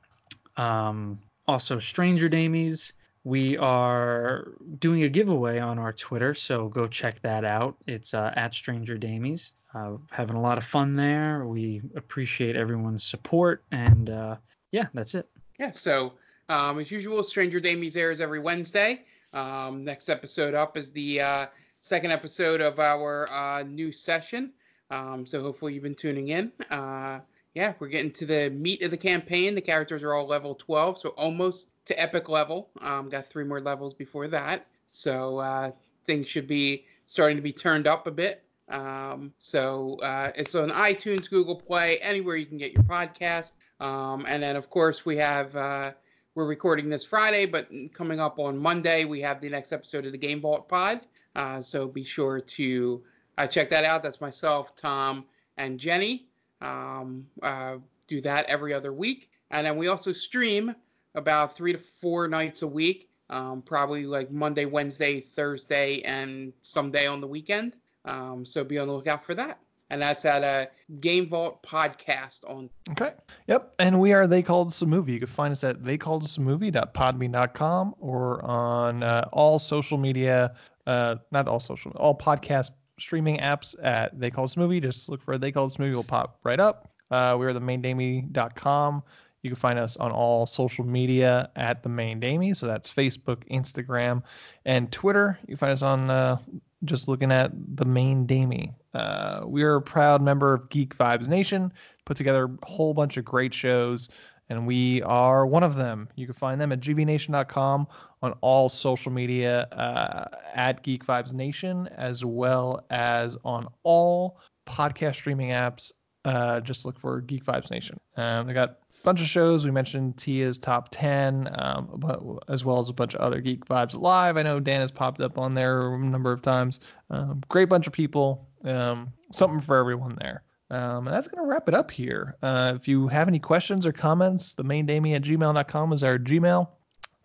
Um, 0.56 1.18
also, 1.46 1.78
Stranger 1.78 2.28
Damies. 2.28 2.92
We 3.24 3.58
are 3.58 4.52
doing 4.78 5.02
a 5.02 5.08
giveaway 5.08 5.58
on 5.58 5.78
our 5.78 5.92
Twitter, 5.92 6.34
so 6.34 6.68
go 6.68 6.86
check 6.86 7.20
that 7.22 7.44
out. 7.44 7.76
It's 7.86 8.14
uh, 8.14 8.32
at 8.34 8.54
Stranger 8.54 8.96
Damies. 8.96 9.50
Uh, 9.74 9.98
having 10.10 10.36
a 10.36 10.40
lot 10.40 10.56
of 10.56 10.64
fun 10.64 10.96
there. 10.96 11.44
We 11.44 11.82
appreciate 11.96 12.56
everyone's 12.56 13.04
support, 13.04 13.62
and 13.70 14.08
uh, 14.08 14.36
yeah, 14.72 14.86
that's 14.94 15.14
it. 15.14 15.28
Yeah, 15.58 15.70
so 15.70 16.14
um, 16.48 16.78
as 16.78 16.90
usual, 16.90 17.22
Stranger 17.22 17.60
Damies 17.60 17.96
airs 17.96 18.20
every 18.20 18.40
Wednesday. 18.40 19.02
Um, 19.34 19.84
next 19.84 20.08
episode 20.08 20.54
up 20.54 20.76
is 20.76 20.90
the 20.90 21.20
uh, 21.20 21.46
second 21.80 22.10
episode 22.10 22.60
of 22.60 22.78
our 22.78 23.28
uh, 23.30 23.62
new 23.62 23.92
session. 23.92 24.52
Um, 24.90 25.24
so 25.26 25.40
hopefully 25.40 25.74
you've 25.74 25.82
been 25.82 25.94
tuning 25.94 26.28
in. 26.28 26.52
Uh, 26.70 27.20
yeah, 27.54 27.74
we're 27.78 27.88
getting 27.88 28.12
to 28.12 28.26
the 28.26 28.50
meat 28.50 28.82
of 28.82 28.90
the 28.90 28.96
campaign. 28.96 29.54
The 29.54 29.60
characters 29.60 30.02
are 30.02 30.14
all 30.14 30.26
level 30.26 30.54
12, 30.54 30.98
so 30.98 31.08
almost 31.10 31.70
to 31.86 32.00
epic 32.00 32.28
level. 32.28 32.70
Um, 32.80 33.08
got 33.08 33.26
three 33.26 33.44
more 33.44 33.60
levels 33.60 33.94
before 33.94 34.28
that. 34.28 34.66
So 34.86 35.38
uh, 35.38 35.72
things 36.06 36.28
should 36.28 36.46
be 36.46 36.84
starting 37.06 37.36
to 37.36 37.42
be 37.42 37.52
turned 37.52 37.86
up 37.86 38.06
a 38.06 38.10
bit. 38.10 38.44
Um, 38.68 39.32
so 39.38 39.96
uh, 40.02 40.30
it's 40.36 40.54
on 40.54 40.70
iTunes, 40.70 41.28
Google 41.28 41.56
Play, 41.56 41.98
anywhere 41.98 42.36
you 42.36 42.46
can 42.46 42.58
get 42.58 42.72
your 42.72 42.84
podcast. 42.84 43.52
Um, 43.80 44.26
and 44.28 44.42
then, 44.42 44.54
of 44.54 44.70
course, 44.70 45.04
we 45.04 45.16
have 45.16 45.56
uh, 45.56 45.92
we're 46.34 46.46
recording 46.46 46.88
this 46.88 47.04
Friday, 47.04 47.46
but 47.46 47.68
coming 47.92 48.20
up 48.20 48.38
on 48.38 48.56
Monday, 48.56 49.04
we 49.04 49.20
have 49.22 49.40
the 49.40 49.48
next 49.48 49.72
episode 49.72 50.06
of 50.06 50.12
the 50.12 50.18
Game 50.18 50.40
Vault 50.40 50.68
Pod. 50.68 51.00
Uh, 51.36 51.62
so 51.62 51.86
be 51.86 52.02
sure 52.02 52.40
to 52.40 53.02
uh, 53.38 53.46
check 53.46 53.70
that 53.70 53.84
out. 53.84 54.02
That's 54.02 54.20
myself, 54.20 54.74
Tom, 54.76 55.24
and 55.56 55.78
Jenny. 55.78 56.26
Um, 56.60 57.26
uh, 57.42 57.76
do 58.06 58.20
that 58.22 58.46
every 58.46 58.74
other 58.74 58.92
week. 58.92 59.30
And 59.50 59.66
then 59.66 59.76
we 59.76 59.88
also 59.88 60.12
stream 60.12 60.74
about 61.14 61.56
three 61.56 61.72
to 61.72 61.78
four 61.78 62.28
nights 62.28 62.62
a 62.62 62.66
week, 62.66 63.08
um, 63.30 63.62
probably 63.62 64.06
like 64.06 64.30
Monday, 64.30 64.64
Wednesday, 64.64 65.20
Thursday, 65.20 66.02
and 66.02 66.52
someday 66.60 67.06
on 67.06 67.20
the 67.20 67.26
weekend. 67.26 67.74
Um, 68.04 68.44
so 68.44 68.64
be 68.64 68.78
on 68.78 68.88
the 68.88 68.94
lookout 68.94 69.24
for 69.24 69.34
that. 69.34 69.58
And 69.92 70.00
that's 70.00 70.24
at 70.24 70.44
a 70.44 70.68
Game 71.00 71.28
Vault 71.28 71.64
podcast 71.64 72.48
on. 72.48 72.70
Okay. 72.90 73.12
Yep. 73.48 73.74
And 73.80 73.98
we 73.98 74.12
are 74.12 74.28
They 74.28 74.40
Called 74.40 74.68
Us 74.68 74.80
a 74.82 74.86
Movie. 74.86 75.14
You 75.14 75.18
can 75.18 75.26
find 75.26 75.50
us 75.50 75.64
at 75.64 75.82
theycalledusamovie.podbean.com 75.82 77.96
or 77.98 78.44
on 78.44 79.02
uh, 79.02 79.28
all 79.32 79.58
social 79.58 79.98
media, 79.98 80.54
uh, 80.86 81.16
not 81.30 81.48
all 81.48 81.60
social, 81.60 81.92
all 81.92 82.16
podcast 82.16 82.70
streaming 82.98 83.38
apps 83.38 83.74
at 83.82 84.18
They 84.18 84.30
Call 84.30 84.44
a 84.44 84.58
Movie. 84.58 84.80
Just 84.80 85.08
look 85.08 85.22
for 85.22 85.38
They 85.38 85.52
Call 85.52 85.66
a 85.66 85.82
Movie. 85.82 85.94
Will 85.94 86.04
pop 86.04 86.38
right 86.44 86.60
up. 86.60 86.90
Uh, 87.10 87.36
we 87.38 87.46
are 87.46 87.52
the 87.52 87.60
maindamey.com. 87.60 89.02
You 89.42 89.50
can 89.50 89.56
find 89.56 89.78
us 89.78 89.96
on 89.96 90.12
all 90.12 90.44
social 90.44 90.84
media 90.84 91.50
at 91.56 91.82
the 91.82 91.88
main 91.88 92.20
Damey. 92.20 92.54
So 92.54 92.66
that's 92.66 92.92
Facebook, 92.92 93.48
Instagram, 93.50 94.22
and 94.66 94.92
Twitter. 94.92 95.38
You 95.42 95.48
can 95.48 95.56
find 95.56 95.72
us 95.72 95.82
on 95.82 96.10
uh, 96.10 96.38
just 96.84 97.08
looking 97.08 97.32
at 97.32 97.50
the 97.76 97.86
main 97.86 98.26
Damey. 98.26 98.74
Uh, 98.92 99.42
we 99.46 99.62
are 99.62 99.76
a 99.76 99.82
proud 99.82 100.20
member 100.20 100.52
of 100.52 100.68
Geek 100.68 100.96
Vibes 100.96 101.26
Nation. 101.26 101.72
Put 102.04 102.16
together 102.16 102.50
a 102.62 102.66
whole 102.66 102.92
bunch 102.92 103.16
of 103.16 103.24
great 103.24 103.54
shows, 103.54 104.08
and 104.50 104.66
we 104.66 105.00
are 105.02 105.46
one 105.46 105.62
of 105.62 105.76
them. 105.76 106.08
You 106.16 106.26
can 106.26 106.34
find 106.34 106.60
them 106.60 106.72
at 106.72 106.80
gvnation.com 106.80 107.86
on 108.22 108.32
all 108.42 108.68
social 108.68 109.10
media 109.10 109.62
uh, 109.72 110.26
at 110.54 110.82
Geek 110.82 111.06
Vibes 111.06 111.32
Nation, 111.32 111.88
as 111.96 112.24
well 112.24 112.84
as 112.90 113.36
on 113.44 113.66
all 113.82 114.38
podcast 114.66 115.14
streaming 115.14 115.50
apps 115.50 115.92
uh, 116.24 116.60
just 116.60 116.84
look 116.84 116.98
for 116.98 117.20
Geek 117.22 117.44
Vibes 117.44 117.70
Nation. 117.70 117.98
Um, 118.16 118.46
they 118.46 118.52
got 118.52 118.70
a 118.70 119.02
bunch 119.04 119.20
of 119.20 119.26
shows. 119.26 119.64
We 119.64 119.70
mentioned 119.70 120.18
Tia's 120.18 120.58
top 120.58 120.88
10, 120.90 121.48
um, 121.54 121.88
but, 121.96 122.20
as 122.48 122.64
well 122.64 122.78
as 122.80 122.90
a 122.90 122.92
bunch 122.92 123.14
of 123.14 123.20
other 123.20 123.40
Geek 123.40 123.64
Vibes 123.66 123.98
Live. 123.98 124.36
I 124.36 124.42
know 124.42 124.60
Dan 124.60 124.82
has 124.82 124.90
popped 124.90 125.20
up 125.20 125.38
on 125.38 125.54
there 125.54 125.94
a 125.94 125.98
number 125.98 126.32
of 126.32 126.42
times. 126.42 126.80
Um, 127.08 127.42
great 127.48 127.68
bunch 127.68 127.86
of 127.86 127.92
people. 127.92 128.48
Um, 128.64 129.12
something 129.32 129.60
for 129.60 129.78
everyone 129.78 130.18
there. 130.20 130.42
Um, 130.70 131.06
and 131.06 131.16
that's 131.16 131.28
going 131.28 131.42
to 131.44 131.48
wrap 131.50 131.68
it 131.68 131.74
up 131.74 131.90
here. 131.90 132.36
Uh, 132.42 132.74
if 132.76 132.86
you 132.86 133.08
have 133.08 133.28
any 133.28 133.38
questions 133.38 133.84
or 133.86 133.92
comments, 133.92 134.52
the 134.52 134.64
main 134.64 134.86
Damey 134.86 135.14
at 135.14 135.22
gmail.com 135.22 135.92
is 135.92 136.02
our 136.02 136.18
Gmail. 136.18 136.68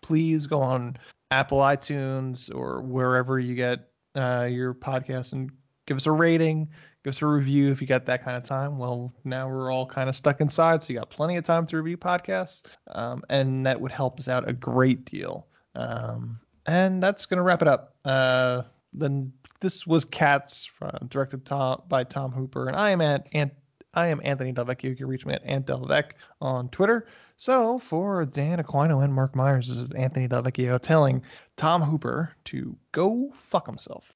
Please 0.02 0.48
go 0.48 0.62
on 0.62 0.98
Apple 1.32 1.60
iTunes 1.60 2.54
or 2.54 2.82
wherever 2.82 3.40
you 3.40 3.56
get 3.56 3.90
uh, 4.16 4.48
your 4.50 4.74
podcast 4.74 5.34
and 5.34 5.52
give 5.86 5.98
us 5.98 6.08
a 6.08 6.12
rating 6.12 6.70
give 7.06 7.14
us 7.14 7.22
a 7.22 7.28
review 7.28 7.72
if 7.72 7.82
you 7.82 7.88
got 7.88 8.08
that 8.08 8.26
kind 8.26 8.36
of 8.36 8.44
time. 8.44 8.80
Well, 8.80 9.14
now 9.24 9.48
we're 9.48 9.72
all 9.72 9.86
kind 9.86 10.10
of 10.10 10.16
stuck 10.16 10.42
inside, 10.42 10.84
so 10.84 10.92
you 10.92 10.98
got 10.98 11.12
plenty 11.12 11.38
of 11.38 11.46
time 11.46 11.68
to 11.68 11.78
review 11.78 11.98
podcasts, 11.98 12.64
um, 12.88 13.22
and 13.30 13.68
that 13.68 13.80
would 13.80 13.92
help 13.92 14.20
us 14.20 14.28
out 14.28 14.50
a 14.50 14.54
great 14.54 15.06
deal. 15.06 15.46
Um, 15.76 16.40
and 16.66 17.02
that's 17.02 17.28
gonna 17.28 17.44
wrap 17.44 17.62
it 17.62 17.68
up. 17.68 17.96
Uh, 18.04 18.64
then 18.92 19.32
this 19.60 19.86
was 19.88 20.06
Cats, 20.06 20.65
from, 20.65 21.07
directed 21.07 21.45
Tom, 21.45 21.82
by 21.88 22.03
Tom 22.03 22.32
Hooper, 22.32 22.68
and 22.68 22.76
I 22.76 22.91
am 22.91 23.02
at 23.02 23.27
Ant. 23.34 23.53
I 23.94 24.07
am 24.07 24.19
Anthony 24.23 24.52
Delvecchio. 24.52 24.90
You 24.90 24.95
can 24.95 25.07
reach 25.07 25.26
me 25.26 25.34
at 25.34 25.45
AntDelvec 25.45 26.11
on 26.41 26.68
Twitter. 26.69 27.07
So 27.38 27.80
for 27.80 28.26
Dan 28.26 28.60
Aquino 28.61 29.03
and 29.03 29.14
Mark 29.14 29.36
Myers, 29.36 29.69
this 29.69 29.77
is 29.77 29.91
Anthony 29.91 30.27
Delvecchio 30.27 30.80
telling 30.82 31.22
Tom 31.56 31.82
Hooper 31.82 32.36
to 32.45 32.76
go 32.91 33.30
fuck 33.34 33.65
himself. 33.65 34.15